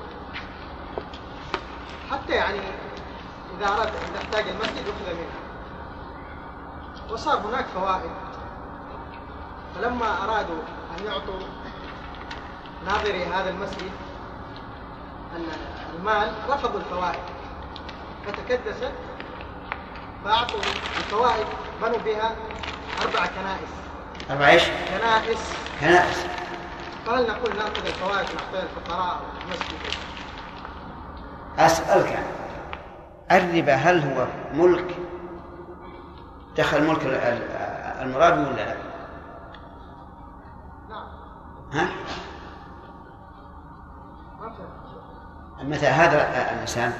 حتى 2.13 2.33
يعني 2.33 2.59
إذا 3.57 3.67
أراد 3.67 3.87
إذا 3.87 4.17
احتاج 4.17 4.45
المسجد 4.47 4.83
أخذ 4.87 5.13
منها. 5.13 5.43
وصار 7.13 7.37
هناك 7.37 7.65
فوائد. 7.65 8.11
فلما 9.75 10.23
أرادوا 10.23 10.61
أن 10.99 11.05
يعطوا 11.05 11.39
ناظري 12.85 13.25
هذا 13.25 13.49
المسجد 13.49 13.91
أن 15.35 15.45
المال 15.95 16.33
رفضوا 16.49 16.79
الفوائد. 16.79 17.23
فتكدست 18.27 18.91
فأعطوا 20.25 20.59
الفوائد 20.97 21.47
بنوا 21.81 21.97
بها 21.97 22.35
أربع 23.01 23.25
كنائس. 23.25 23.69
أربع 24.31 24.49
إيش؟ 24.49 24.63
كنائس. 24.89 25.53
كنائس. 25.79 26.25
فهل 27.05 27.27
نقول 27.27 27.55
نأخذ 27.55 27.85
الفوائد 27.85 28.27
ونعطيها 28.29 28.61
للفقراء 28.61 29.21
والمسجد؟ 29.39 29.95
أسألك 31.59 32.19
الربا 33.31 33.73
هل 33.75 33.99
هو 34.13 34.27
ملك 34.53 34.95
دخل 36.57 36.87
ملك 36.87 37.05
ال- 37.05 37.13
ال- 37.15 37.51
المراد 38.01 38.37
ولا 38.37 38.55
لا؟ 38.55 38.75
ها؟ 41.73 41.87
مثلا 45.63 45.89
هذا 45.89 46.51
الإنسان 46.53 46.93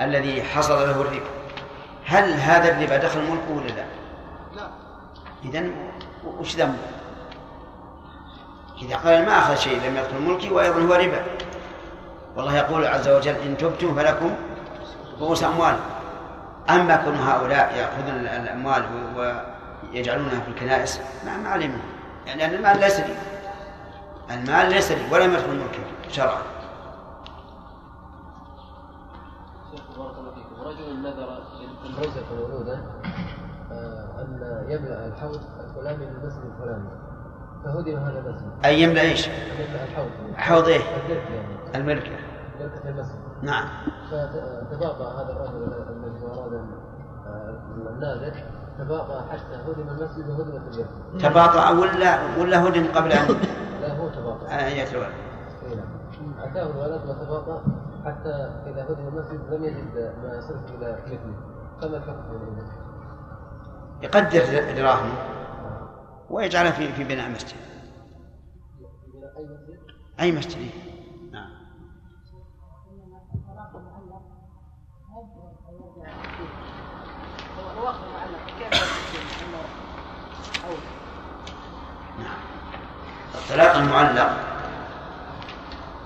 الذي 0.00 0.42
حصل 0.42 0.74
له 0.74 1.00
الربا 1.00 1.26
هل 2.06 2.32
هذا 2.32 2.68
الربا 2.76 2.96
دخل 2.96 3.20
ملكه 3.20 3.50
ولا 3.56 3.68
لا؟ 3.68 3.84
لا 4.56 4.68
إذا 5.44 5.64
وش 6.38 6.56
ذنبه؟ 6.56 6.78
إذا 8.82 8.96
قال 8.96 9.26
ما 9.26 9.38
أخذ 9.38 9.54
شيء 9.56 9.82
لم 9.88 9.96
يدخل 9.96 10.20
ملكي 10.20 10.50
وأيضا 10.50 10.80
هو 10.82 10.94
ربا 10.94 11.22
والله 12.36 12.56
يقول 12.56 12.86
عز 12.86 13.08
وجل 13.08 13.34
إن 13.34 13.56
تبتم 13.56 13.94
فلكم 13.94 14.30
رؤوس 15.20 15.44
أموال. 15.44 15.76
أما 16.70 16.96
كون 16.96 17.14
هؤلاء 17.14 17.74
يأخذون 17.76 18.20
ال- 18.20 18.28
الأموال 18.28 18.82
ويجعلونها 19.16 20.40
في 20.40 20.48
الكنائس 20.48 21.00
ما 21.26 21.36
ما 21.36 21.48
عليه 21.48 21.70
يعني 22.26 22.40
لأن 22.42 22.54
المال 22.54 22.80
ليس 22.80 23.00
لي. 23.00 23.14
المال 24.30 24.68
ليس 24.70 24.92
لي 24.92 25.02
ولم 25.12 25.32
يدخل 25.32 25.48
ملكي 25.56 25.82
شرعا. 26.10 26.38
شيخ 29.70 29.98
بارك 29.98 30.18
الله 30.18 30.30
فيكم. 30.34 30.62
رجل 30.68 31.02
نذر 31.02 31.42
ان 31.86 31.94
رزق 31.98 32.32
مولودا 32.32 32.82
آه، 33.72 34.22
أن 34.22 34.64
يملا 34.70 35.06
الحوض 35.06 35.40
الفلاني 35.60 36.06
من 36.06 36.12
المسجد 36.12 36.42
الفلاني. 36.44 36.88
فهدم 37.64 37.96
هذا 37.98 38.18
المسجد. 38.18 38.52
أي 38.64 38.82
يملأ 38.82 39.00
إيش؟ 39.00 39.28
ان 39.28 39.32
يملأ 39.34 39.84
الحوض. 39.84 40.10
حوض 40.36 40.68
إيه؟ 40.68 40.80
الدرك 40.96 41.22
يعني. 41.30 41.61
الملكة. 41.74 42.16
دركة 42.60 42.88
المسجد 42.88 43.18
نعم. 43.42 43.68
فتباطأ 44.10 45.22
هذا 45.22 45.32
الرجل 45.32 45.62
الذي 45.90 46.26
أراد 46.26 46.52
آه، 47.26 47.60
الناذر 47.90 48.34
تباطأ 48.78 49.26
حتى 49.32 49.54
هدم 49.54 49.88
المسجد 49.88 50.28
وهدمت 50.30 50.68
الجنة 50.68 51.18
تباطأ 51.20 51.70
ولا 51.70 52.18
ولا 52.38 52.68
هدم 52.68 52.86
قبل 52.94 53.12
أن 53.12 53.28
لا 53.80 53.96
هو 53.96 54.08
تباطأ. 54.08 54.46
أن 54.46 54.76
يتلو 54.76 55.00
إيه 55.02 55.74
نعم. 55.74 56.02
أتاه 56.38 56.70
الولد 56.70 57.00
وتباطأ 57.08 57.62
حتى 58.04 58.28
إذا 58.66 58.84
هدم 58.84 59.08
المسجد 59.08 59.52
لم 59.52 59.64
يجد 59.64 60.14
ما 60.22 60.34
يصرف 60.38 60.70
إلى 60.70 60.92
مثله 60.92 61.18
فما 61.80 61.96
الحكم؟ 61.96 62.22
يقدر 64.02 64.72
دراهمه 64.76 65.12
ويجعلها 66.30 66.70
في 66.70 66.92
في 66.92 67.04
بناء 67.04 67.30
مسجد. 67.30 67.56
أي 69.36 69.44
مسجد؟ 69.44 69.78
أي 70.20 70.32
مسجد 70.32 70.58
إيه. 70.58 70.70
نعم 71.32 71.50
هو 77.58 77.70
الوقت 77.72 78.00
معلق 78.14 78.46
كيف 78.46 78.82
يمكن 79.14 79.44
انه 79.44 79.62
اول 80.64 80.78
نعم 82.18 82.38
الطلاق 83.44 83.76
المعلق 83.76 84.30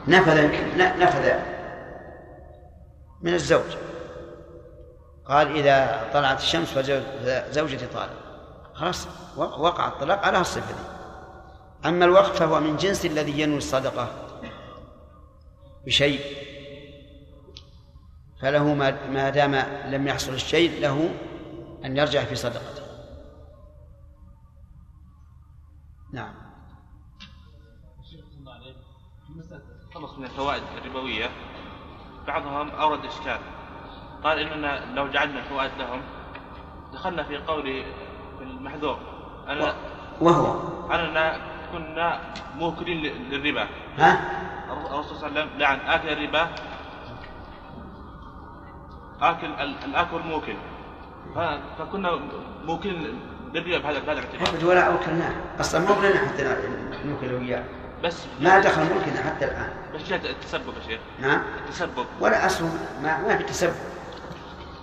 نفذ 0.09 0.49
نفذ 0.99 1.32
من 3.22 3.34
الزوج. 3.34 3.76
قال 5.26 5.57
إذا 5.57 6.11
طلعت 6.12 6.39
الشمس 6.41 6.68
فزوج- 6.72 7.03
فزوجتي 7.24 7.87
طالق 7.87 8.12
خلاص 8.74 9.09
وق- 9.37 9.59
وقع 9.59 9.89
الطلاق 9.89 10.24
على 10.26 10.41
الصفة 10.41 10.72
دي 10.72 10.78
أما 11.89 12.05
الوقف 12.05 12.39
فهو 12.39 12.61
من 12.61 12.76
جنس 12.76 13.07
الذي 13.07 13.41
ينوي 13.41 13.57
الصدقة. 13.59 14.09
بشيء. 15.87 16.20
فله 18.43 18.74
ما 19.11 19.30
دام 19.30 19.55
لم 19.95 20.09
يحصل 20.09 20.34
الشيء 20.34 20.80
له 20.80 21.11
أن 21.84 21.97
يرجع 21.97 22.24
في 22.24 22.34
صدقته. 22.34 22.82
نعم. 26.12 26.34
خلص 29.97 30.19
من 30.19 30.25
الفوائد 30.25 30.63
الربوية 30.85 31.31
بعضهم 32.27 32.71
أورد 32.71 33.05
إشكال. 33.05 33.39
قال 34.25 34.39
إننا 34.39 34.95
لو 34.95 35.09
جعلنا 35.09 35.39
الفوائد 35.39 35.71
لهم 35.79 36.03
دخلنا 36.93 37.23
في 37.23 37.37
قول 37.37 37.83
المحذور 38.41 38.99
أنا 39.49 39.75
وهو. 40.21 40.57
أننا 40.93 41.37
كنا 41.73 42.21
موكلين 42.59 43.03
لل- 43.03 43.31
للربا. 43.31 43.67
ها؟ 43.99 44.13
الرسول 44.73 45.17
صلى 45.17 45.29
الله 45.29 45.41
عليه 45.41 45.51
وسلم 45.51 45.59
لعن 45.61 45.79
آكل 45.81 46.09
الربا. 46.09 46.49
آكل 49.23 49.47
ال- 49.47 49.85
الآكل 49.85 50.21
موكل. 50.27 50.57
فكنا 51.79 52.19
موكلين 52.65 53.21
للربا 53.55 53.79
بهذا 53.79 53.99
بهذا 53.99 54.13
الاعتبار. 54.13 54.67
ولا 54.71 54.81
أوكلناه 54.93 55.35
أصلا 55.61 55.81
مو 55.89 55.95
بلنا 56.01 56.29
حتى 56.29 56.57
نوكل 57.05 57.33
وياه. 57.35 57.65
بس 58.07 58.15
ما 58.41 58.59
دخل 58.59 58.83
ملكنا 58.83 59.23
حتى 59.23 59.45
الآن. 59.45 59.71
بس 59.95 60.13
التسبب 60.13 60.75
يا 60.77 60.89
شيخ. 60.89 61.01
نعم. 61.21 61.43
التسبب. 61.59 62.07
ولا 62.21 62.47
أصل 62.47 62.65
ما, 63.03 63.19
ما 63.21 63.37
في 63.37 63.45
تسبب. 63.45 63.75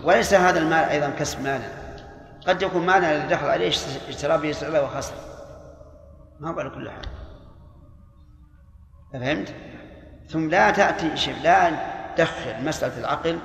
وليس 0.04 0.34
هذا 0.34 0.60
المال 0.60 0.90
أيضا 0.90 1.10
كسب 1.10 1.42
مالنا 1.42 2.00
قد 2.48 2.62
يكون 2.62 2.86
مالنا 2.86 3.16
اللي 3.16 3.28
دخل 3.28 3.46
عليه 3.46 3.70
اشترى 4.08 4.38
به 4.38 4.52
سلبة 4.52 4.84
وخسر. 4.84 5.14
ما 6.40 6.50
هو 6.50 6.60
على 6.60 6.70
كل 6.70 6.90
حال. 6.90 7.06
فهمت؟ 9.14 9.56
ثم 10.30 10.50
لا 10.50 10.72
تأتي 10.72 11.18
شيء 11.18 11.36
لا 11.44 11.72
تدخل 12.16 12.66
مسألة 12.66 13.00
العقل 13.00 13.40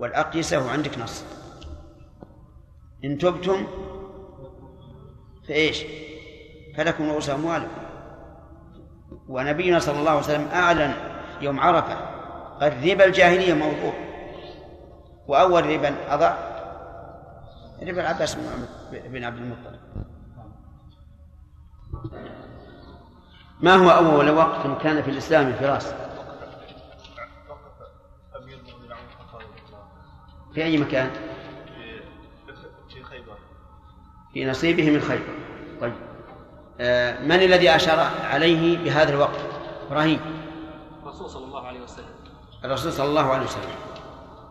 والأقيسة 0.00 0.66
وعندك 0.66 0.98
نص. 0.98 1.24
إن 3.04 3.18
تبتم 3.18 3.66
فإيش؟ 5.48 5.82
فلكم 6.76 7.10
رؤوس 7.10 7.30
أموالكم. 7.30 7.79
ونبينا 9.30 9.78
صلى 9.78 9.98
الله 9.98 10.10
عليه 10.10 10.20
وسلم 10.20 10.48
أعلن 10.48 10.94
يوم 11.40 11.60
عرفة 11.60 11.96
الربا 12.62 13.04
الجاهلية 13.04 13.54
موضوع. 13.54 13.92
وأول 15.26 15.66
ربا 15.66 16.14
أضع 16.14 16.34
ربا 17.82 18.00
العباس 18.00 18.36
بن 18.92 19.24
عبد 19.24 19.38
المطلب. 19.38 19.80
ما 23.60 23.74
هو 23.74 23.90
أول 23.90 24.30
وقت 24.30 24.82
كان 24.82 25.02
في 25.02 25.10
الإسلام 25.10 25.52
فراس؟ 25.52 25.94
في 30.54 30.64
أي 30.64 30.78
مكان؟ 30.78 31.10
في 32.88 33.02
خيبر. 33.02 33.38
في 34.32 34.46
نصيبه 34.46 34.90
من 34.90 35.00
خيبر. 35.00 35.34
طيب. 35.80 36.09
من 37.22 37.42
الذي 37.42 37.76
أشار 37.76 38.10
عليه 38.22 38.78
بهذا 38.78 39.10
الوقت؟ 39.10 39.40
إبراهيم. 39.90 40.20
الرسول 41.02 41.30
صلى 41.30 41.44
الله 41.44 41.66
عليه 41.66 41.80
وسلم. 41.80 42.14
الرسول 42.64 42.92
صلى 42.92 43.06
الله 43.06 43.32
عليه 43.32 43.44
وسلم. 43.44 43.74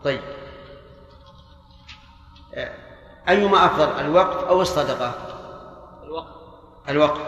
طيب. 0.04 0.20
آه، 2.54 2.74
أيما 3.28 3.66
أفضل 3.66 4.00
الوقت 4.00 4.44
أو 4.44 4.62
الصدقة؟ 4.62 5.14
الوقت. 6.04 6.34
الوقت. 6.88 7.20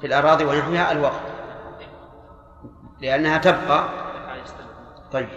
في 0.00 0.06
الأراضي 0.06 0.44
ونحوها 0.44 0.92
الوقت. 0.92 1.20
لأنها 3.00 3.38
تبقى. 3.38 3.88
طيب. 5.12 5.28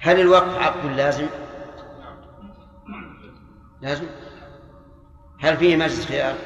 هل 0.00 0.20
الوقت 0.20 0.48
عقد 0.48 0.84
لازم؟ 0.84 1.26
لازم؟ 3.80 4.06
هل 5.40 5.56
فيه 5.56 5.76
مجلس 5.76 6.06
خيار؟ 6.06 6.36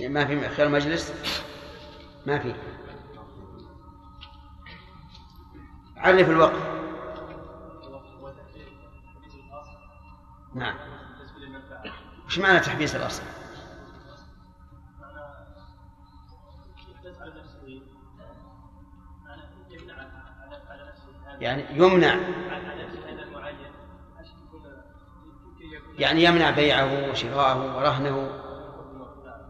ما 0.00 0.24
في 0.24 0.48
خيار 0.48 0.68
مجلس؟ 0.68 1.14
ما 2.26 2.38
في 2.38 2.54
عرف 5.96 6.30
الوقت 6.30 6.80
نعم 10.54 10.74
وش 12.26 12.38
معنى 12.38 12.60
تحبيس 12.60 12.96
الأصل؟ 12.96 13.22
يعني 21.40 21.64
يمنع 21.70 22.14
يعني 26.00 26.24
يمنع 26.24 26.50
بيعه 26.50 27.10
وشراءه 27.10 27.76
ورهنه. 27.76 28.30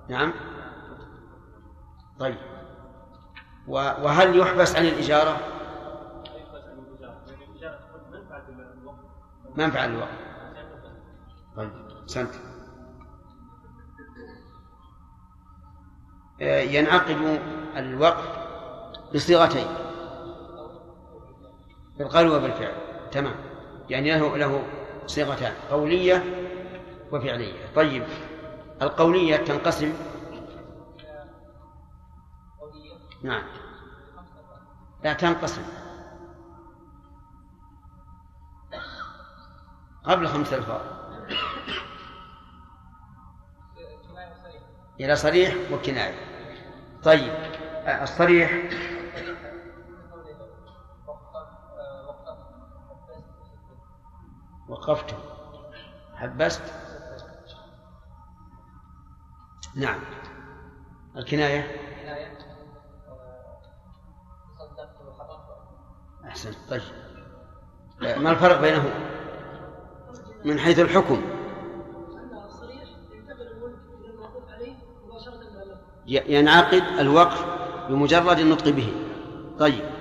نعم. 0.08 0.32
طيب. 2.18 2.36
وهل 3.68 4.38
يحبس 4.38 4.76
عن 4.76 4.86
الإجارة؟ 4.86 5.36
منفعة 9.56 9.84
الوقت 9.84 10.08
طيب. 11.56 11.70
سنت. 12.06 12.30
ينعقد 16.40 17.40
الوقت 17.76 18.24
بصيغتين. 19.14 19.66
بالقول 21.98 22.28
وبالفعل. 22.28 22.72
تمام. 23.12 23.34
يعني 23.90 24.18
له 24.18 24.36
له 24.36 24.79
صيغتان 25.06 25.52
قولية 25.70 26.24
وفعلية. 27.12 27.72
طيب 27.74 28.04
القولية 28.82 29.36
تنقسم؟ 29.36 29.92
نعم. 33.22 33.42
لا 35.04 35.12
تنقسم. 35.12 35.62
قبل 40.04 40.28
خمس 40.28 40.52
ألفاظ. 40.52 40.80
إلى 45.00 45.16
صريح 45.16 45.54
وكناية. 45.72 46.14
طيب 47.02 47.32
الصريح 48.02 48.50
وقفت 54.70 55.14
حبست؟ 56.14 56.62
نعم. 59.76 60.00
الكناية؟ 61.16 61.66
أحسن 66.26 66.52
طيب. 66.70 66.82
ما 68.00 68.30
الفرق 68.30 68.60
بينهما؟ 68.60 69.10
من 70.44 70.58
حيث 70.58 70.78
الحكم. 70.78 71.22
ينعقد 76.06 76.82
الوقف 76.98 77.44
بمجرد 77.88 78.38
النطق 78.38 78.68
به. 78.68 78.92
طيب. 79.58 79.99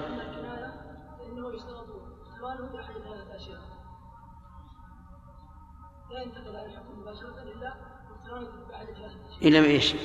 إلى 9.41 9.65
إيش؟ 9.65 9.95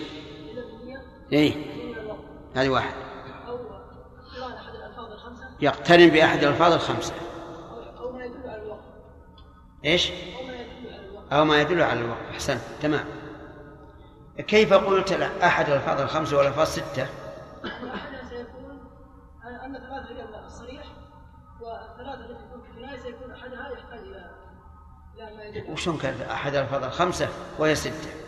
إيه 1.32 1.54
هذه 2.54 2.68
واحد 2.68 2.94
يقترن 5.60 6.08
بأحد 6.08 6.44
الألفاظ 6.44 6.72
الخمسة 6.72 7.14
أو 7.98 8.12
ما 8.12 8.24
يدل 8.24 8.48
على 8.48 8.62
الوقت 8.62 8.84
إيش؟ 9.84 10.12
أو 11.32 11.44
ما 11.44 11.60
يدل 11.60 11.82
على 11.82 12.00
الوقت 12.00 12.26
أحسنت 12.30 12.60
تمام 12.82 13.04
كيف 14.38 14.72
قلت 14.72 15.12
أحد 15.42 15.68
الألفاظ 15.68 16.00
الخمسة 16.00 16.36
والألفاظ 16.36 16.66
ستة؟ 16.66 17.06
أحدها 17.64 18.22
سيكون 18.28 18.80
أن 19.64 19.72
ثلاثة 19.72 20.08
هي 20.08 20.44
الصريح 20.46 20.84
والثلاثة 21.60 22.24
التي 22.24 22.44
تكون 22.44 22.98
سيكون 23.02 23.30
أحدها 23.30 23.70
يحتاج 23.72 23.98
إلى 23.98 24.30
وشلون 25.68 25.98
كانت 25.98 26.20
أحد 26.20 26.54
الألفاظ 26.54 26.84
الخمسة 26.84 27.28
وهي 27.58 27.74
ستة؟ 27.74 28.23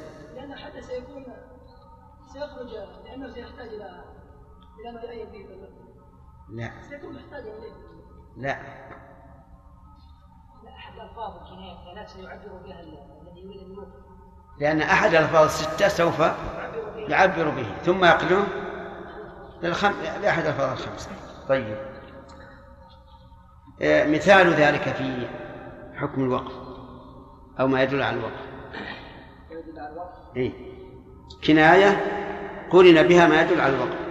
لا. 6.49 6.71
سيكون 6.89 7.15
محتاجا 7.15 7.53
إليه 7.59 7.73
لا. 8.37 8.57
أحد 10.69 10.93
ألفاظ 11.01 11.37
الكناية 11.43 11.73
الثلاث 11.73 12.13
سيعبر 12.13 12.63
بها 12.65 12.81
الذي 12.81 13.43
يريد 13.45 13.61
أن 13.63 13.75
يوقف 13.75 14.07
لأن 14.61 14.83
أحد 14.83 15.11
الألفاظ 15.11 15.45
الستة 15.45 15.89
سوف 15.89 16.21
يعبر 17.09 17.49
به 17.49 17.67
ثم 17.83 18.05
يقلعه 18.05 18.47
للخم... 19.63 19.93
لأحد 20.23 20.43
الألفاظ 20.43 20.73
الخمسة. 20.73 21.11
طيب. 21.49 21.77
آه، 23.83 24.07
مثال 24.07 24.51
ذلك 24.51 24.83
في 24.83 25.29
حكم 25.95 26.25
الوقف 26.25 26.53
أو 27.61 27.67
ما 27.67 27.83
يدل 27.83 28.03
على 28.03 28.17
الوقف. 28.17 28.47
يدل 29.51 29.79
على 29.79 29.93
الوقت 29.93 30.37
إيه؟ 30.37 30.53
كناية 31.47 32.01
قرن 32.71 33.03
بها 33.03 33.27
ما 33.27 33.41
يدل 33.43 33.61
على 33.61 33.75
الوقف. 33.75 34.06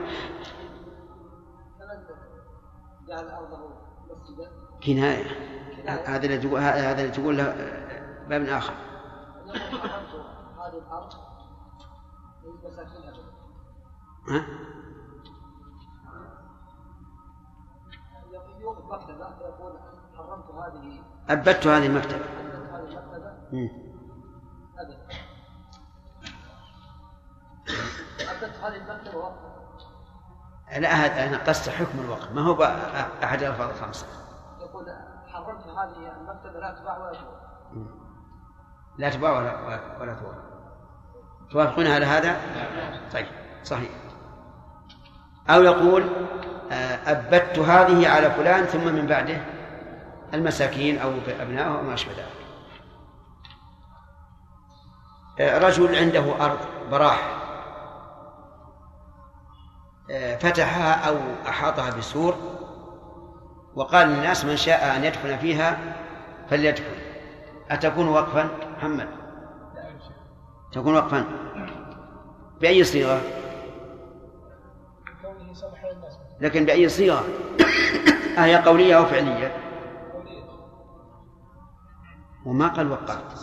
كناية. 4.86 5.26
هذا 5.88 6.26
اللي 6.26 6.38
تقول 6.38 6.60
هذا 6.60 7.02
اللي 7.02 7.12
تقول 7.12 7.38
له 7.38 7.56
باب 8.30 8.42
آخر. 8.42 8.74
هذه 10.58 10.78
الأرض 10.78 11.14
ها؟ 14.30 14.46
يوقف 18.60 18.86
مكتبة 18.86 19.38
فيقول 19.38 19.74
حرمت 20.18 20.46
هذه 20.52 21.04
أبدت 21.30 21.68
هذه 21.68 21.86
المكتبة. 21.86 22.26
حرمت 22.26 22.92
هذه 22.92 22.96
المكتبة 24.80 25.16
أبدت 28.32 28.58
هذه 28.58 28.76
المكتبة 28.76 29.18
وقفا 29.18 29.56
لا 30.80 30.94
هذا 30.94 31.28
أنا 31.28 31.38
قصد 31.38 31.72
حكم 31.72 32.00
الوقف 32.00 32.32
ما 32.32 32.42
هو 32.42 32.64
أحد 33.24 33.44
الألفاظ 33.44 33.70
الخمسة؟ 33.70 34.08
يقول 34.08 34.25
حرمت 35.46 35.68
هذه 35.68 36.12
المكتبة 36.18 36.60
لا 36.60 36.76
تباع 36.80 36.98
ولا 36.98 37.12
تباع 37.12 37.46
لا 38.98 39.10
تباع 39.10 39.32
ولا 39.32 39.62
ولا 40.00 40.14
تباع 40.14 40.34
توافقون 41.52 41.88
على 41.88 42.06
هذا؟ 42.06 42.38
طيب 43.14 43.28
صحيح. 43.64 43.90
أو 45.50 45.64
يقول 45.64 46.10
آه، 46.72 47.12
أبت 47.12 47.60
هذه 47.60 48.10
على 48.10 48.32
فلان 48.32 48.66
ثم 48.66 48.94
من 48.94 49.08
بعده؟ 49.08 49.42
المساكين 50.34 51.00
أو 51.00 51.12
أبنائه 51.40 51.80
وما 51.80 51.94
أشبه 51.94 52.12
ذلك. 52.12 52.46
آه، 55.40 55.58
رجل 55.58 55.96
عنده 55.96 56.46
أرض 56.46 56.60
براح. 56.92 57.42
آه، 60.12 60.36
فتحها 60.36 61.10
أو 61.10 61.16
أحاطها 61.48 61.98
بسور. 61.98 62.55
وقال 63.76 64.08
للناس 64.08 64.46
من 64.46 64.58
شاء 64.58 64.96
أن 64.96 65.04
يدخل 65.04 65.38
فيها 65.38 65.78
فليدخل. 66.50 66.96
أتكون 67.70 68.08
وقفا؟ 68.08 68.50
محمد. 68.78 69.08
تكون 70.72 70.96
وقفا. 70.96 71.26
بأي 72.62 72.84
صيغة؟ 72.84 73.22
لكن 76.42 76.66
بأي 76.66 76.90
صيغة؟ 76.90 77.24
أهي 78.38 78.56
قولية 78.56 78.98
أو 78.98 79.06
فعلية؟ 79.06 79.58
وما 82.46 82.68
قال 82.68 82.92
وقعت 82.92 83.40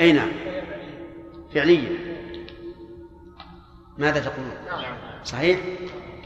أي 0.00 0.12
نعم. 0.12 0.32
فعلية. 1.54 2.14
ماذا 3.98 4.20
تقولون؟ 4.20 4.56
صحيح؟ 5.24 5.60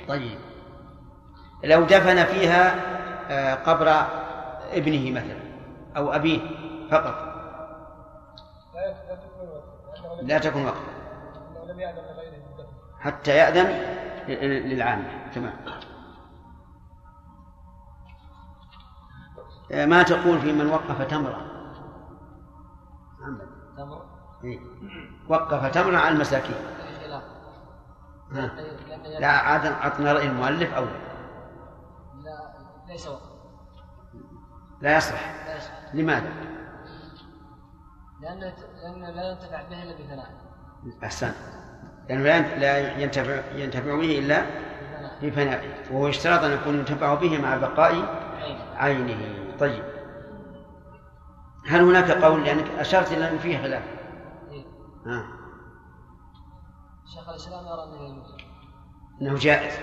طيب. 0.08 0.47
لو 1.64 1.84
دفن 1.84 2.24
فيها 2.24 2.74
آه، 3.30 3.54
قبر 3.54 3.88
ابنه 4.72 5.10
مثلا 5.10 5.40
أو 5.96 6.12
أبيه 6.12 6.40
فقط. 6.90 7.28
لا 10.22 10.38
تكون 10.38 10.64
وقفا. 10.64 10.98
حتى 13.00 13.30
يأذن 13.30 13.66
للعامة. 14.68 15.30
تمام. 15.34 15.52
آه، 19.72 19.86
ما 19.86 20.02
تقول 20.02 20.40
في 20.40 20.52
من 20.52 20.66
وقف 20.66 21.02
تمرة. 21.02 21.46
محمد 23.20 23.48
إيه. 24.44 24.60
وقف 25.28 25.66
تمرة 25.66 25.96
على 25.96 26.14
المساكين. 26.14 26.56
ها. 28.32 28.50
لا 29.18 29.28
عاد 29.28 29.66
عطنا 29.66 30.12
رأي 30.12 30.26
المؤلف 30.26 30.74
أول. 30.74 30.88
لا 30.88 31.07
ليس 32.88 33.08
وقت 33.08 33.22
لا 34.80 34.96
يصلح. 34.96 35.44
لا 35.46 35.56
يصح 35.56 35.94
لماذا؟ 35.94 36.32
لأن 38.20 38.40
لأن 38.40 39.14
لا 39.14 39.30
ينتفع 39.30 39.62
به 39.62 39.82
إلا 39.82 39.94
بثناء. 39.94 40.30
أحسن. 41.04 41.32
لأنه 42.08 42.22
لا 42.22 42.58
لا 42.58 42.98
ينتفع 42.98 43.52
ينتفع 43.52 43.96
به 43.96 44.18
إلا 44.18 44.46
بفنائه 45.22 45.92
وهو 45.92 46.08
يشترط 46.08 46.44
أن 46.44 46.50
يكون 46.50 46.74
ينتفع 46.74 47.14
به 47.14 47.38
مع 47.38 47.56
بقاء 47.56 47.92
عين 48.76 49.08
عينه. 49.08 49.56
طيب. 49.58 49.84
هل 51.68 51.80
هناك 51.80 52.10
قول؟ 52.10 52.44
لأنك 52.44 52.70
أشرت 52.70 53.12
إلى 53.12 53.30
أن 53.30 53.38
فيه 53.38 53.58
خلاف. 53.58 53.82
إيه. 54.50 54.64
ها. 55.06 55.26
شيخ 57.14 57.28
الإسلام 57.28 57.66
يرى 57.66 57.84
أنه 57.84 58.24
أنه 59.22 59.38
جائز. 59.38 59.74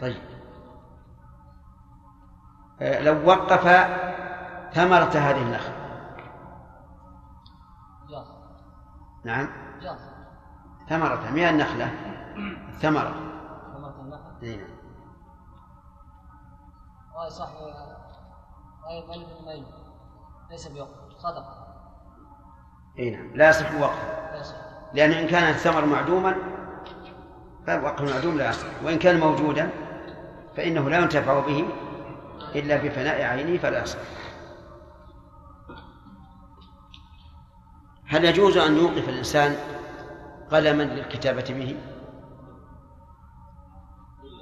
طيب. 0.00 0.35
لو 2.80 3.28
وقف 3.28 3.62
ثمرة 4.74 5.18
هذه 5.18 5.42
النخل. 5.42 5.72
جاز. 8.10 8.26
نعم. 9.24 9.48
جاز. 9.80 10.10
ثمرة 10.88 11.30
من 11.30 11.42
النخلة 11.42 11.90
الثمرة 12.68 13.14
ثمرة 13.74 14.00
النخل. 14.00 14.42
أي 14.42 14.56
نعم. 14.56 14.76
رأي 17.16 17.30
صاحب 17.30 17.54
رأي 18.84 19.02
المؤلف 19.02 19.28
إنه 19.28 19.46
ما 19.46 19.52
يجوز 19.52 19.86
ليس 20.50 20.68
بوقت 20.68 21.12
صدقة 21.18 21.66
إي 22.98 23.10
نعم. 23.10 23.36
لا 23.36 23.48
يصح 23.48 23.74
وقف 23.80 24.04
لا 24.32 24.40
يصح. 24.40 24.56
لأن 24.94 25.10
إن 25.10 25.26
كان 25.26 25.50
الثمر 25.50 25.86
معدوما 25.86 26.36
فالوقف 27.66 28.00
المعدوم 28.00 28.38
لا 28.38 28.50
يصح. 28.50 28.66
وإن 28.84 28.98
كان 28.98 29.20
موجودا 29.20 29.70
فإنه 30.56 30.90
لا 30.90 30.98
ينتفع 30.98 31.40
به. 31.40 31.68
إلا 32.60 32.76
بفناء 32.76 33.22
عينه 33.22 33.58
فلا 33.58 33.82
يصح 33.82 33.98
هل 38.08 38.24
يجوز 38.24 38.56
أن 38.56 38.76
يوقف 38.76 39.08
الإنسان 39.08 39.56
قلما 40.50 40.82
للكتابة 40.82 41.44
به؟ 41.48 41.76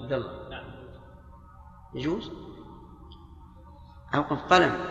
عبد 0.01 0.13
الله. 0.13 0.45
يجوز؟ 1.95 2.33
أوقف 4.15 4.39
قلم. 4.53 4.85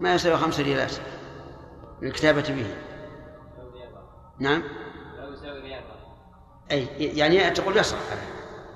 ما 0.00 0.14
يساوي 0.14 0.36
خمسة 0.36 0.62
ريالات 0.62 0.92
للكتابة 2.02 2.44
به؟ 2.48 2.76
نعم. 4.38 4.62
أي 6.70 6.86
يعني 6.96 7.50
تقول 7.50 7.76
يصح. 7.76 7.98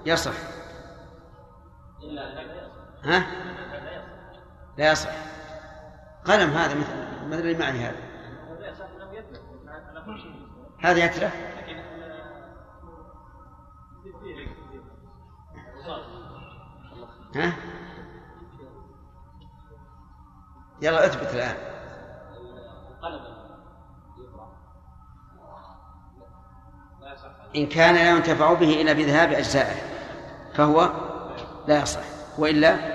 يصح. 0.06 0.51
ها؟ 3.04 3.26
لا 4.78 4.92
يصح. 4.92 5.10
قلم 6.24 6.50
هذا 6.50 6.74
مثل 6.74 7.26
مثل 7.28 7.40
اللي 7.40 7.58
معي 7.58 7.78
هذا. 7.78 7.96
هذا 10.80 11.04
يتلف 11.04 11.34
ها؟ 17.36 17.52
يلا 20.82 21.06
اثبت 21.06 21.34
يصح 21.34 21.56
إن 27.56 27.66
كان 27.66 27.94
لا 27.94 28.10
ينتفع 28.10 28.52
به 28.52 28.80
إلا 28.82 28.92
بذهاب 28.92 29.32
أجزائه 29.32 29.76
فهو 30.54 30.92
لا 31.66 31.82
يصح. 31.82 32.00
وإلا 32.38 32.91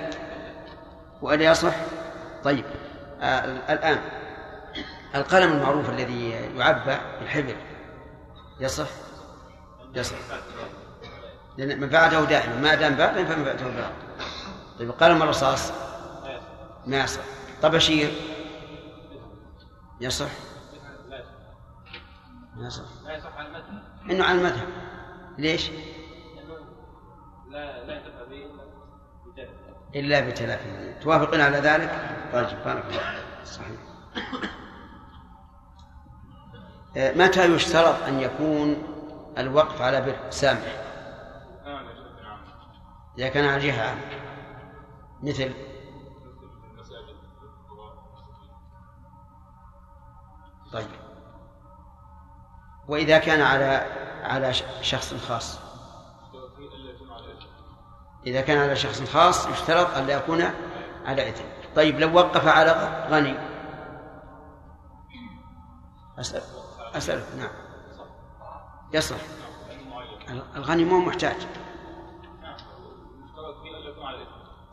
وإلا 1.22 1.44
يصح 1.44 1.74
طيب 2.44 2.64
آه 3.20 3.72
الآن 3.72 3.98
القلم 5.14 5.52
المعروف 5.52 5.90
الذي 5.90 6.30
يعبى 6.30 6.96
بالحبر 7.20 7.56
يصح 8.60 8.88
يصح 9.94 10.16
لأن 11.58 11.80
منفعته 11.80 12.24
دائما 12.24 12.54
ما 12.54 12.74
دام 12.74 12.94
باقيا 12.94 13.24
فمنفعته 13.24 13.64
باقية 13.64 13.92
طيب 14.78 14.90
قلم 14.90 15.22
الرصاص 15.22 15.72
ما 16.86 16.96
يصح 16.98 17.20
طبشير 17.62 18.10
يصح 20.00 20.30
ما 22.56 22.66
يصح 22.66 22.82
لا 23.04 23.16
يصح 23.16 23.36
على 23.36 23.48
المتن 23.48 23.82
إنه 24.10 24.24
على 24.24 24.38
المذهب. 24.38 24.68
ليش؟ 25.38 25.70
لا 27.50 27.84
لا 27.84 28.17
إلا 29.94 30.20
بجد 30.20 30.28
الا 30.28 30.30
بتلافي 30.30 30.94
توافقون 31.00 31.40
على 31.40 31.58
ذلك؟ 31.58 31.90
بارك 32.32 32.52
الله 32.64 33.22
صحيح. 33.44 33.80
آه، 36.96 37.12
متى 37.12 37.54
يشترط 37.54 38.02
أن 38.02 38.20
يكون 38.20 38.82
الوقف 39.38 39.82
على 39.82 40.00
بر 40.00 40.30
سامح؟ 40.30 40.84
إذا 43.18 43.28
كان 43.28 43.44
على 43.44 43.66
جهة 43.66 43.88
عامة. 43.88 44.00
مثل؟ 45.22 45.52
طيب. 50.72 50.86
وإذا 52.88 53.18
كان 53.18 53.40
على 53.40 53.86
على 54.22 54.52
شخص 54.82 55.14
خاص؟ 55.14 55.67
إذا 58.26 58.40
كان 58.40 58.58
على 58.58 58.76
شخص 58.76 59.02
خاص 59.02 59.46
يشترط 59.46 59.96
أن 59.96 60.06
لا 60.06 60.14
يكون 60.14 60.42
على 61.04 61.28
إثم. 61.28 61.44
طيب 61.76 62.00
لو 62.00 62.16
وقف 62.16 62.46
على 62.46 63.06
غني. 63.10 63.34
أسأل 66.18 66.42
أسألك 66.94 67.24
نعم. 67.38 67.50
يصلح. 68.94 69.20
الغني 70.56 70.84
مو 70.84 70.98
محتاج. 70.98 71.46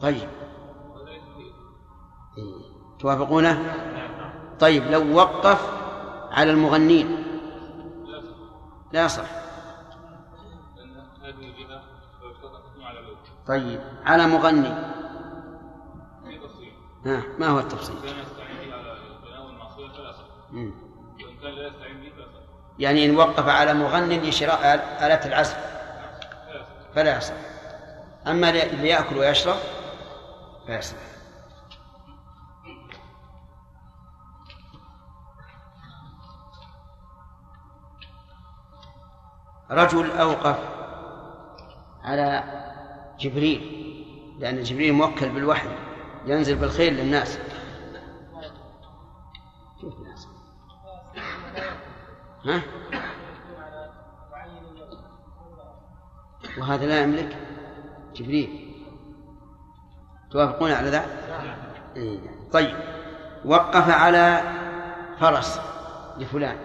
طيب. 0.01 0.29
توافقونه؟ 2.99 3.75
طيب 4.59 4.83
لو 4.83 5.15
وقف 5.15 5.69
على 6.31 6.51
المغنين. 6.51 7.25
لا 8.91 9.07
صح 9.07 9.44
طيب 13.47 13.81
على 14.05 14.27
مغني. 14.27 14.73
ها 17.05 17.23
ما 17.39 17.47
هو 17.47 17.59
التفصيل؟ 17.59 17.95
لا 20.53 21.71
يعني 22.79 23.05
إن 23.05 23.17
وقف 23.17 23.47
على 23.47 23.73
مغن 23.73 24.09
لشراء 24.09 24.73
آلات 25.05 25.25
العزف. 25.25 25.75
فلا 26.95 27.17
يصح 27.17 27.33
أما 28.27 28.51
ليأكل 28.51 29.17
ويشرب 29.17 29.55
فيصح 30.67 30.97
رجل 39.71 40.11
أوقف 40.11 40.59
على 42.03 42.64
جبريل 43.19 43.85
لأن 44.39 44.63
جبريل 44.63 44.93
موكل 44.93 45.29
بالوحي 45.29 45.69
ينزل 46.25 46.55
بالخير 46.55 46.93
للناس. 46.93 47.39
شوف 49.81 49.93
الناس. 49.97 50.27
ها؟ 52.45 52.61
وهذا 56.59 56.85
لا 56.85 57.01
يملك 57.01 57.37
جبريل. 58.15 58.75
توافقون 60.31 60.71
على 60.71 60.89
ذا؟ 60.89 61.05
طيب. 62.51 62.77
وقف 63.45 63.89
على 63.89 64.41
فرس 65.19 65.59
لفلان. 66.17 66.57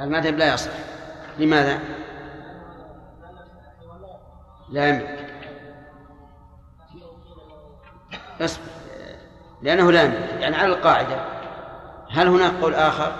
المذهب 0.00 0.34
لا 0.34 0.54
يصح. 0.54 0.97
لماذا؟ 1.38 1.78
لا 4.70 4.88
يملك. 4.88 5.28
أصبر. 8.40 8.64
لأنه 9.62 9.92
لا 9.92 10.02
يملك. 10.02 10.40
يعني 10.40 10.56
على 10.56 10.66
القاعدة 10.74 11.24
هل 12.10 12.28
هناك 12.28 12.52
قول 12.62 12.74
آخر؟ 12.74 13.12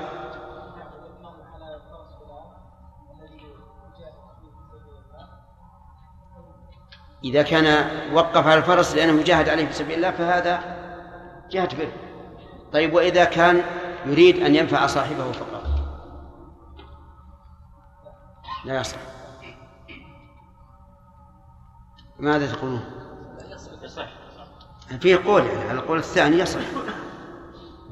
إذا 7.25 7.43
كان 7.43 7.89
وقف 8.13 8.47
على 8.47 8.59
الفرس 8.59 8.95
لأنه 8.95 9.21
يجاهد 9.21 9.49
عليه 9.49 9.67
في 9.67 9.73
سبيل 9.73 9.97
الله 9.97 10.11
فهذا 10.11 10.61
جهة 11.51 11.77
بر 11.77 11.89
طيب 12.73 12.95
وإذا 12.95 13.25
كان 13.25 13.63
يريد 14.07 14.43
أن 14.43 14.55
ينفع 14.55 14.87
صاحبه 14.87 15.33
فقط. 15.33 15.78
لا 18.65 18.81
يصح. 18.81 18.97
ماذا 22.19 22.53
تقولون؟ 22.53 22.85
يصح 23.83 24.07
فيه 25.01 25.17
قول 25.25 25.47
يعني 25.47 25.69
على 25.69 25.79
القول 25.79 25.99
الثاني 25.99 26.39
يصح. 26.39 26.61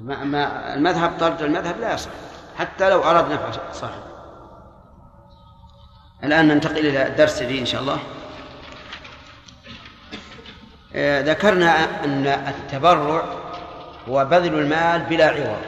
ما 0.02 0.74
المذهب 0.74 1.18
طرد 1.20 1.42
المذهب 1.42 1.80
لا 1.80 1.94
يصح 1.94 2.10
حتى 2.56 2.90
لو 2.90 3.02
أراد 3.02 3.32
نفع 3.32 3.72
صاحبه 3.72 4.02
الآن 6.24 6.48
ننتقل 6.48 6.78
إلى 6.78 7.06
الدرس 7.06 7.42
الجديد 7.42 7.60
إن 7.60 7.66
شاء 7.66 7.80
الله. 7.80 7.98
آه، 10.94 11.20
ذكرنا 11.20 12.04
أن 12.04 12.26
التبرع 12.26 13.24
هو 14.08 14.24
بذل 14.24 14.54
المال 14.54 15.02
بلا 15.02 15.26
عوض. 15.26 15.62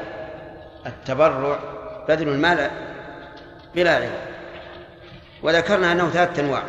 التبرع 0.86 1.58
بذل 2.08 2.28
المال 2.28 2.70
بلا 3.74 3.96
عوض. 3.96 4.37
وذكرنا 5.42 5.92
أنه 5.92 6.10
ثلاثة 6.10 6.42
أنواع. 6.42 6.64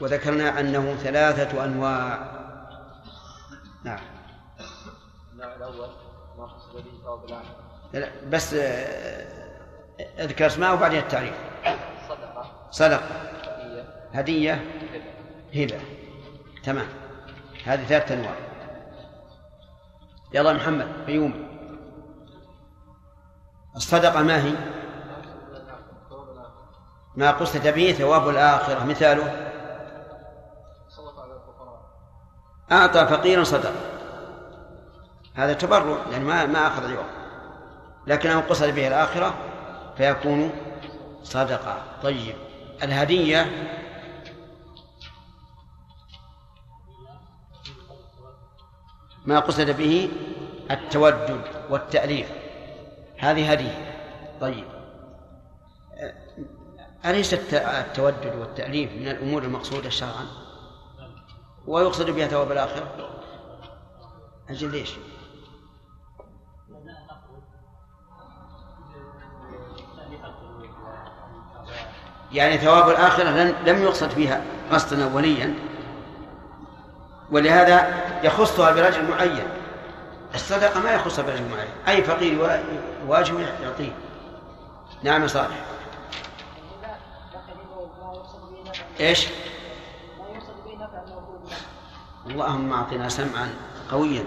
وذكرنا 0.00 0.60
أنه 0.60 0.94
ثلاثة 0.94 1.64
أنواع. 1.64 2.18
نعم. 3.84 4.00
الأول 5.56 5.88
ما 6.38 6.44
قصد 6.44 6.74
به 6.74 7.02
ثواب 7.04 7.42
لا، 7.92 8.10
بس 8.28 8.54
آه، 8.54 9.26
أذكر 10.18 10.46
اسماء 10.46 10.74
وبعدين 10.74 10.98
التعريف. 10.98 11.34
صدقة. 12.08 12.68
صدقة 12.70 13.06
هدية. 13.54 13.84
هدية 14.12 14.64
هبة. 15.54 15.80
تمام. 16.62 16.86
هذه 17.64 17.84
ثلاثة 17.84 18.14
أنواع. 18.14 18.34
يلا 20.34 20.52
محمد 20.52 21.06
بيوم 21.06 21.48
الصدقة 23.76 24.22
ما 24.22 24.44
هي؟ 24.44 24.54
ما 27.16 27.30
قصد 27.30 27.74
به 27.74 27.92
ثواب 27.92 28.28
الآخرة. 28.28 28.84
مثاله 28.84 29.50
أعطى 32.72 33.06
فقيرا 33.06 33.44
صدقة. 33.44 33.74
هذا 35.34 35.52
تبرع 35.52 35.96
يعني 36.12 36.24
ما 36.24 36.46
ما 36.46 36.66
أخذ 36.66 36.90
عوض 36.90 37.04
لكنه 38.06 38.40
قصد 38.40 38.68
به 38.68 38.88
الآخرة 38.88 39.34
فيكون 39.96 40.52
صدقة. 41.22 41.82
طيب. 42.02 42.34
الهدية 42.82 43.46
ما 49.26 49.40
قصد 49.40 49.70
به 49.70 50.10
التودد 50.70 51.40
والتأليف. 51.70 52.30
هذه 53.18 53.52
هدية. 53.52 53.94
طيب. 54.40 54.64
أليس 57.06 57.34
الت- 57.34 57.54
التودد 57.54 58.36
والتأليف 58.40 58.92
من 58.92 59.08
الأمور 59.08 59.42
المقصودة 59.42 59.90
شرعا؟ 59.90 60.26
ويقصد 61.66 62.10
بها 62.10 62.26
ثواب 62.28 62.52
الآخرة؟ 62.52 63.10
أجل 64.50 64.70
ليش؟ 64.72 64.90
يعني 72.32 72.58
ثواب 72.58 72.88
الآخرة 72.90 73.30
لم 73.66 73.82
يقصد 73.82 74.10
فيها 74.10 74.42
قصدا 74.72 75.12
أوليا 75.12 75.54
ولهذا 77.30 77.94
يخصها 78.22 78.72
برجل 78.72 79.10
معين. 79.10 79.44
الصدقة 80.34 80.80
ما 80.80 80.90
يخصها 80.92 81.24
برجل 81.24 81.44
معين. 81.50 81.70
أي 81.88 82.04
فقير 82.04 82.32
يوا- 82.32 82.62
يواجهه 83.06 83.40
يعطيه. 83.62 83.92
نعم 85.02 85.26
صالح. 85.26 85.64
إيش؟ 89.00 89.26
لا 89.26 90.34
يقصد 90.34 90.54
به 90.64 90.74
نفع 90.74 91.02
الموجود 91.06 91.52
اللهم 92.26 92.72
أعطنا 92.72 93.08
سمعا 93.08 93.54
قويا 93.90 94.24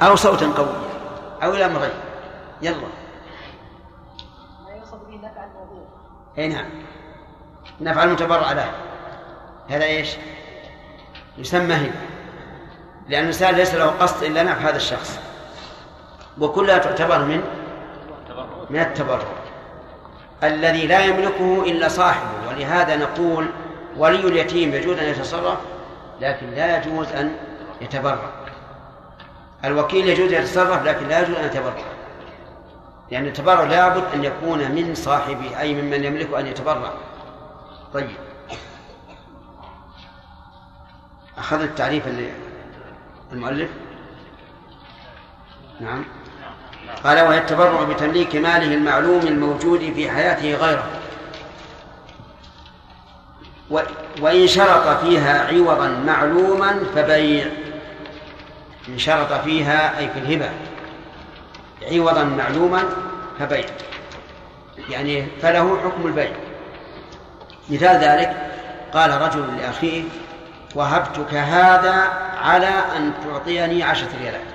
أو 0.00 0.16
صوتا 0.16 0.46
قويا 0.46 0.94
أو 1.42 1.54
إلى 1.54 1.66
امرين 1.66 1.90
يلا. 2.62 2.76
ما 4.64 4.70
يقصد 4.70 5.00
به 5.08 5.16
نفع 5.16 5.44
الموجود 5.44 5.86
إي 6.38 6.48
نعم. 6.48 6.66
نفع 7.80 8.04
المتبرع 8.04 8.52
له. 8.52 8.72
هذا 9.68 9.84
إيش؟ 9.84 10.16
يسمى 11.38 11.74
هبه 11.74 11.92
لأن 13.08 13.22
الانسان 13.22 13.54
ليس 13.54 13.74
له 13.74 13.86
قصد 13.86 14.22
إلا 14.22 14.42
نفع 14.42 14.68
هذا 14.68 14.76
الشخص. 14.76 15.18
وكلها 16.40 16.78
تعتبر 16.78 17.18
من؟ 17.18 17.42
من 18.70 18.80
التبرع. 18.80 19.28
الذي 20.42 20.86
لا 20.86 21.04
يملكه 21.04 21.62
إلا 21.62 21.88
صاحبه. 21.88 22.43
ولهذا 22.54 22.96
نقول 22.96 23.46
ولي 23.96 24.28
اليتيم 24.28 24.74
يجوز 24.74 24.98
أن 24.98 25.04
يتصرف 25.04 25.58
لكن 26.20 26.50
لا 26.50 26.78
يجوز 26.78 27.06
أن 27.08 27.36
يتبرع. 27.80 28.30
الوكيل 29.64 30.08
يجوز 30.08 30.32
أن 30.32 30.42
يتصرف 30.42 30.82
لكن 30.82 31.08
لا 31.08 31.22
يجوز 31.22 31.36
أن 31.36 31.44
يتبرع. 31.44 31.82
لأن 33.10 33.26
التبرع 33.26 33.62
لابد 33.62 34.04
أن 34.14 34.24
يكون 34.24 34.58
من 34.58 34.94
صاحبه 34.94 35.60
أي 35.60 35.74
ممن 35.74 36.04
يملك 36.04 36.34
أن 36.34 36.46
يتبرع. 36.46 36.92
طيب. 37.94 38.10
أخذ 41.38 41.62
التعريف 41.62 42.06
اللي 42.06 42.30
المؤلف؟ 43.32 43.70
نعم. 45.80 46.04
قال 47.04 47.20
وهي 47.20 47.38
التبرع 47.38 47.84
بتمليك 47.84 48.36
ماله 48.36 48.74
المعلوم 48.74 49.26
الموجود 49.26 49.80
في 49.80 50.10
حياته 50.10 50.54
غيره. 50.54 51.03
وإن 54.20 54.46
شرط 54.46 55.04
فيها 55.04 55.46
عوضا 55.46 55.88
معلوما 55.88 56.84
فبيع. 56.94 57.46
إن 58.88 58.98
شرط 58.98 59.32
فيها 59.32 59.98
أي 59.98 60.08
في 60.08 60.18
الهبة. 60.18 60.50
عوضا 61.92 62.24
معلوما 62.24 62.82
فبيع. 63.38 63.64
يعني 64.88 65.26
فله 65.42 65.78
حكم 65.84 66.06
البيع. 66.06 66.32
مثال 67.70 67.96
ذلك 67.96 68.50
قال 68.92 69.20
رجل 69.22 69.56
لأخيه 69.56 70.02
وهبتك 70.74 71.34
هذا 71.34 71.94
على 72.42 72.70
أن 72.96 73.12
تعطيني 73.24 73.82
عشرة 73.82 74.08
ريالات. 74.22 74.46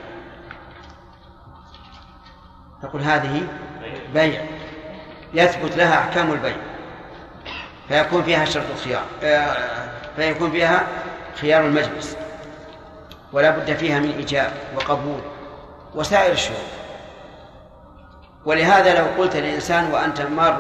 تقول 2.82 3.02
هذه 3.02 3.48
بيع. 4.14 4.42
يثبت 5.34 5.78
لها 5.78 6.00
أحكام 6.00 6.32
البيع. 6.32 6.69
فيكون 7.90 8.24
فيها 8.24 8.46
شرط 8.46 8.64
الخيار. 8.76 9.04
فيكون 10.16 10.52
فيها 10.52 10.88
خيار 11.42 11.66
المجلس. 11.66 12.18
ولا 13.34 13.50
بد 13.50 13.74
فيها 13.74 14.00
من 14.00 14.12
إيجاب 14.12 14.52
وقبول 14.76 15.20
وسائر 15.96 16.32
الشروط. 16.32 16.60
ولهذا 18.46 19.00
لو 19.00 19.06
قلت 19.18 19.36
للإنسان 19.36 19.92
وأنت 19.92 20.22
مار 20.22 20.60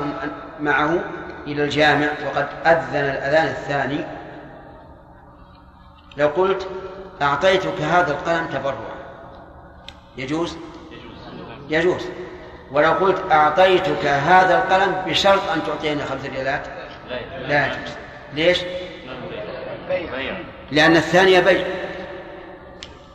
معه 0.59 0.99
إلى 1.47 1.63
الجامع 1.63 2.07
وقد 2.25 2.47
أذن 2.65 2.95
الأذان 2.95 3.47
الثاني 3.47 4.05
لو 6.17 6.27
قلت 6.27 6.67
أعطيتك 7.21 7.81
هذا 7.81 8.11
القلم 8.11 8.47
تبرعا. 8.47 8.99
يجوز؟ 10.17 10.57
يجوز. 11.69 12.05
ولو 12.71 12.91
قلت 12.91 13.31
أعطيتك 13.31 14.05
هذا 14.05 14.57
القلم 14.57 15.03
بشرط 15.07 15.49
أن 15.49 15.63
تعطيني 15.63 16.03
خمس 16.03 16.25
ريالات 16.25 16.78
لا 17.47 17.67
يجوز. 17.67 17.93
ليش؟ 18.33 18.59
لأن 20.71 20.95
الثانية 20.95 21.39
بيع. 21.39 21.65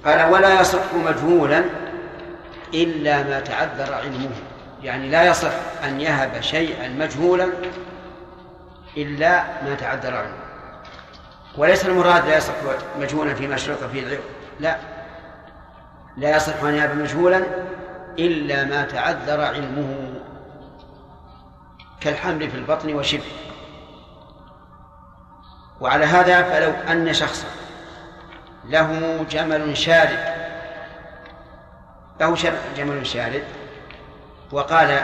قال 0.05 0.33
ولا 0.33 0.61
يصح 0.61 0.95
مجهولا 0.95 1.65
إلا 2.75 3.23
ما 3.23 3.41
تعذر 3.41 3.95
علمه. 3.95 4.31
يعني 4.83 5.11
لا 5.11 5.25
يصح 5.25 5.53
أن 5.85 6.01
يهب 6.01 6.41
شيئا 6.41 6.89
مجهولا 6.89 7.49
إلا 8.97 9.45
ما 9.63 9.75
تعذر 9.75 10.15
علمه. 10.15 10.45
وليس 11.57 11.87
المراد 11.87 12.29
لا 12.29 12.37
يصح 12.37 12.55
مجهولا 13.01 13.35
فيما 13.35 13.57
شرط 13.57 13.85
فيه 13.85 14.03
العلم. 14.03 14.21
لا. 14.61 14.77
لا 16.17 16.37
يصح 16.37 16.63
أن 16.63 16.75
يهب 16.75 16.97
مجهولا 16.97 17.43
إلا 18.19 18.65
ما 18.65 18.83
تعذر 18.83 19.41
علمه. 19.41 20.15
كالحمل 22.01 22.51
في 22.51 22.57
البطن 22.57 22.95
وشبه. 22.95 23.23
وعلى 25.81 26.05
هذا 26.05 26.43
فلو 26.43 26.71
أن 26.93 27.13
شخصا 27.13 27.47
له 28.65 29.23
جمل 29.31 29.77
شارد 29.77 30.35
له 32.21 32.37
جمل 32.77 33.07
شارد 33.07 33.45
وقال 34.53 35.01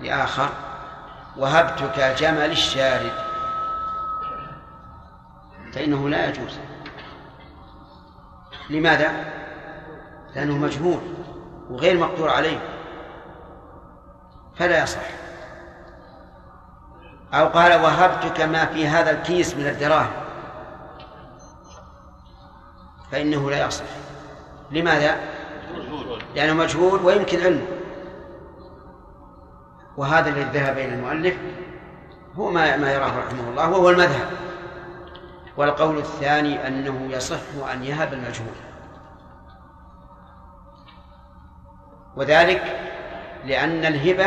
لآخر 0.00 0.48
وهبتك 1.36 2.00
جمل 2.18 2.50
الشارد. 2.50 3.12
فإنه 5.72 6.08
لا 6.08 6.26
يجوز. 6.28 6.58
لماذا؟ 8.70 9.10
لأنه 10.34 10.58
مجهول 10.58 11.00
وغير 11.70 11.98
مقدور 11.98 12.30
عليه. 12.30 12.58
فلا 14.56 14.82
يصح. 14.82 15.00
أو 17.34 17.46
قال 17.46 17.80
وهبتك 17.82 18.40
ما 18.40 18.66
في 18.66 18.88
هذا 18.88 19.10
الكيس 19.10 19.56
من 19.56 19.66
الدراهم. 19.66 20.12
فإنه 23.12 23.50
لا 23.50 23.66
يصح. 23.66 23.84
لماذا؟ 24.70 25.16
لأنه 26.34 26.52
مجهول 26.52 27.00
ويمكن 27.00 27.40
علمه. 27.40 27.66
وهذا 29.96 30.30
الذي 30.30 30.58
ذهب 30.58 30.78
إلى 30.78 30.94
المؤلف 30.94 31.36
هو 32.36 32.50
ما 32.50 32.76
ما 32.76 32.92
يراه 32.92 33.18
رحمه 33.18 33.50
الله 33.50 33.70
وهو 33.70 33.90
المذهب. 33.90 34.30
والقول 35.56 35.98
الثاني 35.98 36.66
أنه 36.66 37.08
يصح 37.10 37.70
أن 37.72 37.84
يهب 37.84 38.12
المجهول. 38.12 38.54
وذلك 42.16 42.80
لأن 43.44 43.84
الهبة 43.84 44.26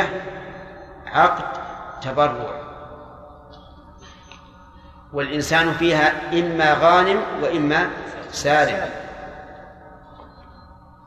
عقد 1.06 1.62
تبرع. 2.02 2.61
والإنسان 5.14 5.74
فيها 5.74 6.14
إما 6.34 6.74
غانم 6.74 7.22
وإما 7.42 7.90
سالم. 8.32 8.90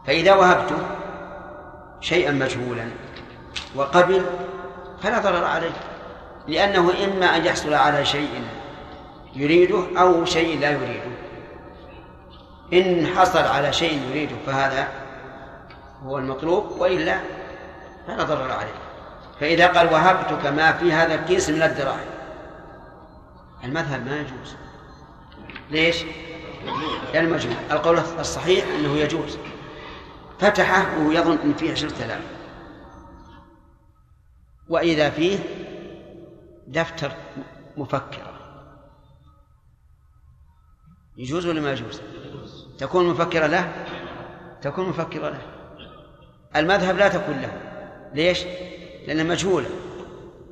فإذا 0.07 0.35
وهبته 0.35 0.77
شيئا 2.01 2.31
مجهولا 2.31 2.89
وقبل 3.75 4.27
فلا 5.03 5.19
ضرر 5.19 5.45
عليه 5.45 5.73
لأنه 6.49 6.93
إما 7.05 7.37
أن 7.37 7.47
يحصل 7.47 7.75
على 7.75 8.05
شيء 8.05 8.45
يريده 9.35 9.85
أو 9.99 10.25
شيء 10.25 10.61
لا 10.61 10.71
يريده. 10.71 11.15
إن 12.73 13.07
حصل 13.07 13.43
على 13.47 13.73
شيء 13.73 14.01
يريده 14.11 14.37
فهذا 14.47 14.89
هو 16.05 16.19
المطلوب 16.19 16.71
وإلا 16.79 17.17
فلا 18.07 18.23
ضرر 18.23 18.53
عليه. 18.53 18.75
فإذا 19.41 19.67
قال 19.67 19.93
وهبتك 19.93 20.47
ما 20.47 20.73
في 20.73 20.93
هذا 20.93 21.15
الكيس 21.15 21.51
من 21.51 21.63
الدراهم 21.63 22.14
المذهب 23.65 24.07
ما 24.07 24.21
يجوز. 24.21 24.57
ليش؟ 25.71 26.05
لأن 27.15 27.31
مجهول 27.31 27.57
القول 27.71 27.99
الصحيح 27.99 28.65
أنه 28.69 28.97
يجوز. 28.97 29.39
فتحه 30.39 30.99
وهو 30.99 31.11
يظن 31.11 31.39
أن 31.39 31.55
فيه 31.55 31.73
عشرة 31.73 32.05
آلاف. 32.05 32.23
وإذا 34.69 35.11
فيه 35.11 35.39
دفتر 36.67 37.13
مفكرة 37.77 38.35
يجوز 41.17 41.47
ولا 41.47 41.61
ما 41.61 41.73
يجوز؟ 41.73 42.01
تكون 42.79 43.09
مفكرة 43.09 43.47
له؟ 43.47 43.87
تكون 44.63 44.89
مفكرة 44.89 45.29
له. 45.29 45.41
المذهب 46.57 46.97
لا 46.97 47.09
تكون 47.09 47.41
له. 47.41 47.61
ليش؟ 48.15 48.45
لأنها 49.07 49.25
مجهولة. 49.25 49.71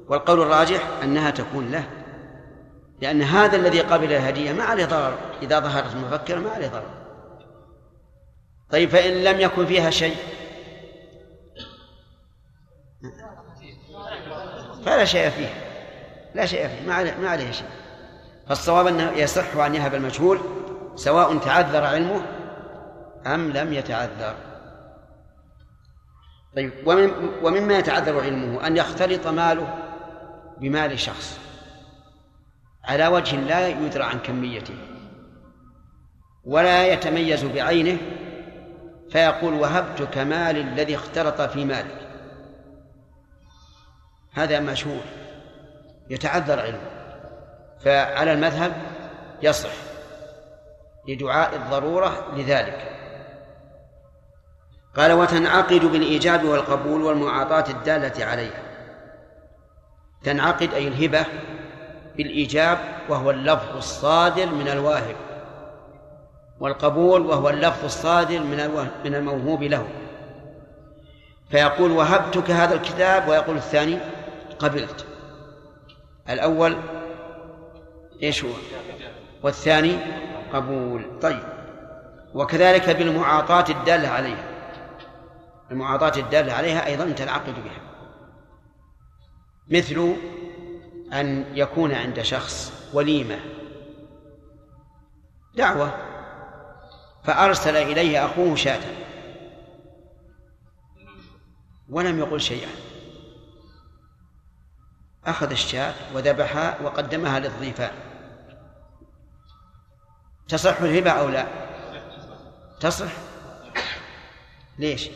والقول 0.08 0.40
الراجح 0.40 0.88
أنها 1.02 1.30
تكون 1.30 1.70
له. 1.70 2.01
لأن 3.02 3.22
هذا 3.22 3.56
الذي 3.56 3.80
قبل 3.80 4.12
الهدية 4.12 4.52
ما 4.52 4.64
عليه 4.64 4.84
ضرر. 4.84 5.18
إذا 5.42 5.60
ظهرت 5.60 5.94
المفكرة 5.94 6.38
ما 6.38 6.50
عليه 6.50 6.68
ضرر. 6.68 6.90
طيب 8.70 8.88
فإن 8.88 9.24
لم 9.24 9.40
يكن 9.40 9.66
فيها 9.66 9.90
شيء. 9.90 10.16
فلا 14.84 15.04
شيء 15.04 15.30
فيه. 15.30 15.54
لا 16.34 16.46
شيء 16.46 16.68
فيه. 16.68 16.86
ما 16.86 16.94
عليه, 16.94 17.14
ما 17.14 17.28
عليه 17.28 17.50
شيء. 17.50 17.68
فالصواب 18.48 18.86
أنه 18.86 19.10
يصح 19.10 19.56
أن 19.56 19.74
يهب 19.74 19.94
المجهول 19.94 20.40
سواء 20.94 21.38
تعذر 21.38 21.84
علمه 21.84 22.22
أم 23.26 23.50
لم 23.50 23.72
يتعذر. 23.72 24.34
طيب 26.56 26.72
ومما 27.42 27.78
يتعذر 27.78 28.20
علمه 28.20 28.66
أن 28.66 28.76
يختلط 28.76 29.26
ماله 29.26 29.78
بمال 30.60 30.98
شخص. 30.98 31.51
على 32.84 33.06
وجه 33.06 33.36
لا 33.36 33.68
يدرى 33.68 34.04
عن 34.04 34.18
كميته 34.18 34.74
ولا 36.44 36.86
يتميز 36.86 37.44
بعينه 37.44 37.98
فيقول 39.10 39.54
وهبتك 39.54 40.18
مال 40.18 40.56
الذي 40.56 40.94
اختلط 40.94 41.40
في 41.40 41.64
مالك 41.64 42.08
هذا 44.32 44.60
مشهور 44.60 45.02
يتعذر 46.10 46.60
علمه 46.60 46.90
فعلى 47.84 48.32
المذهب 48.32 48.72
يصح 49.42 49.70
لدعاء 51.08 51.56
الضرورة 51.56 52.34
لذلك. 52.36 52.88
قال 54.96 55.12
وتنعقد 55.12 55.84
بالإيجاب 55.84 56.44
والقبول 56.44 57.02
والمعاطاة 57.02 57.70
الدالة 57.70 58.24
عليها. 58.24 58.62
تنعقد 60.22 60.74
أي 60.74 60.88
الهبة 60.88 61.26
بالإيجاب 62.16 62.78
وهو 63.08 63.30
اللفظ 63.30 63.76
الصادر 63.76 64.46
من 64.46 64.68
الواهب 64.68 65.16
والقبول 66.60 67.26
وهو 67.26 67.48
اللفظ 67.48 67.84
الصادر 67.84 68.38
من 68.38 68.88
من 69.04 69.14
الموهوب 69.14 69.62
له. 69.62 69.88
فيقول 71.50 71.90
وهبتك 71.90 72.50
هذا 72.50 72.74
الكتاب 72.74 73.28
ويقول 73.28 73.56
الثاني 73.56 73.98
قبلت. 74.58 75.06
الأول 76.30 76.76
إيش 78.22 78.44
هو؟ 78.44 78.50
والثاني 79.42 79.96
قبول. 80.52 81.20
طيب. 81.22 81.42
وكذلك 82.34 82.90
بالمعاطاة 82.90 83.64
الدالة 83.70 84.08
عليها. 84.08 84.44
المعاطاة 85.70 86.20
الدالة 86.20 86.52
عليها 86.52 86.86
أيضا 86.86 87.10
تنعقد 87.10 87.54
بها. 87.54 87.82
مثل 89.68 90.16
أن 91.12 91.56
يكون 91.56 91.92
عند 91.92 92.22
شخص 92.22 92.72
وليمة. 92.92 93.40
دعوة. 95.54 95.96
فأرسل 97.24 97.76
إليه 97.76 98.24
أخوه 98.24 98.54
شاة. 98.54 98.80
ولم 101.88 102.18
يقل 102.18 102.40
شيئا. 102.40 102.70
أخذ 105.24 105.50
الشاة 105.50 105.94
وذبحها 106.14 106.82
وقدمها 106.82 107.38
للضيفان 107.38 107.92
تصح 110.48 110.80
الهبة 110.80 111.10
أو 111.10 111.28
لا؟ 111.28 111.46
تصح. 112.80 113.12
ليش؟ 114.78 115.10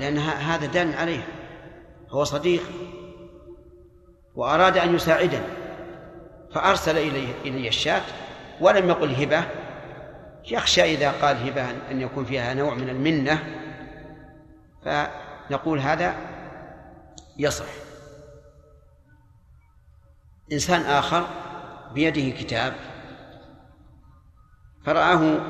لأن 0.00 0.18
هذا 0.18 0.66
دان 0.66 0.92
عليه. 0.94 1.28
هو 2.10 2.24
صديق. 2.24 2.62
وأراد 4.34 4.76
أن 4.76 4.94
يساعدني 4.94 5.46
فأرسل 6.54 6.98
إلي 6.98 7.34
إلي 7.44 7.68
الشاة 7.68 8.02
ولم 8.60 8.88
يقل 8.88 9.14
هبة. 9.14 9.44
يخشى 10.50 10.82
إذا 10.82 11.10
قال 11.10 11.48
هبة 11.48 11.70
أن 11.90 12.00
يكون 12.00 12.24
فيها 12.24 12.54
نوع 12.54 12.74
من 12.74 12.88
المنة 12.88 13.38
فنقول 14.84 15.78
هذا 15.78 16.14
يصح. 17.38 17.64
إنسان 20.52 20.80
آخر 20.80 21.26
بيده 21.94 22.38
كتاب 22.38 22.74
فرآه 24.84 25.40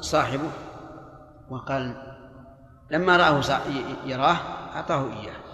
صاحبه 0.00 0.50
وقال 1.50 2.16
لما 2.90 3.16
رآه 3.16 3.42
يراه 4.04 4.36
أعطاه 4.74 5.12
إياه. 5.12 5.49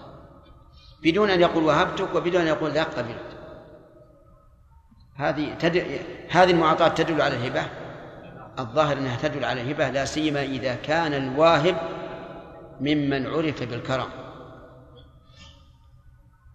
بدون 1.07 1.31
أن 1.31 1.41
يقول 1.41 1.65
وهبتك 1.65 2.15
وبدون 2.15 2.41
أن 2.41 2.47
يقول 2.47 2.73
لا 2.73 2.83
قبلت. 2.83 3.37
هذه 5.17 5.55
تد... 5.55 6.01
هذه 6.31 6.51
المعاطاة 6.51 6.89
تدل 6.89 7.23
على 7.23 7.37
الهبة. 7.37 7.63
الظاهر 8.59 8.99
أنها 8.99 9.17
تدل 9.17 9.45
على 9.45 9.61
الهبة 9.63 9.89
لا 9.89 10.05
سيما 10.05 10.43
إذا 10.43 10.75
كان 10.75 11.15
الواهب 11.15 11.77
ممن 12.81 13.27
عرف 13.27 13.63
بالكرم. 13.63 14.09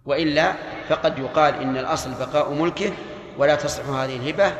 وإلا 0.04 0.52
فقد 0.88 1.18
يقال 1.18 1.54
إن 1.54 1.76
الأصل 1.76 2.10
بقاء 2.10 2.52
ملكه 2.52 2.92
ولا 3.38 3.54
تصح 3.54 3.88
هذه 3.88 4.16
الهبة 4.16 4.52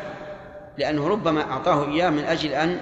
لأنه 0.79 1.09
ربما 1.09 1.51
أعطاه 1.53 1.89
إياه 1.89 2.11
من 2.11 2.25
أجل 2.25 2.51
أن 2.51 2.81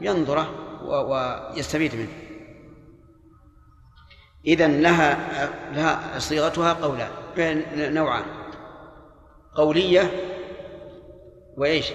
ينظره 0.00 0.50
ويستفيد 0.84 1.94
منه. 1.94 2.23
إذا 4.46 4.68
لها 4.68 5.18
لها 5.72 6.18
صيغتها 6.18 6.72
قولان. 6.72 7.10
نوعان. 7.94 8.24
قولية 9.54 10.10
وإيش؟ 11.56 11.92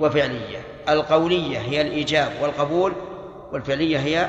وفعلية. 0.00 0.62
القولية 0.88 1.58
هي 1.58 1.80
الإيجاب 1.80 2.32
والقبول 2.42 2.92
والفعلية 3.52 3.98
هي 3.98 4.28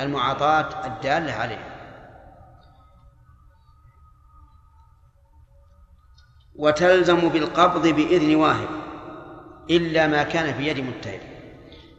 المعاطاة 0.00 0.86
الدالة 0.86 1.32
عليه 1.32 1.74
وتلزم 6.56 7.28
بالقبض 7.28 7.88
بإذن 7.88 8.34
واهب 8.34 8.68
إلا 9.70 10.06
ما 10.06 10.22
كان 10.22 10.54
في 10.54 10.68
يد 10.68 10.80
متهم 10.80 11.20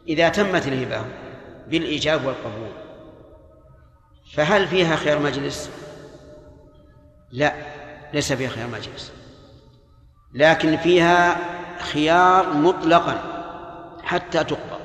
إذا 0.07 0.29
تمت 0.29 0.67
الهبة 0.67 1.05
بالإيجاب 1.67 2.25
والقبول 2.25 2.84
فهل 4.35 4.67
فيها 4.67 4.95
خير 4.95 5.19
مجلس؟ 5.19 5.69
لا 7.31 7.53
ليس 8.13 8.33
فيها 8.33 8.49
خير 8.49 8.67
مجلس. 8.67 9.13
لكن 10.33 10.77
فيها 10.77 11.37
خيار 11.79 12.53
مطلقا 12.53 13.17
حتى 14.03 14.43
تقبض 14.43 14.79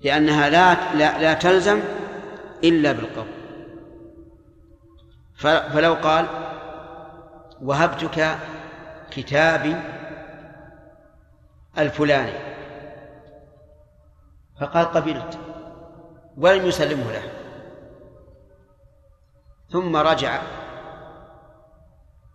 لأنها 0.00 0.48
لا 0.48 0.94
لا, 0.94 1.18
لا 1.18 1.34
تلزم 1.34 1.80
إلا 2.64 2.92
بالقبض 2.92 3.42
فلو 5.36 5.94
قال 5.94 6.26
وهبتك 7.62 8.38
كتابي 9.10 9.76
الفلاني. 11.78 12.52
فقال 14.60 14.86
قبلت. 14.86 15.38
ولم 16.36 16.66
يسلمه 16.66 17.12
له. 17.12 17.22
ثم 19.70 19.96
رجع. 19.96 20.42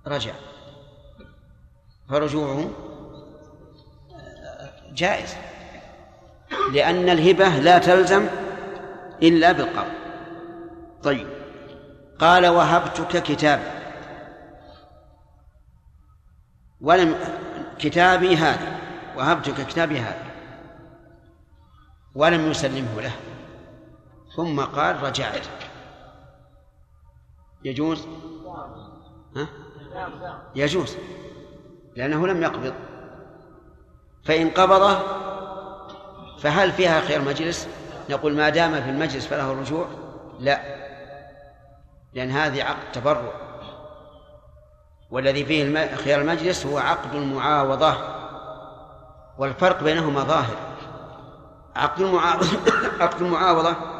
رجع. 0.07 0.33
فرجوعه 2.09 2.69
جائز. 4.93 5.35
لأن 6.73 7.09
الهبة 7.09 7.47
لا 7.49 7.77
تلزم 7.77 8.27
إلا 9.23 9.51
بالقرض 9.51 9.91
طيب. 11.03 11.27
قال 12.19 12.47
وهبتك 12.47 13.23
كتابا 13.23 13.71
ولم 16.81 17.15
كتابي 17.79 18.35
هذا. 18.35 18.79
وهبتك 19.17 19.67
كتابي 19.67 19.99
هذا. 19.99 20.25
ولم 22.15 22.51
يسلمه 22.51 23.01
له. 23.01 23.11
ثم 24.37 24.61
قال 24.61 25.03
رجعت. 25.03 25.47
يجوز؟ 27.63 28.07
ها؟ 29.35 29.47
يجوز 30.55 30.97
لأنه 31.95 32.27
لم 32.27 32.43
يقبض. 32.43 32.73
فإن 34.25 34.49
قبضه 34.49 34.99
فهل 36.39 36.71
فيها 36.71 37.01
خير 37.01 37.21
مجلس؟ 37.21 37.67
نقول 38.09 38.35
ما 38.35 38.49
دام 38.49 38.81
في 38.81 38.89
المجلس 38.89 39.27
فله 39.27 39.51
الرجوع؟ 39.51 39.85
لا 40.39 40.61
لأن 42.13 42.31
هذه 42.31 42.63
عقد 42.63 42.91
تبرع. 42.93 43.31
والذي 45.11 45.45
فيه 45.45 45.95
خيار 45.95 46.21
المجلس 46.21 46.65
هو 46.65 46.77
عقد 46.77 47.15
المعاوضة. 47.15 47.93
والفرق 49.37 49.83
بينهما 49.83 50.23
ظاهر. 50.23 50.55
عقد 51.75 52.01
المعاوضة 52.01 52.47
عقد 53.01 53.21
المعاوضة 53.21 53.96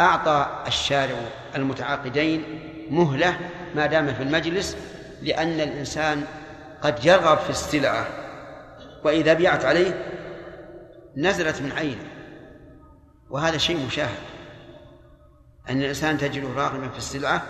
أعطى 0.00 0.64
الشارع 0.66 1.16
المتعاقدين 1.56 2.44
مهلة 2.90 3.38
ما 3.74 3.86
دام 3.86 4.14
في 4.14 4.22
المجلس 4.22 4.76
لأن 5.22 5.60
الإنسان 5.60 6.24
قد 6.82 7.04
يرغب 7.04 7.38
في 7.38 7.50
السلعة 7.50 8.06
وإذا 9.04 9.34
بيعت 9.34 9.64
عليه 9.64 10.04
نزلت 11.16 11.62
من 11.62 11.72
عينه 11.72 12.04
وهذا 13.30 13.58
شيء 13.58 13.86
مشاهد. 13.86 14.18
أن 15.70 15.82
الإنسان 15.82 16.18
تجده 16.18 16.48
راغبا 16.56 16.88
في 16.88 16.98
السلعة 16.98 17.42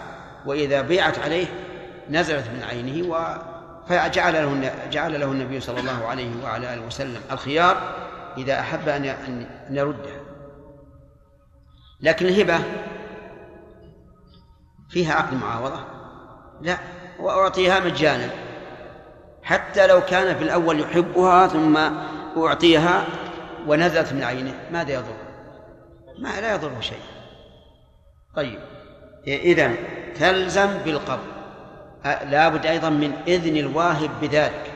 وإذا 0.47 0.83
بيعت 0.83 1.19
عليه 1.19 1.47
نزلت 2.11 2.45
من 2.49 2.63
عينه 2.63 3.09
و 3.09 3.39
فجعل 3.89 4.33
له 4.33 4.73
جعل 4.91 5.21
له 5.21 5.33
النبي 5.33 5.61
صلى 5.61 5.81
الله 5.81 6.07
عليه 6.07 6.45
وعلى 6.45 6.75
آله 6.75 6.87
وسلم 6.87 7.21
الخيار 7.33 7.95
إذا 8.39 8.61
أحب 8.61 8.89
ان 8.89 9.05
أن 9.05 9.47
يردها 9.71 10.28
لكن 12.01 12.27
الهبة 12.27 12.59
فيها 14.91 15.15
عقد 15.15 15.35
معاوضة؟ 15.35 15.81
لا 16.61 16.79
وأعطيها 17.21 17.81
مجانا. 17.81 18.31
حتى 19.43 19.87
لو 19.87 20.01
كان 20.01 20.37
في 20.37 20.45
الأول 20.45 20.81
يحبها 20.81 21.47
ثم 21.47 21.77
أعطيها 22.37 23.05
ونزلت 23.67 24.13
من 24.13 24.23
عينه 24.23 24.55
ماذا 24.71 24.93
يضر؟ 24.93 25.17
ما 26.19 26.41
لا 26.41 26.55
يضره 26.55 26.81
شيء. 26.81 27.03
طيب 28.37 28.59
إذا 29.27 29.75
تلزم 30.15 30.79
بالقبض. 30.79 31.27
لابد 32.05 32.67
أيضا 32.67 32.91
من 32.91 33.13
إذن 33.27 33.57
الواهب 33.57 34.11
بذلك. 34.21 34.73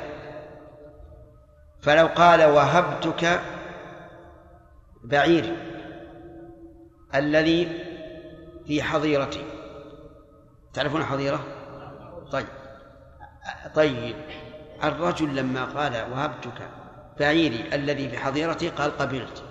فلو 1.82 2.06
قال 2.06 2.44
وهبتك 2.44 3.40
بعيري 5.04 5.71
الذي 7.14 7.84
في 8.66 8.82
حظيرتي 8.82 9.44
تعرفون 10.74 11.04
حظيرة؟ 11.04 11.44
طيب. 12.32 12.46
طيب. 13.74 14.16
الرجل 14.84 15.36
لما 15.36 15.64
قال 15.64 16.12
وهبتك 16.12 16.70
بعيري 17.20 17.74
الذي 17.74 18.08
في 18.08 18.18
حظيرتي 18.18 18.68
قال 18.68 18.98
قبلت. 18.98 19.44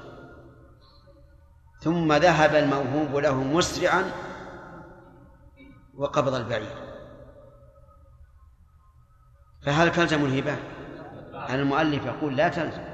ثم 1.79 2.13
ذهب 2.13 2.55
الموهوب 2.55 3.15
له 3.15 3.43
مسرعا 3.43 4.11
وقبض 5.97 6.33
البعير. 6.33 6.75
فهل 9.65 9.91
تلزم 9.91 10.25
الهبة؟ 10.25 10.55
المؤلف 11.49 12.05
يقول 12.05 12.35
لا 12.37 12.49
تلزم. 12.49 12.90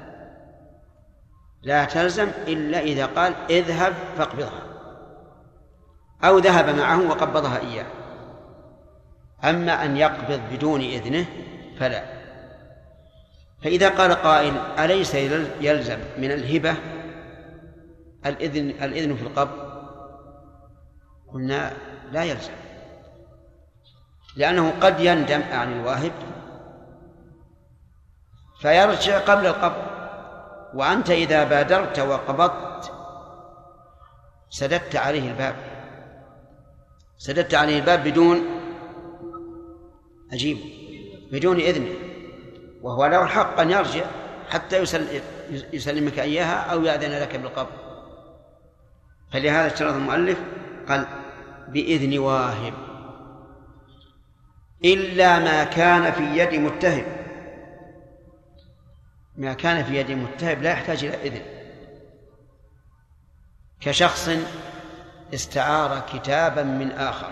لا 1.62 1.84
تلزم 1.84 2.28
إلا 2.46 2.80
إذا 2.80 3.06
قال 3.06 3.34
اذهب 3.50 3.94
فاقبضها. 4.18 4.62
أو 6.24 6.38
ذهب 6.38 6.76
معه 6.76 7.10
وقبضها 7.10 7.58
إياه. 7.58 7.86
أما 9.44 9.84
أن 9.84 9.96
يقبض 9.96 10.40
بدون 10.52 10.80
إذنه 10.80 11.26
فلا. 11.78 12.04
فإذا 13.62 13.88
قال 13.88 14.12
قائل 14.12 14.56
أليس 14.78 15.14
يلزم 15.60 15.98
من 16.18 16.32
الهبة 16.32 16.74
الإذن 18.26 18.70
الإذن 18.70 19.16
في 19.16 19.22
القبض؟ 19.22 19.68
قلنا 21.32 21.72
لا 22.12 22.24
يلزم. 22.24 22.52
لأنه 24.36 24.72
قد 24.80 25.00
يندم 25.00 25.42
عن 25.52 25.72
الواهب 25.72 26.12
فيرجع 28.60 29.18
قبل 29.18 29.46
القبض. 29.46 29.97
وأنت 30.74 31.10
إذا 31.10 31.44
بادرت 31.44 31.98
وقبضت 31.98 32.92
سددت 34.50 34.96
عليه 34.96 35.30
الباب. 35.30 35.56
سددت 37.18 37.54
عليه 37.54 37.78
الباب 37.78 38.04
بدون 38.04 38.42
أجيب 40.32 40.58
بدون 41.32 41.60
إذنه 41.60 41.94
وهو 42.82 43.06
له 43.06 43.22
الحق 43.22 43.60
أن 43.60 43.70
يرجع 43.70 44.04
حتى 44.48 44.82
يسلمك 45.72 46.18
إياها 46.18 46.72
أو 46.72 46.84
يأذن 46.84 47.20
لك 47.20 47.36
بالقبض. 47.36 47.72
فلهذا 49.32 49.66
اشترط 49.66 49.94
المؤلف 49.94 50.38
قال 50.88 51.06
بإذن 51.68 52.18
واهب. 52.18 52.74
إلا 54.84 55.38
ما 55.38 55.64
كان 55.64 56.12
في 56.12 56.38
يد 56.38 56.54
متهم. 56.54 57.04
ما 59.38 59.52
كان 59.52 59.84
في 59.84 59.96
يد 59.96 60.10
متهم 60.10 60.62
لا 60.62 60.70
يحتاج 60.70 61.04
إلى 61.04 61.22
إذن. 61.22 61.42
كشخص 63.80 64.30
استعار 65.34 66.00
كتابا 66.00 66.62
من 66.62 66.90
آخر 66.90 67.30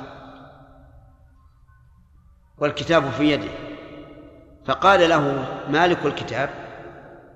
والكتاب 2.59 3.11
في 3.11 3.33
يده. 3.33 3.51
فقال 4.67 5.09
له 5.09 5.49
مالك 5.69 6.07
الكتاب 6.07 6.51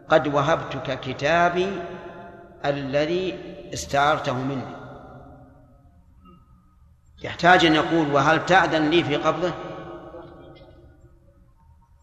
قد 0.09 0.27
وهبتك 0.27 1.01
كتابي 1.01 1.83
الذي 2.65 3.39
استعرته 3.75 4.35
مني. 4.35 4.77
يحتاج 7.23 7.65
أن 7.65 7.75
يقول 7.75 8.13
وهل 8.13 8.47
تأذن 8.47 8.91
لي 8.91 9.05
في 9.05 9.17
قبضه؟ 9.17 9.53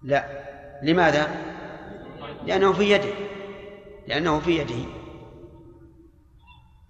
لا. 0.03 0.48
لماذا؟ 0.84 1.57
لأنه 2.48 2.74
في 2.74 2.91
يده 2.91 3.14
لأنه 4.07 4.40
في 4.40 4.57
يده. 4.57 4.90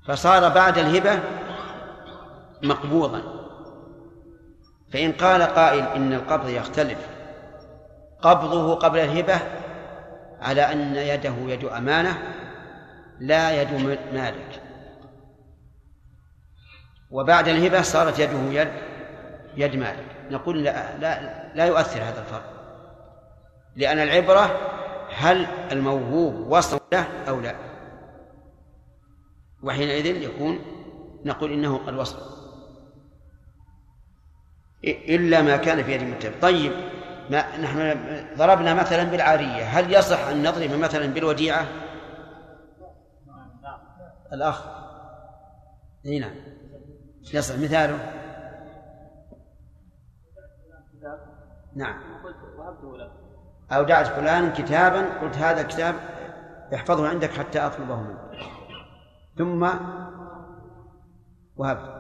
فصار 0.07 0.49
بعد 0.49 0.77
الهبة 0.77 1.19
مقبوضا. 2.63 3.21
فإن 4.93 5.11
قال 5.11 5.41
قائل 5.43 5.84
إن 5.84 6.13
القبض 6.13 6.49
يختلف 6.49 7.07
قبضه 8.21 8.75
قبل 8.75 8.99
الهبة 8.99 9.39
على 10.41 10.61
أن 10.61 10.95
يده 10.95 11.34
يد 11.47 11.65
أمانة 11.65 12.34
لا 13.19 13.61
يد 13.61 13.73
مالك. 14.13 14.61
وبعد 17.11 17.47
الهبة 17.47 17.81
صارت 17.81 18.19
يده 18.19 18.61
يد 18.61 18.71
يد 19.57 19.75
مالك. 19.75 20.05
نقول 20.31 20.63
لا 20.63 20.97
لا 20.97 21.43
لا 21.55 21.65
يؤثر 21.65 22.01
هذا 22.03 22.19
الفرق 22.19 22.57
لأن 23.75 23.99
العبرة 23.99 24.76
هل 25.18 25.45
الموهوب 25.72 26.52
وصل 26.52 26.80
له 26.94 27.07
أو 27.30 27.39
لا؟ 27.39 27.56
وحينئذ 29.64 30.06
يكون 30.06 30.60
نقول 31.26 31.52
إنه 31.52 31.77
قد 31.77 31.94
وصل 31.94 32.38
إلا 34.84 35.41
ما 35.41 35.57
كان 35.57 35.84
في 35.84 35.91
يد 35.94 36.02
المتهم. 36.02 36.34
طيب 36.41 36.72
ما 37.30 37.57
نحن 37.57 37.95
ضربنا 38.38 38.73
مثلا 38.73 39.03
بالعارية 39.03 39.64
هل 39.64 39.94
يصح 39.94 40.27
أن 40.27 40.44
نضرب 40.44 40.72
مثلا 40.72 41.06
بالوديعة؟ 41.14 41.68
الأخ. 44.34 44.64
أي 46.06 46.19
نعم. 46.19 46.35
يصح 47.34 47.56
مثاله؟ 47.56 48.14
نعم. 51.76 52.02
أودعت 53.72 54.07
فلان 54.07 54.53
كتابا 54.53 55.19
قلت 55.19 55.38
هذا 55.38 55.64
كتاب 55.64 55.95
احفظه 56.73 57.10
عندك 57.10 57.30
حتى 57.30 57.60
أطلبه 57.60 58.02
منك. 58.02 58.18
ثم 59.38 59.69
وهبت 61.56 61.98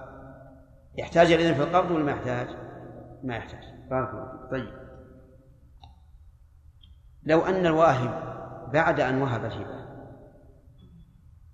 يحتاج 0.97 1.31
الإذن 1.31 1.53
في 1.53 1.63
القبض 1.63 1.91
ولا 1.91 2.03
ما 2.03 2.11
يحتاج؟ 2.11 2.47
ما 3.23 3.35
يحتاج. 3.35 3.63
بارك 3.89 4.09
الله 4.09 4.49
طيب. 4.51 4.87
لو 7.23 7.45
أن 7.45 7.65
الواهب 7.65 8.27
بعد 8.73 8.99
أن 8.99 9.21
وهب 9.21 9.45
الهبة 9.45 9.87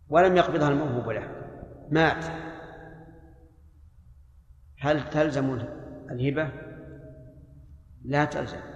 ولم 0.09 0.37
يقبضها 0.37 0.69
الموهوب 0.69 1.09
له 1.09 1.31
مات 1.91 2.25
هل 4.79 5.09
تلزم 5.09 5.65
الهبة؟ 6.11 6.49
لا 8.05 8.25
تلزم. 8.25 8.72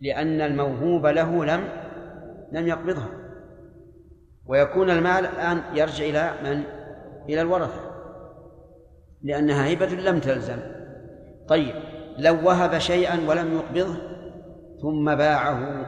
لأن 0.00 0.40
الموهوب 0.40 1.06
له 1.06 1.44
لم 1.44 1.68
لم 2.52 2.66
يقبضها. 2.66 3.08
ويكون 4.46 4.90
المال 4.90 5.26
الآن 5.26 5.62
يرجع 5.74 6.04
إلى 6.04 6.32
من؟ 6.42 6.62
إلى 7.28 7.40
الورثة. 7.40 7.80
لأنها 9.22 9.72
هبة 9.72 9.86
لم 9.86 10.20
تلزم. 10.20 10.58
طيب 11.48 11.74
لو 12.18 12.46
وهب 12.48 12.78
شيئا 12.78 13.28
ولم 13.28 13.54
يقبضه 13.54 13.96
ثم 14.82 15.14
باعه. 15.14 15.86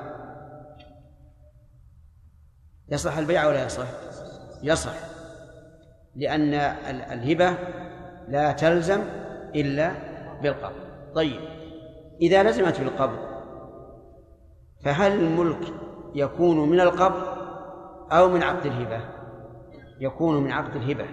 يصح 2.89 3.19
البيع 3.19 3.49
ولا 3.49 3.65
يصح؟ 3.65 3.87
يصح. 4.62 4.95
لأن 6.16 6.55
الهبة 7.12 7.55
لا 8.28 8.53
تلزم 8.53 9.01
إلا 9.55 9.93
بالقبض. 10.43 10.91
طيب 11.15 11.41
إذا 12.20 12.43
لزمت 12.43 12.81
بالقبض 12.81 13.30
فهل 14.85 15.12
الملك 15.12 15.73
يكون 16.15 16.69
من 16.69 16.81
القبض 16.81 17.23
أو 18.12 18.28
من 18.28 18.43
عقد 18.43 18.66
الهبة؟ 18.66 19.01
يكون 20.01 20.44
من 20.44 20.52
عقد 20.52 20.77
الهبة 20.77 21.07